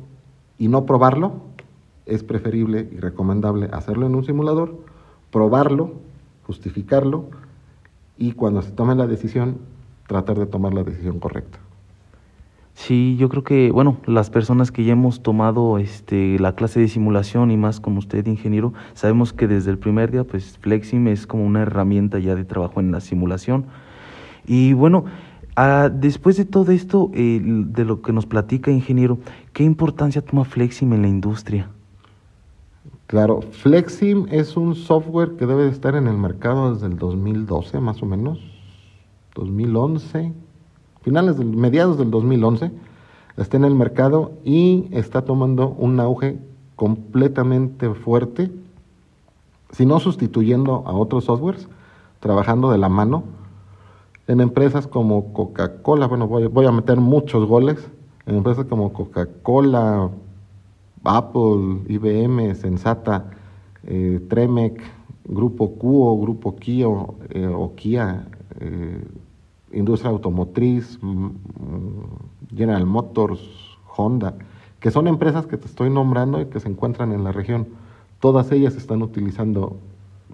y 0.57 0.68
no 0.68 0.86
probarlo, 0.86 1.41
es 2.05 2.24
preferible 2.24 2.89
y 2.91 2.97
recomendable 2.97 3.70
hacerlo 3.72 4.05
en 4.05 4.16
un 4.16 4.26
simulador, 4.26 4.78
probarlo, 5.32 5.93
justificarlo 6.45 7.30
y 8.18 8.34
cuando 8.34 8.61
se 8.61 8.72
tome 8.72 8.95
la 8.95 9.07
decisión, 9.07 9.57
tratar 10.07 10.38
de 10.38 10.45
tomar 10.45 10.74
la 10.74 10.84
decisión 10.84 11.20
correcta. 11.20 11.59
Sí, 12.76 13.16
yo 13.18 13.30
creo 13.30 13.43
que, 13.43 13.72
bueno, 13.72 13.97
las 14.07 14.30
personas 14.30 14.72
que 14.72 14.84
ya 14.84 14.93
hemos 14.93 15.22
tomado 15.22 15.78
este, 15.78 16.39
la 16.39 16.55
clase 16.55 16.80
de 16.80 16.88
simulación 16.88 17.51
y 17.51 17.57
más 17.57 17.80
como 17.80 17.99
usted, 17.99 18.26
ingeniero, 18.26 18.74
sabemos 18.95 19.32
que 19.32 19.47
desde 19.47 19.70
el 19.70 19.78
primer 19.78 20.11
día, 20.11 20.24
pues 20.24 20.57
Flexim 20.59 21.07
es 21.07 21.28
como 21.28 21.45
una 21.45 21.61
herramienta 21.61 22.18
ya 22.18 22.36
de 22.36 22.45
trabajo 22.45 22.80
en 22.80 22.91
la 22.91 22.99
simulación. 22.99 23.66
Y 24.46 24.74
bueno, 24.74 25.06
ah, 25.56 25.89
después 25.94 26.38
de 26.38 26.46
todo 26.46 26.72
esto, 26.72 27.10
de 27.14 27.86
lo 27.86 28.02
que 28.02 28.14
nos 28.14 28.26
platica, 28.26 28.72
ingeniero, 28.72 29.20
¿qué 29.54 29.64
importancia 29.64 30.22
toma 30.22 30.46
Flexim 30.46 30.94
en 30.94 31.02
la 31.02 31.08
industria? 31.08 31.70
Claro, 33.08 33.41
Flexim 33.41 34.28
es 34.32 34.58
un 34.58 34.76
software 34.76 35.36
que 35.38 35.46
debe 35.46 35.64
de 35.64 35.70
estar 35.70 35.96
en 35.96 36.08
el 36.08 36.18
mercado 36.18 36.74
desde 36.74 36.88
el 36.88 36.98
2012, 36.98 37.80
más 37.80 38.02
o 38.02 38.06
menos, 38.06 38.39
2011 39.36 40.34
finales, 41.04 41.38
del, 41.38 41.48
mediados 41.48 41.98
del 41.98 42.10
2011, 42.10 42.72
está 43.38 43.58
en 43.58 43.66
el 43.66 43.76
mercado 43.76 44.34
y 44.44 44.88
está 44.91 45.24
tomando 45.24 45.70
un 45.70 46.00
auge 46.00 46.39
completamente 46.76 47.94
fuerte, 47.94 48.52
si 49.72 49.86
no 49.86 50.00
sustituyendo 50.00 50.84
a 50.88 50.94
otros 50.94 51.26
softwares, 51.26 51.68
trabajando 52.20 52.72
de 52.72 52.78
la 52.78 52.89
mano 52.89 53.24
en 54.28 54.42
empresas 54.42 54.88
como 54.88 55.34
Coca-Cola, 55.34 56.08
bueno, 56.08 56.28
voy, 56.28 56.66
a 56.66 56.72
meter 56.72 56.98
muchos 57.00 57.46
goles, 57.48 57.90
en 58.26 58.36
empresas 58.38 58.66
como 58.66 58.94
Coca-Cola, 58.94 60.10
Apple, 61.04 61.82
IBM, 61.90 62.56
Sensata, 62.56 63.26
eh, 63.86 64.22
Tremec, 64.30 64.82
Grupo 65.26 65.76
Cuo, 65.76 66.20
Grupo 66.20 66.56
Kio 66.56 67.16
eh, 67.30 67.48
o 67.48 67.76
Kia, 67.76 68.28
eh, 68.60 69.04
industria 69.74 70.12
automotriz, 70.12 71.00
General 72.56 72.86
Motors, 72.86 73.42
Honda, 73.96 74.36
que 74.80 74.92
son 74.92 75.08
empresas 75.08 75.48
que 75.48 75.58
te 75.58 75.66
estoy 75.66 75.90
nombrando 75.90 76.40
y 76.42 76.46
que 76.46 76.60
se 76.60 76.70
encuentran 76.70 77.12
en 77.12 77.24
la 77.24 77.32
región. 77.32 77.68
Todas 78.20 78.52
ellas 78.52 78.76
están 78.76 79.02
utilizando 79.02 79.78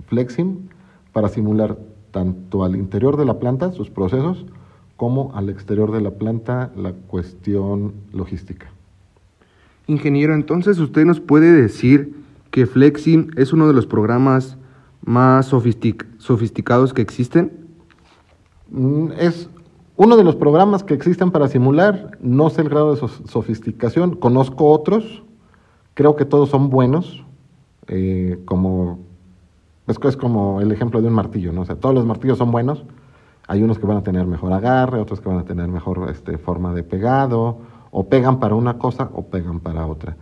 Flexim 0.07 0.69
para 1.13 1.29
simular 1.29 1.77
tanto 2.11 2.63
al 2.63 2.75
interior 2.75 3.17
de 3.17 3.25
la 3.25 3.39
planta 3.39 3.71
sus 3.71 3.89
procesos 3.89 4.45
como 4.97 5.31
al 5.33 5.49
exterior 5.49 5.91
de 5.91 6.01
la 6.01 6.11
planta 6.11 6.71
la 6.75 6.91
cuestión 6.91 7.93
logística. 8.11 8.67
Ingeniero, 9.87 10.33
entonces 10.33 10.77
usted 10.79 11.05
nos 11.05 11.19
puede 11.19 11.51
decir 11.51 12.13
que 12.51 12.65
Flexim 12.65 13.31
es 13.37 13.53
uno 13.53 13.67
de 13.67 13.73
los 13.73 13.85
programas 13.85 14.57
más 15.05 15.47
sofisticados 15.47 16.93
que 16.93 17.01
existen. 17.01 17.51
Mm, 18.69 19.11
es 19.17 19.49
uno 19.95 20.17
de 20.17 20.23
los 20.23 20.35
programas 20.35 20.83
que 20.83 20.93
existen 20.93 21.31
para 21.31 21.47
simular, 21.47 22.17
no 22.21 22.49
sé 22.49 22.61
el 22.61 22.69
grado 22.69 22.95
de 22.95 23.07
sofisticación, 23.27 24.15
conozco 24.15 24.69
otros, 24.69 25.23
creo 25.93 26.15
que 26.15 26.25
todos 26.25 26.49
son 26.49 26.69
buenos, 26.69 27.25
eh, 27.87 28.39
como 28.45 28.99
es, 29.89 30.17
como 30.17 30.61
el 30.61 30.71
ejemplo 30.71 31.01
de 31.01 31.07
un 31.07 31.13
martillo, 31.13 31.51
¿no? 31.51 31.61
O 31.61 31.65
sea, 31.65 31.75
todos 31.75 31.95
los 31.95 32.05
martillos 32.05 32.37
son 32.37 32.51
buenos, 32.51 32.85
hay 33.47 33.63
unos 33.63 33.79
que 33.79 33.87
van 33.87 33.97
a 33.97 34.03
tener 34.03 34.27
mejor 34.27 34.53
agarre, 34.53 34.99
otros 34.99 35.21
que 35.21 35.29
van 35.29 35.39
a 35.39 35.45
tener 35.45 35.67
mejor 35.67 36.07
este, 36.09 36.37
forma 36.37 36.73
de 36.73 36.83
pegado, 36.83 37.57
o 37.91 38.07
pegan 38.07 38.39
para 38.39 38.55
una 38.55 38.77
cosa 38.77 39.09
o 39.13 39.25
pegan 39.25 39.59
para 39.59 39.87
otra. 39.87 40.17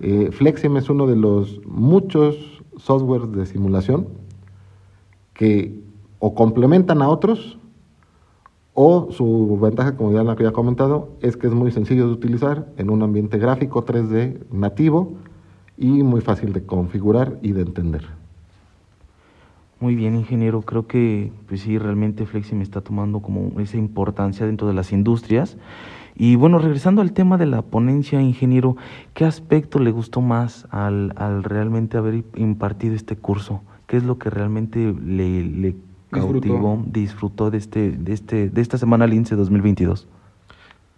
Eh, 0.00 0.30
Flexim 0.30 0.76
es 0.76 0.90
uno 0.90 1.06
de 1.06 1.16
los 1.16 1.60
muchos 1.64 2.62
softwares 2.76 3.32
de 3.32 3.46
simulación 3.46 4.08
que 5.32 5.80
o 6.18 6.34
complementan 6.34 7.02
a 7.02 7.08
otros 7.08 7.58
o 8.74 9.08
su 9.10 9.58
ventaja, 9.60 9.96
como 9.96 10.12
ya 10.12 10.22
lo 10.22 10.30
había 10.30 10.52
comentado, 10.52 11.08
es 11.22 11.38
que 11.38 11.46
es 11.46 11.54
muy 11.54 11.72
sencillo 11.72 12.06
de 12.08 12.12
utilizar 12.12 12.66
en 12.76 12.90
un 12.90 13.02
ambiente 13.02 13.38
gráfico 13.38 13.86
3D 13.86 14.50
nativo 14.50 15.14
y 15.78 16.02
muy 16.02 16.20
fácil 16.20 16.52
de 16.52 16.66
configurar 16.66 17.38
y 17.40 17.52
de 17.52 17.62
entender. 17.62 18.15
Muy 19.78 19.94
bien, 19.94 20.14
ingeniero. 20.14 20.62
Creo 20.62 20.86
que, 20.86 21.32
pues 21.48 21.60
sí, 21.60 21.76
realmente 21.76 22.24
Flexi 22.24 22.56
está 22.56 22.80
tomando 22.80 23.20
como 23.20 23.60
esa 23.60 23.76
importancia 23.76 24.46
dentro 24.46 24.66
de 24.66 24.74
las 24.74 24.92
industrias. 24.92 25.58
Y 26.14 26.36
bueno, 26.36 26.58
regresando 26.58 27.02
al 27.02 27.12
tema 27.12 27.36
de 27.36 27.44
la 27.44 27.60
ponencia, 27.60 28.22
ingeniero, 28.22 28.76
¿qué 29.12 29.26
aspecto 29.26 29.78
le 29.78 29.90
gustó 29.90 30.22
más 30.22 30.66
al, 30.70 31.12
al 31.16 31.44
realmente 31.44 31.98
haber 31.98 32.24
impartido 32.36 32.94
este 32.94 33.16
curso? 33.16 33.60
¿Qué 33.86 33.98
es 33.98 34.04
lo 34.04 34.18
que 34.18 34.30
realmente 34.30 34.94
le, 35.04 35.44
le 35.44 35.76
cautivó, 36.10 36.82
disfrutó 36.86 37.50
de, 37.50 37.58
este, 37.58 37.90
de, 37.90 38.14
este, 38.14 38.48
de 38.48 38.60
esta 38.62 38.78
semana 38.78 39.06
Lince 39.06 39.36
2022? 39.36 40.08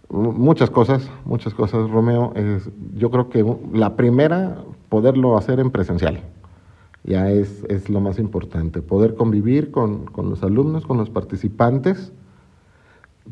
Muchas 0.09 0.69
cosas, 0.69 1.11
muchas 1.25 1.53
cosas, 1.53 1.89
Romeo. 1.89 2.31
Es, 2.35 2.69
yo 2.95 3.11
creo 3.11 3.29
que 3.29 3.45
la 3.73 3.97
primera, 3.97 4.63
poderlo 4.87 5.37
hacer 5.37 5.59
en 5.59 5.69
presencial. 5.69 6.23
Ya 7.03 7.31
es, 7.31 7.63
es 7.69 7.89
lo 7.89 8.01
más 8.01 8.19
importante, 8.19 8.81
poder 8.81 9.15
convivir 9.15 9.71
con, 9.71 10.05
con 10.05 10.29
los 10.29 10.43
alumnos, 10.43 10.85
con 10.85 10.97
los 10.97 11.09
participantes, 11.09 12.11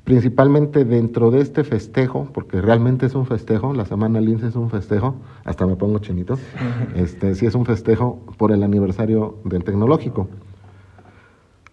principalmente 0.04 0.86
dentro 0.86 1.32
de 1.32 1.42
este 1.42 1.64
festejo, 1.64 2.30
porque 2.34 2.62
realmente 2.62 3.06
es 3.06 3.16
un 3.16 3.26
festejo, 3.26 3.74
la 3.74 3.86
Semana 3.86 4.22
Lince 4.22 4.48
es 4.48 4.56
un 4.56 4.70
festejo, 4.70 5.16
hasta 5.44 5.66
me 5.66 5.76
pongo 5.76 6.00
chinito, 6.00 6.38
este, 6.96 7.36
sí 7.36 7.46
es 7.46 7.56
un 7.56 7.66
festejo 7.66 8.22
por 8.38 8.52
el 8.52 8.64
aniversario 8.64 9.38
del 9.44 9.64
tecnológico. 9.64 10.28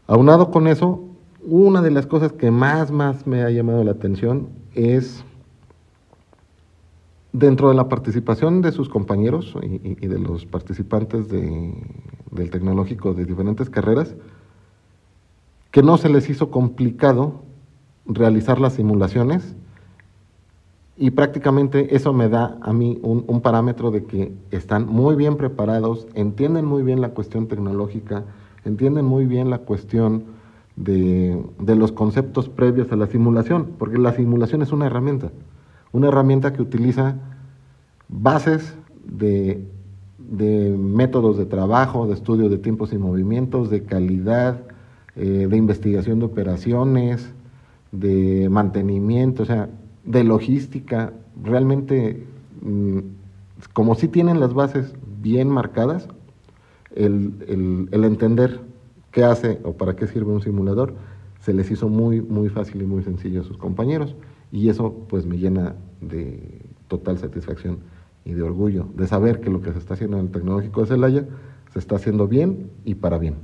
Aunado 0.07 0.51
con 0.51 0.67
eso, 0.67 1.05
una 1.43 1.83
de 1.83 1.91
las 1.91 2.07
cosas 2.07 2.33
que 2.33 2.51
más, 2.51 2.91
más 2.91 3.27
me 3.27 3.43
ha 3.43 3.51
llamado 3.51 3.85
la 3.85 3.93
atención 3.93 4.49
es 4.75 5.25
dentro 7.35 7.69
de 7.69 7.75
la 7.75 7.89
participación 7.91 8.63
de 8.63 8.73
sus 8.73 8.89
compañeros 8.89 9.55
y, 9.63 10.07
de 10.07 10.19
los 10.19 10.47
participantes 10.47 11.29
del 11.29 12.51
tecnológico 12.51 13.13
de 13.13 13.27
diferentes 13.27 13.69
carreras, 13.69 14.15
que 15.71 15.83
no 15.83 15.99
se 15.99 16.09
les 16.09 16.31
hizo 16.31 16.51
complicado 16.51 17.43
realizar 18.07 18.59
las 18.59 18.75
simulaciones 18.75 19.55
y 20.97 21.11
prácticamente 21.11 21.95
eso 21.95 22.13
me 22.13 22.29
da 22.31 22.57
a 22.63 22.73
mí 22.73 22.99
un, 23.03 23.25
un 23.27 23.41
parámetro 23.43 23.91
de 23.91 24.05
que 24.05 24.33
están 24.51 24.87
muy 24.87 25.17
bien 25.17 25.37
preparados, 25.37 26.07
entienden 26.15 26.65
muy 26.65 26.83
bien 26.83 27.03
la 27.03 27.11
cuestión 27.11 27.49
tecnológica, 27.49 28.25
entienden 28.65 29.05
muy 29.05 29.27
bien 29.27 29.51
la 29.51 29.59
cuestión 29.59 30.25
de, 30.77 31.45
los 31.67 31.93
conceptos 31.93 32.49
previos 32.49 32.91
a 32.93 32.97
la 32.97 33.07
simulación, 33.07 33.73
porque 33.79 33.99
la 33.99 34.13
simulación 34.13 34.63
es 34.63 34.73
una 34.73 34.87
herramienta, 34.87 35.31
una 35.95 36.09
herramienta 36.09 36.53
que 36.53 36.61
utiliza 36.61 37.15
bases 38.09 38.75
de, 39.07 39.65
métodos 40.77 41.39
de 41.39 41.47
trabajo, 41.47 42.09
de 42.09 42.15
estudio 42.15 42.49
de 42.49 42.59
tiempos 42.59 42.93
y 42.93 42.99
movimientos, 42.99 43.71
de 43.71 43.85
calidad, 43.85 44.61
eh, 45.15 45.47
de 45.49 45.57
investigación 45.57 46.19
de 46.19 46.25
operaciones, 46.25 47.33
de 47.93 48.49
mantenimiento, 48.51 49.45
o 49.45 49.47
sea, 49.47 49.71
de 50.05 50.25
logística, 50.25 51.13
realmente, 51.41 52.27
mm, 52.61 52.99
como 53.73 53.95
si 53.95 54.09
tienen 54.09 54.41
las 54.41 54.53
bases 54.53 54.95
bien 55.23 55.49
marcadas, 55.49 56.09
el, 56.97 57.89
entender 57.93 58.61
qué 59.13 59.23
hace 59.23 59.61
o 59.63 59.75
para 59.75 59.95
qué 59.95 60.09
sirve 60.09 60.33
un 60.33 60.43
simulador 60.43 60.95
se 61.39 61.53
les 61.53 61.71
hizo 61.71 61.89
muy, 61.89 62.21
muy 62.21 62.49
fácil 62.49 62.83
y 62.83 62.85
muy 62.85 63.05
sencillo 63.05 63.43
a 63.43 63.45
sus 63.45 63.59
compañeros. 63.59 64.17
Y 64.51 64.69
eso 64.69 64.95
pues 65.09 65.27
me 65.27 65.37
llena 65.37 65.75
de 66.01 66.63
total 66.89 67.19
satisfacción 67.19 67.79
y 68.25 68.33
de 68.33 68.43
orgullo 68.43 68.89
de 68.95 69.07
saber 69.07 69.41
que 69.41 69.51
lo 69.51 69.61
que 69.61 69.73
se 69.73 69.79
está 69.79 69.95
haciendo 69.95 70.19
en 70.19 70.27
el 70.27 70.33
Tecnológico 70.33 70.81
de 70.81 70.87
Celaya 70.87 71.25
se 71.73 71.79
está 71.79 71.97
haciendo 71.97 72.29
bien 72.29 72.71
y 72.85 72.95
para 72.95 73.19
bien. 73.19 73.35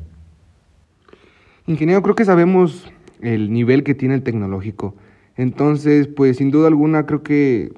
Ingeniero, 1.67 2.03
creo 2.03 2.15
que 2.15 2.25
sabemos 2.25 2.91
el 3.21 3.53
nivel 3.53 3.83
que 3.83 3.95
tiene 3.95 4.15
el 4.15 4.23
tecnológico. 4.23 4.95
Entonces, 5.37 6.09
pues 6.09 6.39
sin 6.39 6.51
duda 6.51 6.69
alguna 6.69 7.07
creo 7.07 7.23
que 7.23 7.73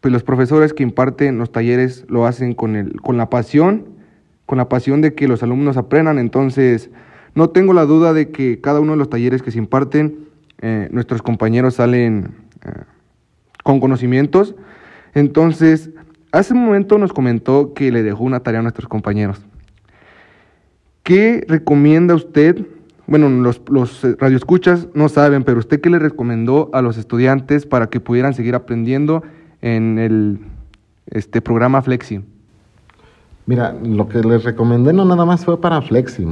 pues, 0.00 0.12
los 0.12 0.22
profesores 0.22 0.72
que 0.72 0.82
imparten 0.82 1.38
los 1.38 1.50
talleres 1.50 2.04
lo 2.08 2.26
hacen 2.26 2.54
con, 2.54 2.76
el, 2.76 3.00
con 3.00 3.16
la 3.16 3.30
pasión, 3.30 3.86
con 4.44 4.58
la 4.58 4.68
pasión 4.68 5.00
de 5.00 5.14
que 5.14 5.28
los 5.28 5.42
alumnos 5.42 5.76
aprendan. 5.76 6.18
Entonces, 6.18 6.90
no 7.34 7.50
tengo 7.50 7.72
la 7.72 7.84
duda 7.84 8.12
de 8.12 8.30
que 8.30 8.60
cada 8.60 8.80
uno 8.80 8.92
de 8.92 8.98
los 8.98 9.10
talleres 9.10 9.42
que 9.42 9.50
se 9.50 9.58
imparten, 9.58 10.26
eh, 10.60 10.88
nuestros 10.90 11.22
compañeros 11.22 11.74
salen 11.74 12.34
eh, 12.64 12.70
con 13.66 13.80
conocimientos. 13.80 14.54
Entonces, 15.12 15.90
hace 16.30 16.54
un 16.54 16.64
momento 16.64 16.98
nos 16.98 17.12
comentó 17.12 17.74
que 17.74 17.90
le 17.90 18.04
dejó 18.04 18.22
una 18.22 18.38
tarea 18.38 18.60
a 18.60 18.62
nuestros 18.62 18.86
compañeros. 18.88 19.40
¿Qué 21.02 21.44
recomienda 21.48 22.14
usted? 22.14 22.64
Bueno, 23.08 23.28
los, 23.28 24.04
eh, 24.04 24.14
radioescuchas 24.16 24.86
no 24.94 25.08
saben, 25.08 25.42
pero 25.42 25.58
usted 25.58 25.80
qué 25.80 25.90
le 25.90 25.98
recomendó 25.98 26.70
a 26.72 26.80
los 26.80 26.96
estudiantes 26.96 27.66
para 27.66 27.88
que 27.88 27.98
pudieran 27.98 28.34
seguir 28.34 28.54
aprendiendo 28.54 29.24
en 29.62 29.98
el 29.98 30.38
este 31.10 31.40
programa 31.40 31.82
Flexi? 31.82 32.20
Mira, 33.46 33.72
lo 33.82 34.08
que 34.08 34.20
les 34.20 34.44
recomendé 34.44 34.92
no 34.92 35.04
nada 35.04 35.24
más 35.24 35.44
fue 35.44 35.60
para 35.60 35.82
Flexi. 35.82 36.24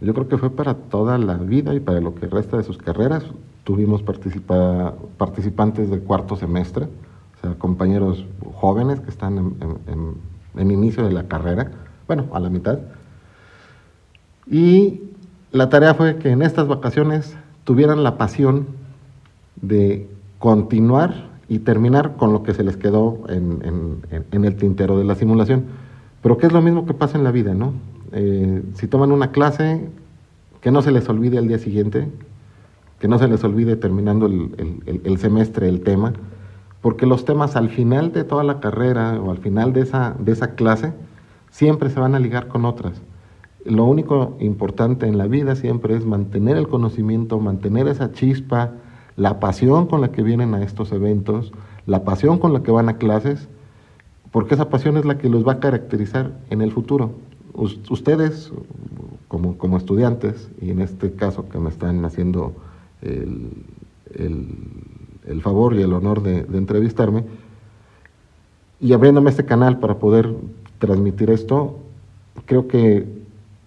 Yo 0.00 0.14
creo 0.14 0.28
que 0.28 0.38
fue 0.38 0.50
para 0.50 0.74
toda 0.74 1.18
la 1.18 1.34
vida 1.34 1.74
y 1.74 1.80
para 1.80 2.00
lo 2.00 2.14
que 2.14 2.26
resta 2.26 2.56
de 2.56 2.62
sus 2.62 2.78
carreras. 2.78 3.24
Tuvimos 3.64 4.02
participa 4.02 4.94
participantes 5.16 5.90
de 5.90 6.00
cuarto 6.00 6.36
semestre, 6.36 6.86
o 6.86 7.40
sea, 7.40 7.54
compañeros 7.58 8.24
jóvenes 8.54 9.00
que 9.00 9.10
están 9.10 9.54
en 10.56 10.70
inicio 10.70 11.04
de 11.04 11.12
la 11.12 11.24
carrera, 11.24 11.70
bueno, 12.06 12.26
a 12.32 12.40
la 12.40 12.48
mitad 12.48 12.78
y 14.50 15.02
la 15.52 15.68
tarea 15.68 15.94
fue 15.94 16.16
que 16.16 16.30
en 16.30 16.42
estas 16.42 16.68
vacaciones 16.68 17.36
tuvieran 17.64 18.02
la 18.02 18.16
pasión 18.16 18.66
de 19.60 20.08
continuar 20.38 21.28
y 21.48 21.60
terminar 21.60 22.16
con 22.16 22.32
lo 22.32 22.42
que 22.42 22.54
se 22.54 22.62
les 22.62 22.76
quedó 22.76 23.24
en, 23.28 24.02
el 24.44 24.56
tintero 24.56 24.98
de 24.98 25.04
la 25.04 25.14
simulación. 25.14 25.64
Pero 26.22 26.38
que 26.38 26.46
es 26.46 26.52
lo 26.52 26.62
mismo 26.62 26.86
que 26.86 26.94
pasa 26.94 27.18
en 27.18 27.24
la 27.24 27.30
vida, 27.30 27.54
¿no? 27.54 27.72
Eh, 28.12 28.62
si 28.74 28.86
toman 28.86 29.12
una 29.12 29.30
clase, 29.30 29.88
que 30.60 30.70
no 30.70 30.82
se 30.82 30.92
les 30.92 31.08
olvide 31.08 31.38
al 31.38 31.48
día 31.48 31.58
siguiente, 31.58 32.08
que 32.98 33.08
no 33.08 33.18
se 33.18 33.28
les 33.28 33.42
olvide 33.44 33.76
terminando 33.76 34.26
el, 34.26 35.18
semestre 35.18 35.68
el 35.68 35.82
tema, 35.82 36.12
porque 36.80 37.06
los 37.06 37.24
temas 37.24 37.56
al 37.56 37.68
final 37.68 38.12
de 38.12 38.24
toda 38.24 38.42
la 38.44 38.60
carrera 38.60 39.20
o 39.20 39.30
al 39.30 39.38
final 39.38 39.72
de 39.72 39.82
esa, 39.82 40.16
de 40.18 40.32
esa 40.32 40.54
clase 40.54 40.92
siempre 41.50 41.90
se 41.90 42.00
van 42.00 42.14
a 42.14 42.18
ligar 42.18 42.48
con 42.48 42.64
otras 42.64 43.00
lo 43.68 43.84
único 43.84 44.36
importante 44.40 45.06
en 45.06 45.18
la 45.18 45.26
vida 45.26 45.54
siempre 45.54 45.94
es 45.94 46.06
mantener 46.06 46.56
el 46.56 46.68
conocimiento, 46.68 47.38
mantener 47.38 47.88
esa 47.88 48.12
chispa, 48.12 48.72
la 49.16 49.40
pasión 49.40 49.86
con 49.86 50.00
la 50.00 50.12
que 50.12 50.22
vienen 50.22 50.54
a 50.54 50.62
estos 50.62 50.92
eventos, 50.92 51.52
la 51.86 52.04
pasión 52.04 52.38
con 52.38 52.52
la 52.52 52.62
que 52.62 52.70
van 52.70 52.88
a 52.88 52.96
clases, 52.96 53.48
porque 54.30 54.54
esa 54.54 54.68
pasión 54.68 54.96
es 54.96 55.04
la 55.04 55.18
que 55.18 55.28
los 55.28 55.46
va 55.46 55.54
a 55.54 55.60
caracterizar 55.60 56.32
en 56.50 56.62
el 56.62 56.72
futuro. 56.72 57.12
Ustedes, 57.54 58.52
como, 59.28 59.58
como, 59.58 59.76
estudiantes, 59.76 60.50
y 60.60 60.70
en 60.70 60.80
este 60.80 61.12
caso 61.12 61.48
que 61.48 61.58
me 61.58 61.70
están 61.70 62.04
haciendo 62.04 62.54
el, 63.02 63.50
el, 65.26 65.42
favor 65.42 65.74
y 65.74 65.82
el 65.82 65.92
honor 65.92 66.22
de, 66.22 66.44
de 66.44 66.58
entrevistarme, 66.58 67.24
y 68.80 68.92
abriéndome 68.92 69.30
este 69.30 69.44
canal 69.44 69.78
para 69.78 69.98
poder 69.98 70.34
transmitir 70.78 71.30
esto, 71.30 71.78
creo 72.46 72.68
que 72.68 73.06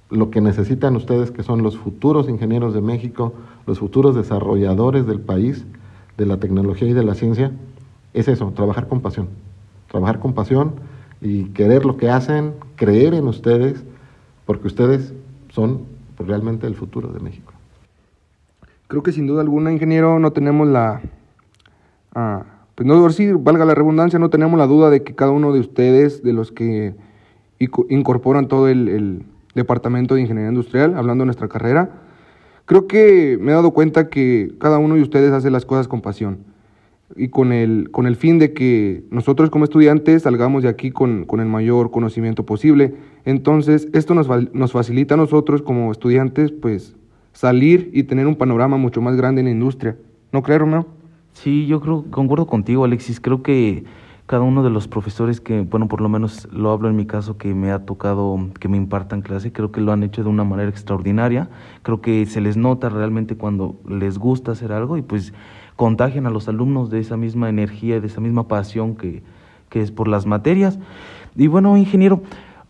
lo 0.10 0.30
que 0.30 0.42
necesitan 0.42 0.96
ustedes, 0.96 1.32
que 1.32 1.44
son 1.44 1.64
los 1.64 1.78
futuros 1.78 2.30
ingenieros 2.30 2.74
de 2.74 2.82
México, 2.82 3.34
los 3.66 3.80
futuros 3.80 4.16
desarrolladores 4.16 5.06
del 5.06 5.22
país, 5.22 5.66
de 6.18 6.26
la 6.26 6.38
tecnología 6.38 6.88
y 6.88 6.94
de 6.94 7.04
la 7.04 7.16
ciencia, 7.16 7.52
es 8.14 8.28
eso, 8.28 8.52
trabajar 8.56 8.88
con 8.88 9.02
pasión. 9.02 9.30
Trabajar 9.90 10.20
con 10.20 10.34
pasión 10.34 10.74
y 11.22 11.46
querer 11.46 11.86
lo 11.86 11.98
que 11.98 12.10
hacen, 12.10 12.56
creer 12.76 13.14
en 13.14 13.28
ustedes, 13.28 13.84
porque 14.46 14.68
ustedes 14.68 15.14
son 15.50 15.84
realmente 16.18 16.68
el 16.68 16.76
futuro 16.76 17.10
de 17.10 17.20
México. 17.20 17.54
Creo 18.88 19.04
que 19.04 19.12
sin 19.12 19.28
duda 19.28 19.42
alguna, 19.42 19.72
ingeniero, 19.72 20.20
no 20.20 20.32
tenemos 20.32 20.68
la... 20.68 21.02
Ah, 22.14 22.44
pues 22.76 22.88
no 22.88 23.08
decir, 23.08 23.38
valga 23.38 23.64
la 23.64 23.76
redundancia, 23.76 24.18
no 24.18 24.30
tenemos 24.30 24.58
la 24.58 24.66
duda 24.66 24.90
de 24.90 25.04
que 25.04 25.16
cada 25.16 25.32
uno 25.32 25.54
de 25.54 25.60
ustedes, 25.60 26.24
de 26.24 26.34
los 26.34 26.52
que 26.52 26.96
incorporan 27.90 28.48
todo 28.48 28.68
el 28.68 29.24
Departamento 29.54 30.16
de 30.16 30.22
Ingeniería 30.22 30.50
Industrial, 30.50 30.96
hablando 30.98 31.22
de 31.22 31.28
nuestra 31.28 31.48
carrera. 31.48 32.02
Creo 32.66 32.88
que 32.88 33.38
me 33.40 33.52
he 33.52 33.56
dado 33.56 33.72
cuenta 33.72 34.10
que 34.10 34.54
cada 34.60 34.80
uno 34.80 34.96
de 34.96 35.02
ustedes 35.02 35.32
hace 35.32 35.52
las 35.52 35.66
cosas 35.66 35.88
con 35.88 36.02
pasión 36.02 36.51
y 37.16 37.30
con 37.30 37.52
el, 37.52 37.90
con 37.92 38.08
el 38.08 38.16
fin 38.16 38.40
de 38.40 38.54
que 38.54 39.04
nosotros 39.10 39.50
como 39.50 39.66
estudiantes 39.66 40.24
salgamos 40.24 40.64
de 40.64 40.70
aquí 40.70 40.92
con, 40.92 41.26
con 41.26 41.40
el 41.40 41.48
mayor 41.48 41.92
conocimiento 41.92 42.46
posible. 42.46 42.96
Entonces, 43.26 43.88
esto 43.94 44.14
nos, 44.14 44.28
nos 44.54 44.72
facilita 44.72 45.14
a 45.16 45.18
nosotros 45.18 45.62
como 45.62 45.92
estudiantes, 45.92 46.52
pues, 46.52 46.96
salir 47.34 47.90
y 47.94 48.04
tener 48.04 48.28
un 48.28 48.36
panorama 48.36 48.78
mucho 48.78 49.02
más 49.02 49.16
grande 49.16 49.42
en 49.42 49.46
la 49.46 49.52
industria. 49.52 49.98
¿No 50.32 50.44
crees, 50.44 50.62
Romeo? 50.62 50.88
Sí, 51.34 51.66
yo 51.66 51.80
creo, 51.82 52.06
concuerdo 52.10 52.46
contigo, 52.46 52.84
Alexis. 52.84 53.20
Creo 53.20 53.42
que 53.42 53.84
cada 54.26 54.44
uno 54.44 54.64
de 54.64 54.70
los 54.70 54.88
profesores 54.88 55.42
que, 55.42 55.62
bueno, 55.62 55.90
por 55.90 56.00
lo 56.00 56.08
menos 56.08 56.48
lo 56.54 56.72
hablo 56.72 56.90
en 56.90 56.96
mi 56.96 57.06
caso, 57.06 57.38
que 57.38 57.54
me 57.54 57.72
ha 57.72 57.86
tocado 57.86 58.38
que 58.60 58.70
me 58.70 58.78
impartan 58.78 59.22
clase, 59.22 59.52
creo 59.52 59.74
que 59.74 59.82
lo 59.82 59.92
han 59.92 60.04
hecho 60.04 60.24
de 60.24 60.30
una 60.30 60.46
manera 60.46 60.70
extraordinaria. 60.70 61.50
Creo 61.84 62.00
que 62.00 62.26
se 62.26 62.40
les 62.40 62.56
nota 62.56 62.88
realmente 62.88 63.36
cuando 63.36 63.82
les 63.90 64.18
gusta 64.18 64.54
hacer 64.54 64.72
algo 64.72 64.96
y 64.96 65.02
pues 65.02 65.34
contagian 65.82 66.28
a 66.28 66.30
los 66.30 66.48
alumnos 66.48 66.92
de 66.92 67.00
esa 67.00 67.18
misma 67.18 67.50
energía, 67.50 68.00
de 68.00 68.06
esa 68.06 68.22
misma 68.22 68.48
pasión 68.48 68.96
que, 68.96 69.24
que 69.68 69.82
es 69.82 69.90
por 69.90 70.08
las 70.08 70.28
materias. 70.28 70.78
Y 71.36 71.48
bueno, 71.48 71.76
ingeniero, 71.76 72.22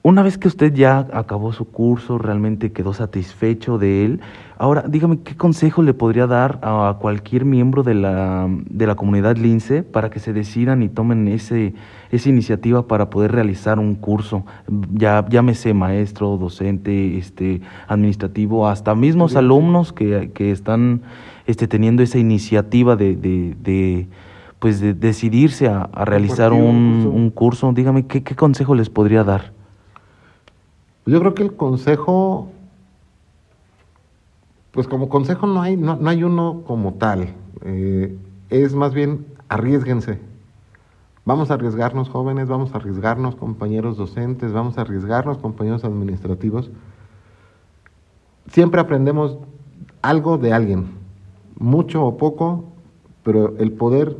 una 0.03 0.23
vez 0.23 0.39
que 0.39 0.47
usted 0.47 0.73
ya 0.73 1.07
acabó 1.13 1.53
su 1.53 1.65
curso, 1.65 2.17
realmente 2.17 2.71
quedó 2.71 2.91
satisfecho 2.91 3.77
de 3.77 4.03
él, 4.03 4.21
ahora 4.57 4.83
dígame 4.87 5.19
qué 5.19 5.37
consejo 5.37 5.83
le 5.83 5.93
podría 5.93 6.25
dar 6.25 6.57
a 6.63 6.97
cualquier 6.99 7.45
miembro 7.45 7.83
de 7.83 7.93
la, 7.93 8.47
de 8.49 8.87
la 8.87 8.95
comunidad 8.95 9.37
lince 9.37 9.83
para 9.83 10.09
que 10.09 10.19
se 10.19 10.33
decidan 10.33 10.81
y 10.81 10.89
tomen 10.89 11.27
ese, 11.27 11.75
esa 12.09 12.29
iniciativa 12.29 12.87
para 12.87 13.11
poder 13.11 13.31
realizar 13.31 13.77
un 13.77 13.93
curso, 13.93 14.43
ya 14.91 15.23
llámese 15.29 15.75
maestro, 15.75 16.35
docente, 16.37 17.19
este, 17.19 17.61
administrativo, 17.87 18.67
hasta 18.67 18.95
mismos 18.95 19.35
alumnos 19.35 19.93
que, 19.93 20.31
que 20.33 20.49
están 20.49 21.03
este, 21.45 21.67
teniendo 21.67 22.01
esa 22.01 22.17
iniciativa 22.17 22.95
de, 22.95 23.15
de, 23.15 24.07
pues 24.57 24.79
de 24.79 24.95
decidirse 24.95 25.67
a, 25.67 25.89
realizar 26.05 26.53
un, 26.53 27.07
un, 27.13 27.29
curso. 27.29 27.71
Dígame, 27.71 28.07
¿qué, 28.07 28.23
¿qué 28.23 28.35
consejo 28.35 28.73
les 28.73 28.89
podría 28.89 29.23
dar? 29.23 29.60
Yo 31.11 31.19
creo 31.19 31.33
que 31.33 31.43
el 31.43 31.57
consejo, 31.57 32.47
pues 34.71 34.87
como 34.87 35.09
consejo 35.09 35.45
no 35.45 35.61
hay, 35.61 35.75
no, 35.75 35.99
hay 36.07 36.23
uno 36.23 36.63
como 36.65 36.93
tal. 36.93 37.33
Eh, 37.65 38.17
es 38.49 38.73
más 38.75 38.93
bien 38.93 39.25
arriesguense. 39.49 40.21
Vamos 41.25 41.51
a 41.51 41.55
arriesgarnos 41.55 42.07
jóvenes, 42.07 42.47
vamos 42.47 42.73
a 42.73 42.77
arriesgarnos 42.77 43.35
compañeros 43.35 43.97
docentes, 43.97 44.53
vamos 44.53 44.77
a 44.77 44.81
arriesgarnos 44.83 45.37
compañeros 45.39 45.83
administrativos. 45.83 46.71
Siempre 48.47 48.79
aprendemos 48.79 49.37
algo 50.01 50.37
de 50.37 50.53
alguien, 50.53 50.91
mucho 51.59 52.05
o 52.05 52.15
poco, 52.15 52.63
pero 53.23 53.57
el 53.57 53.73
poder 53.73 54.15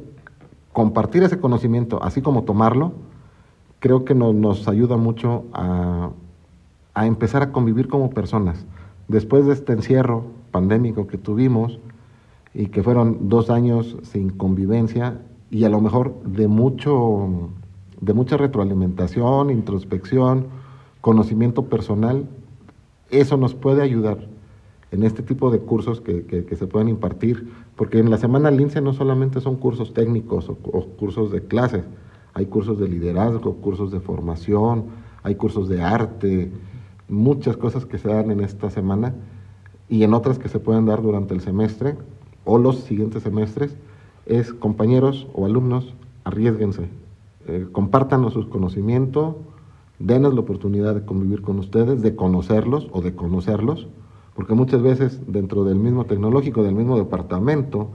compartir 0.74 1.24
ese 1.24 1.39
conocimiento, 1.39 2.04
así 2.04 2.22
como 2.22 2.44
tomarlo, 2.44 2.92
creo 3.80 4.04
que 4.04 4.14
nos 4.14 4.68
ayuda 4.68 4.98
mucho 4.98 5.46
a, 5.54 6.10
a 6.94 7.06
empezar 7.06 7.42
a 7.44 7.52
convivir 7.52 7.88
como 7.88 8.10
personas. 8.10 8.66
Después 9.08 9.46
de 9.46 9.54
este 9.54 9.74
encierro 9.74 10.26
pandémico 10.52 11.08
que 11.08 11.18
tuvimos 11.18 11.80
y 12.54 12.68
que 12.68 12.84
fueron 12.84 13.30
dos 13.30 13.50
años 13.50 13.98
sin 14.04 14.30
convivencia 14.30 15.22
y 15.50 15.64
a 15.64 15.70
lo 15.70 15.82
mejor 15.82 16.22
de, 16.24 16.48
mucho, 16.48 17.50
de 18.00 18.14
mucha 18.14 18.38
retroalimentación, 18.38 19.50
introspección, 19.50 20.48
conocimiento 21.02 21.66
personal, 21.66 22.26
eso 23.10 23.38
nos 23.38 23.54
puede 23.54 23.82
ayudar 23.82 24.28
en 24.92 25.04
este 25.04 25.24
tipo 25.24 25.52
de 25.52 25.60
cursos 25.60 26.02
que, 26.02 26.26
que, 26.26 26.56
se 26.56 26.68
pueden 26.68 26.89
impartir, 26.89 27.50
porque 27.78 28.00
en 28.00 28.10
la 28.10 28.18
semana 28.18 28.52
LINCE 28.52 28.82
no 28.82 28.94
solamente 28.94 29.39
son 29.39 29.56
cursos 29.56 29.94
técnicos 29.94 30.50
o, 30.50 30.58
o 30.64 30.86
cursos 30.98 31.32
de 31.32 31.42
clases, 31.42 31.86
hay 32.34 32.46
cursos 32.46 32.78
de 32.78 32.89
liderazgo, 32.89 33.56
cursos 33.56 33.92
de 33.92 34.02
formación, 34.02 34.86
hay 35.24 35.36
cursos 35.36 35.70
de 35.70 35.82
arte, 35.82 36.52
muchas 37.12 37.57
cosas 37.57 37.86
que 37.86 37.97
se 37.97 38.07
dan 38.07 38.32
en 38.32 38.39
esta 38.39 38.70
semana 38.70 39.14
y 39.89 40.03
en 40.03 40.14
otras 40.14 40.39
que 40.39 40.49
se 40.49 40.59
pueden 40.59 40.86
dar 40.86 41.01
durante 41.01 41.34
el 41.34 41.41
semestre 41.41 41.95
o 42.45 42.57
los 42.57 42.78
siguientes 42.78 43.24
semestres, 43.24 43.78
es 44.26 44.53
compañeros 44.53 45.28
o 45.34 45.45
alumnos, 45.45 45.93
arriesguense, 46.24 46.89
Eh, 47.47 47.68
sus 48.32 48.45
conocimientos, 48.45 49.36
denos 49.97 50.34
la 50.34 50.41
oportunidad 50.41 50.93
de 50.93 51.03
convivir 51.05 51.41
con 51.41 51.57
ustedes, 51.59 52.01
de 52.01 52.16
conocerlos 52.16 52.88
o 52.91 53.01
de 53.01 53.16
conocerlos, 53.16 53.88
porque 54.36 54.53
muchas 54.53 54.82
veces 54.82 55.20
dentro 55.28 55.64
del 55.64 55.78
mismo 55.78 56.05
tecnológico, 56.05 56.64
del 56.64 56.76
mismo 56.76 56.97
departamento, 56.97 57.89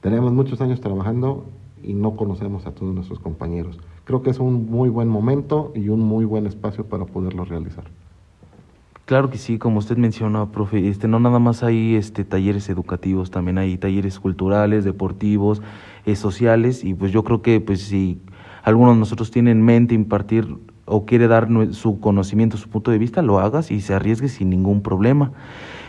tenemos 0.00 0.32
muchos 0.32 0.60
años 0.60 0.80
trabajando 0.80 1.44
y 1.82 1.94
no 1.94 2.16
conocemos 2.16 2.64
a 2.66 2.72
todos 2.72 2.94
nuestros 2.94 3.18
compañeros. 3.18 3.78
Creo 4.04 4.22
que 4.22 4.30
es 4.30 4.38
un 4.38 4.70
muy 4.70 4.88
buen 4.88 5.08
momento 5.08 5.72
y 5.74 5.88
un 5.88 6.00
muy 6.00 6.24
buen 6.24 6.46
espacio 6.46 6.84
para 6.84 7.04
poderlo 7.06 7.44
realizar. 7.44 7.84
Claro 9.06 9.30
que 9.30 9.38
sí, 9.38 9.56
como 9.56 9.78
usted 9.78 9.96
menciona, 9.96 10.50
profe, 10.50 10.88
este, 10.88 11.06
no 11.06 11.20
nada 11.20 11.38
más 11.38 11.62
hay 11.62 11.94
este, 11.94 12.24
talleres 12.24 12.68
educativos, 12.68 13.30
también 13.30 13.56
hay 13.56 13.78
talleres 13.78 14.18
culturales, 14.18 14.84
deportivos, 14.84 15.62
eh, 16.06 16.16
sociales, 16.16 16.82
y 16.82 16.92
pues 16.92 17.12
yo 17.12 17.22
creo 17.22 17.40
que 17.40 17.60
pues 17.60 17.82
si 17.82 18.20
alguno 18.64 18.94
de 18.94 18.98
nosotros 18.98 19.30
tiene 19.30 19.52
en 19.52 19.62
mente 19.62 19.94
impartir 19.94 20.56
o 20.86 21.06
quiere 21.06 21.28
dar 21.28 21.46
su 21.70 22.00
conocimiento, 22.00 22.56
su 22.56 22.68
punto 22.68 22.90
de 22.90 22.98
vista, 22.98 23.22
lo 23.22 23.38
hagas 23.38 23.70
y 23.70 23.80
se 23.80 23.94
arriesgue 23.94 24.26
sin 24.28 24.50
ningún 24.50 24.82
problema. 24.82 25.30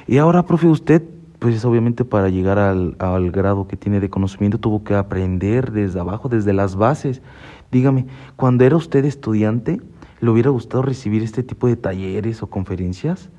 Y 0.05 0.19
ahora, 0.19 0.45
profe, 0.45 0.67
usted, 0.67 1.01
pues 1.39 1.65
obviamente 1.65 2.05
para 2.05 2.29
llegar 2.29 2.59
al, 2.59 2.97
al 2.99 3.31
grado 3.31 3.67
que 3.67 3.77
tiene 3.77 3.99
de 3.99 4.11
conocimiento 4.11 4.59
tuvo 4.59 4.83
que 4.83 4.93
aprender 4.93 5.71
desde 5.71 5.99
abajo, 5.99 6.29
desde 6.29 6.53
las 6.53 6.75
bases. 6.75 7.23
Dígame, 7.71 8.05
cuando 8.35 8.63
era 8.63 8.75
usted 8.75 9.05
estudiante, 9.05 9.81
¿le 10.19 10.29
hubiera 10.29 10.49
gustado 10.49 10.81
recibir 10.81 11.23
este 11.23 11.43
tipo 11.43 11.67
de 11.67 11.75
talleres 11.75 12.41
o 12.43 12.47
conferencias? 12.47 13.29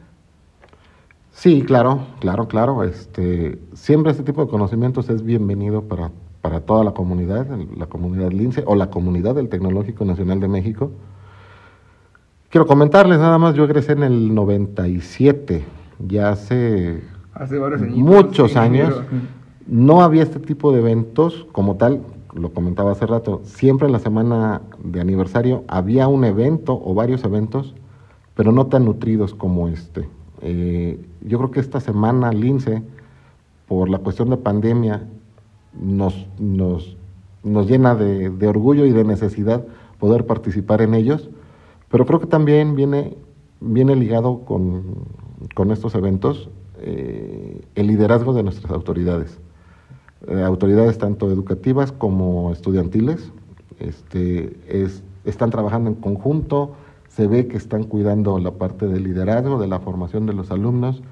Sí, 1.33 1.63
claro, 1.63 2.01
claro, 2.21 2.49
claro. 2.49 2.83
Este, 2.83 3.59
siempre 3.73 4.11
este 4.13 4.25
tipo 4.25 4.45
de 4.45 4.51
conocimientos 4.51 5.09
es 5.09 5.23
bienvenido 5.23 5.83
para, 5.83 6.11
para 6.41 6.61
toda 6.61 6.83
la 6.85 6.93
comunidad, 6.93 7.47
la 7.77 7.87
comunidad 7.87 8.33
LINCE 8.33 8.65
o 8.67 8.75
la 8.75 8.91
comunidad 8.91 9.37
del 9.37 9.49
Tecnológico 9.49 10.05
Nacional 10.05 10.41
de 10.41 10.49
México. 10.49 10.91
Quiero 12.51 12.67
comentarles 12.67 13.19
nada 13.19 13.39
más, 13.39 13.55
yo 13.55 13.65
egresé 13.65 13.93
en 13.93 14.05
el 14.05 14.35
97, 14.35 15.65
ya 15.99 16.31
hace, 16.31 17.03
hace 17.35 17.59
varios 17.59 17.83
muchos 17.83 18.57
años. 18.57 19.01
No 19.67 20.01
había 20.01 20.23
este 20.23 20.41
tipo 20.41 20.73
de 20.73 20.81
eventos 20.81 21.47
como 21.53 21.77
tal, 21.77 22.01
lo 22.39 22.53
comentaba 22.53 22.93
hace 22.93 23.07
rato, 23.07 23.41
siempre 23.45 23.87
en 23.87 23.93
la 23.93 23.99
semana 23.99 24.63
de 24.83 25.01
aniversario 25.01 25.65
había 25.69 26.09
un 26.09 26.25
evento 26.25 26.81
o 26.83 26.95
varios 26.95 27.25
eventos, 27.25 27.75
pero 28.35 28.53
no 28.53 28.67
tan 28.67 28.85
nutridos 28.85 29.35
como 29.35 29.69
este. 29.69 30.09
Eh, 30.41 31.01
yo 31.23 31.39
creo 31.39 31.51
que 31.51 31.61
esta 31.61 31.81
semana 31.81 32.33
Lince, 32.33 32.83
por 33.67 33.89
la 33.89 33.99
cuestión 33.99 34.31
de 34.31 34.37
pandemia, 34.37 35.07
nos, 35.79 36.27
nos, 36.39 36.97
nos 37.43 37.69
llena 37.69 37.95
de, 37.95 38.31
de 38.31 38.47
orgullo 38.47 38.87
y 38.87 38.93
de 38.93 39.05
necesidad 39.05 39.65
poder 39.99 40.27
participar 40.27 40.81
en 40.83 40.95
ellos 40.95 41.29
pero 41.91 42.07
creo 42.07 42.21
que 42.21 42.27
también 42.27 42.75
viene, 42.75 43.17
viene 43.61 43.97
ligado 43.97 44.41
con, 44.45 44.85
con 45.55 45.71
estos 45.71 45.95
eventos 45.95 46.51
eh, 46.81 47.63
el 47.75 47.87
liderazgo 47.87 48.33
de 48.35 48.43
nuestras 48.43 48.73
autoridades. 48.73 49.39
Eh, 50.27 50.43
autoridades 50.43 50.99
tanto 50.99 51.31
educativas 51.31 51.93
como 51.93 52.53
estudiantiles. 52.53 53.33
Este, 53.79 54.59
es, 54.67 55.05
están 55.25 55.51
trabajando 55.51 55.91
en 55.91 55.97
conjunto, 55.97 56.73
se 57.09 57.29
ve 57.29 57.47
que 57.47 57.57
están 57.57 57.85
cuidando 57.85 58.39
la 58.39 58.53
parte 58.53 58.87
del 58.89 59.05
liderazgo, 59.05 59.61
de 59.61 59.69
la 59.69 59.79
formación 59.79 60.27
de 60.27 60.33
los 60.33 60.51
alumnos, 60.51 61.03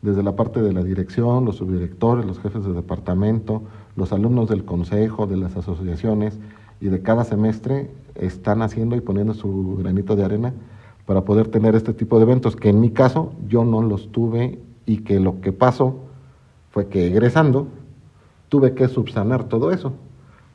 desde 0.00 0.22
la 0.22 0.36
parte 0.36 0.62
de 0.62 0.72
la 0.72 0.82
dirección, 0.82 1.44
los 1.44 1.56
subdirectores, 1.56 2.24
los 2.24 2.38
jefes 2.38 2.64
de 2.64 2.72
departamento, 2.72 3.62
los 3.96 4.12
alumnos 4.12 4.48
del 4.48 4.64
consejo, 4.64 5.26
de 5.26 5.36
las 5.36 5.56
asociaciones 5.56 6.38
y 6.80 6.86
de 6.86 7.02
cada 7.02 7.24
semestre 7.24 7.90
están 8.14 8.62
haciendo 8.62 8.96
y 8.96 9.00
poniendo 9.00 9.34
su 9.34 9.76
granito 9.76 10.16
de 10.16 10.24
arena 10.24 10.52
para 11.06 11.24
poder 11.24 11.48
tener 11.48 11.74
este 11.74 11.92
tipo 11.92 12.18
de 12.18 12.24
eventos, 12.24 12.56
que 12.56 12.68
en 12.68 12.80
mi 12.80 12.90
caso 12.90 13.32
yo 13.48 13.64
no 13.64 13.82
los 13.82 14.10
tuve 14.12 14.60
y 14.86 14.98
que 14.98 15.18
lo 15.18 15.40
que 15.40 15.52
pasó 15.52 15.96
fue 16.70 16.86
que 16.86 17.06
egresando 17.06 17.68
tuve 18.52 18.74
que 18.74 18.86
subsanar 18.86 19.44
todo 19.44 19.72
eso, 19.72 19.94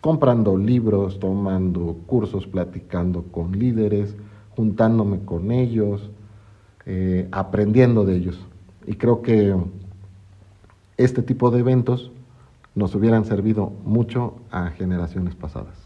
comprando 0.01 0.55
libros, 0.55 1.19
tomando 1.19 1.97
cursos, 2.05 2.45
platicando 2.45 3.23
con 3.23 3.57
líderes, 3.57 4.15
juntándome 4.51 5.21
con 5.25 5.51
ellos, 5.51 6.11
eh, 6.85 7.27
aprendiendo 7.31 8.05
de 8.05 8.17
ellos. 8.17 8.39
Y 8.85 8.97
creo 8.97 9.23
que 9.23 9.55
este 10.97 11.23
tipo 11.23 11.49
de 11.49 11.61
eventos 11.61 12.11
nos 12.75 12.93
hubieran 12.93 13.25
servido 13.25 13.73
mucho 13.83 14.35
a 14.51 14.67
generaciones 14.67 15.33
pasadas. 15.33 15.79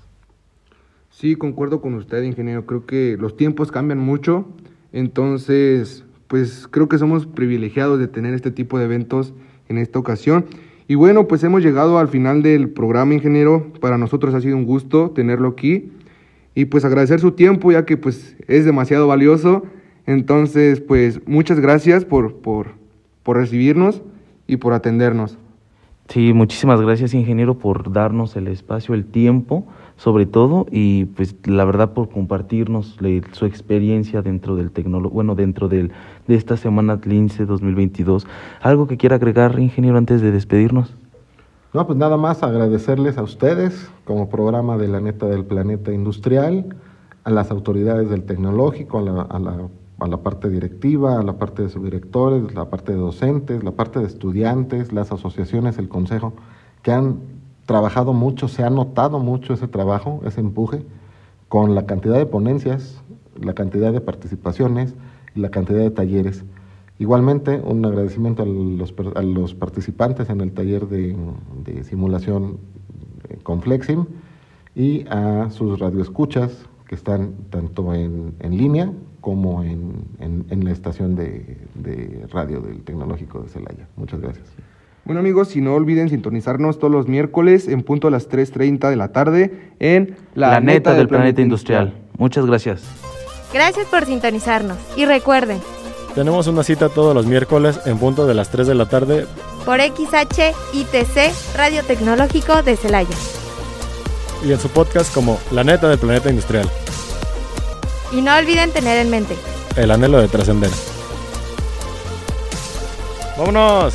Sí, 1.11 1.37
concuerdo 1.37 1.79
con 1.79 1.93
usted, 1.93 2.23
ingeniero. 2.23 2.65
Creo 2.65 2.85
que 2.85 3.15
los 3.17 3.37
tiempos 3.37 3.71
cambian 3.71 3.99
mucho. 3.99 4.47
Entonces, 4.91 6.03
pues 6.27 6.67
creo 6.69 6.89
que 6.89 6.97
somos 6.97 7.25
privilegiados 7.25 7.99
de 7.99 8.09
tener 8.09 8.33
este 8.33 8.51
tipo 8.51 8.79
de 8.79 8.83
eventos 8.83 9.33
en 9.69 9.77
esta 9.77 9.97
ocasión. 9.97 10.47
Y 10.87 10.95
bueno, 10.95 11.27
pues 11.27 11.43
hemos 11.43 11.63
llegado 11.63 11.99
al 11.99 12.07
final 12.07 12.41
del 12.43 12.69
programa, 12.69 13.13
ingeniero. 13.13 13.71
Para 13.79 13.97
nosotros 13.97 14.33
ha 14.33 14.41
sido 14.41 14.57
un 14.57 14.65
gusto 14.65 15.11
tenerlo 15.11 15.49
aquí. 15.49 15.91
Y 16.53 16.65
pues 16.65 16.83
agradecer 16.83 17.19
su 17.19 17.31
tiempo, 17.31 17.71
ya 17.71 17.85
que 17.85 17.97
pues 17.97 18.35
es 18.47 18.65
demasiado 18.65 19.07
valioso. 19.07 19.63
Entonces, 20.05 20.81
pues 20.81 21.25
muchas 21.27 21.59
gracias 21.59 22.05
por, 22.05 22.35
por, 22.35 22.71
por 23.23 23.37
recibirnos 23.37 24.01
y 24.47 24.57
por 24.57 24.73
atendernos. 24.73 25.37
Sí, 26.09 26.33
muchísimas 26.33 26.81
gracias, 26.81 27.13
ingeniero, 27.13 27.57
por 27.57 27.93
darnos 27.93 28.35
el 28.35 28.49
espacio, 28.49 28.93
el 28.93 29.05
tiempo 29.05 29.65
sobre 30.01 30.25
todo 30.25 30.65
y 30.71 31.05
pues 31.05 31.35
la 31.45 31.63
verdad 31.63 31.93
por 31.93 32.09
compartirnos 32.09 32.97
su 33.33 33.45
experiencia 33.45 34.23
dentro 34.23 34.55
del 34.55 34.71
tecnólogo, 34.71 35.13
bueno, 35.13 35.35
dentro 35.35 35.67
del, 35.67 35.91
de 36.27 36.33
esta 36.33 36.57
semana 36.57 36.99
Lince 37.03 37.45
2022. 37.45 38.25
¿Algo 38.61 38.87
que 38.87 38.97
quiera 38.97 39.17
agregar, 39.17 39.59
ingeniero, 39.59 39.99
antes 39.99 40.19
de 40.21 40.31
despedirnos? 40.31 40.95
No, 41.75 41.85
pues 41.85 41.99
nada 41.99 42.17
más 42.17 42.41
agradecerles 42.41 43.19
a 43.19 43.21
ustedes 43.21 43.91
como 44.03 44.27
programa 44.27 44.75
de 44.75 44.87
la 44.87 45.01
neta 45.01 45.27
del 45.27 45.45
planeta 45.45 45.93
industrial, 45.93 46.75
a 47.23 47.29
las 47.29 47.51
autoridades 47.51 48.09
del 48.09 48.23
tecnológico, 48.23 48.97
a 48.97 49.01
la, 49.03 49.21
a 49.21 49.37
la, 49.37 49.67
a 49.99 50.07
la 50.07 50.17
parte 50.17 50.49
directiva, 50.49 51.19
a 51.19 51.23
la 51.23 51.33
parte 51.33 51.61
de 51.61 51.69
subdirectores, 51.69 52.55
la 52.55 52.71
parte 52.71 52.93
de 52.93 52.97
docentes, 52.97 53.63
la 53.63 53.73
parte 53.73 53.99
de 53.99 54.07
estudiantes, 54.07 54.93
las 54.93 55.11
asociaciones, 55.11 55.77
el 55.77 55.89
consejo, 55.89 56.33
que 56.81 56.91
han 56.91 57.40
trabajado 57.71 58.11
mucho, 58.11 58.49
se 58.49 58.65
ha 58.65 58.69
notado 58.69 59.19
mucho 59.19 59.53
ese 59.53 59.69
trabajo, 59.69 60.19
ese 60.25 60.41
empuje, 60.41 60.83
con 61.47 61.73
la 61.73 61.85
cantidad 61.85 62.17
de 62.17 62.25
ponencias, 62.25 63.01
la 63.39 63.53
cantidad 63.53 63.93
de 63.93 64.01
participaciones 64.01 64.93
y 65.35 65.39
la 65.39 65.51
cantidad 65.51 65.79
de 65.79 65.89
talleres. 65.89 66.43
Igualmente, 66.99 67.61
un 67.63 67.85
agradecimiento 67.85 68.43
a 68.43 68.45
los, 69.23 69.53
participantes 69.53 70.29
en 70.29 70.41
el 70.41 70.51
taller 70.51 70.89
de, 70.89 71.15
simulación 71.85 72.57
eh, 73.29 73.37
con 73.41 73.61
Flexim 73.61 74.05
y 74.75 75.05
a 75.07 75.49
sus 75.49 75.79
radioescuchas 75.79 76.51
que 76.89 76.95
están 76.95 77.35
tanto 77.51 77.93
en, 77.93 78.35
línea 78.41 78.91
como 79.21 79.63
en, 79.63 80.03
la 80.49 80.71
estación 80.71 81.15
de 81.15 82.27
radio 82.33 82.59
del 82.59 82.83
Tecnológico 82.83 83.39
de 83.43 83.47
Celaya. 83.47 83.87
Muchas 83.95 84.19
gracias. 84.19 84.70
Bueno 85.03 85.19
amigos, 85.19 85.49
si 85.49 85.61
no 85.61 85.73
olviden 85.73 86.09
sintonizarnos 86.09 86.77
todos 86.77 86.91
los 86.93 87.07
miércoles 87.07 87.67
en 87.67 87.81
punto 87.81 88.07
a 88.07 88.11
las 88.11 88.29
3.30 88.29 88.89
de 88.89 88.95
la 88.95 89.07
tarde 89.11 89.71
en 89.79 90.15
La, 90.35 90.51
la 90.51 90.59
neta, 90.59 90.91
del, 90.91 90.99
del 90.99 91.07
planeta, 91.07 91.07
planeta 91.07 91.41
industrial. 91.41 91.83
industrial. 91.87 92.11
Muchas 92.17 92.45
gracias. 92.45 92.83
Gracias 93.53 93.87
por 93.87 94.05
sintonizarnos 94.05 94.77
y 94.95 95.05
recuerden. 95.05 95.59
Tenemos 96.13 96.47
una 96.47 96.63
cita 96.63 96.89
todos 96.89 97.15
los 97.15 97.25
miércoles 97.25 97.79
en 97.85 97.97
punto 97.97 98.27
de 98.27 98.33
las 98.33 98.49
3 98.49 98.67
de 98.67 98.75
la 98.75 98.85
tarde 98.87 99.25
por 99.65 99.79
XHITC 99.79 101.55
Radio 101.57 101.83
Tecnológico 101.83 102.61
de 102.63 102.75
Celaya. 102.75 103.15
Y 104.45 104.51
en 104.51 104.59
su 104.59 104.69
podcast 104.69 105.13
como 105.13 105.39
La 105.51 105.63
neta 105.63 105.87
del 105.89 105.99
planeta 105.99 106.29
industrial. 106.29 106.67
Y 108.11 108.21
no 108.21 108.35
olviden 108.37 108.71
tener 108.71 108.97
en 108.99 109.09
mente 109.09 109.35
el 109.77 109.89
anhelo 109.89 110.19
de 110.19 110.27
trascender. 110.27 110.69
¡Vámonos! 113.37 113.93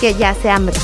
Que 0.00 0.14
ya 0.14 0.34
se 0.34 0.50
hambre. 0.50 0.74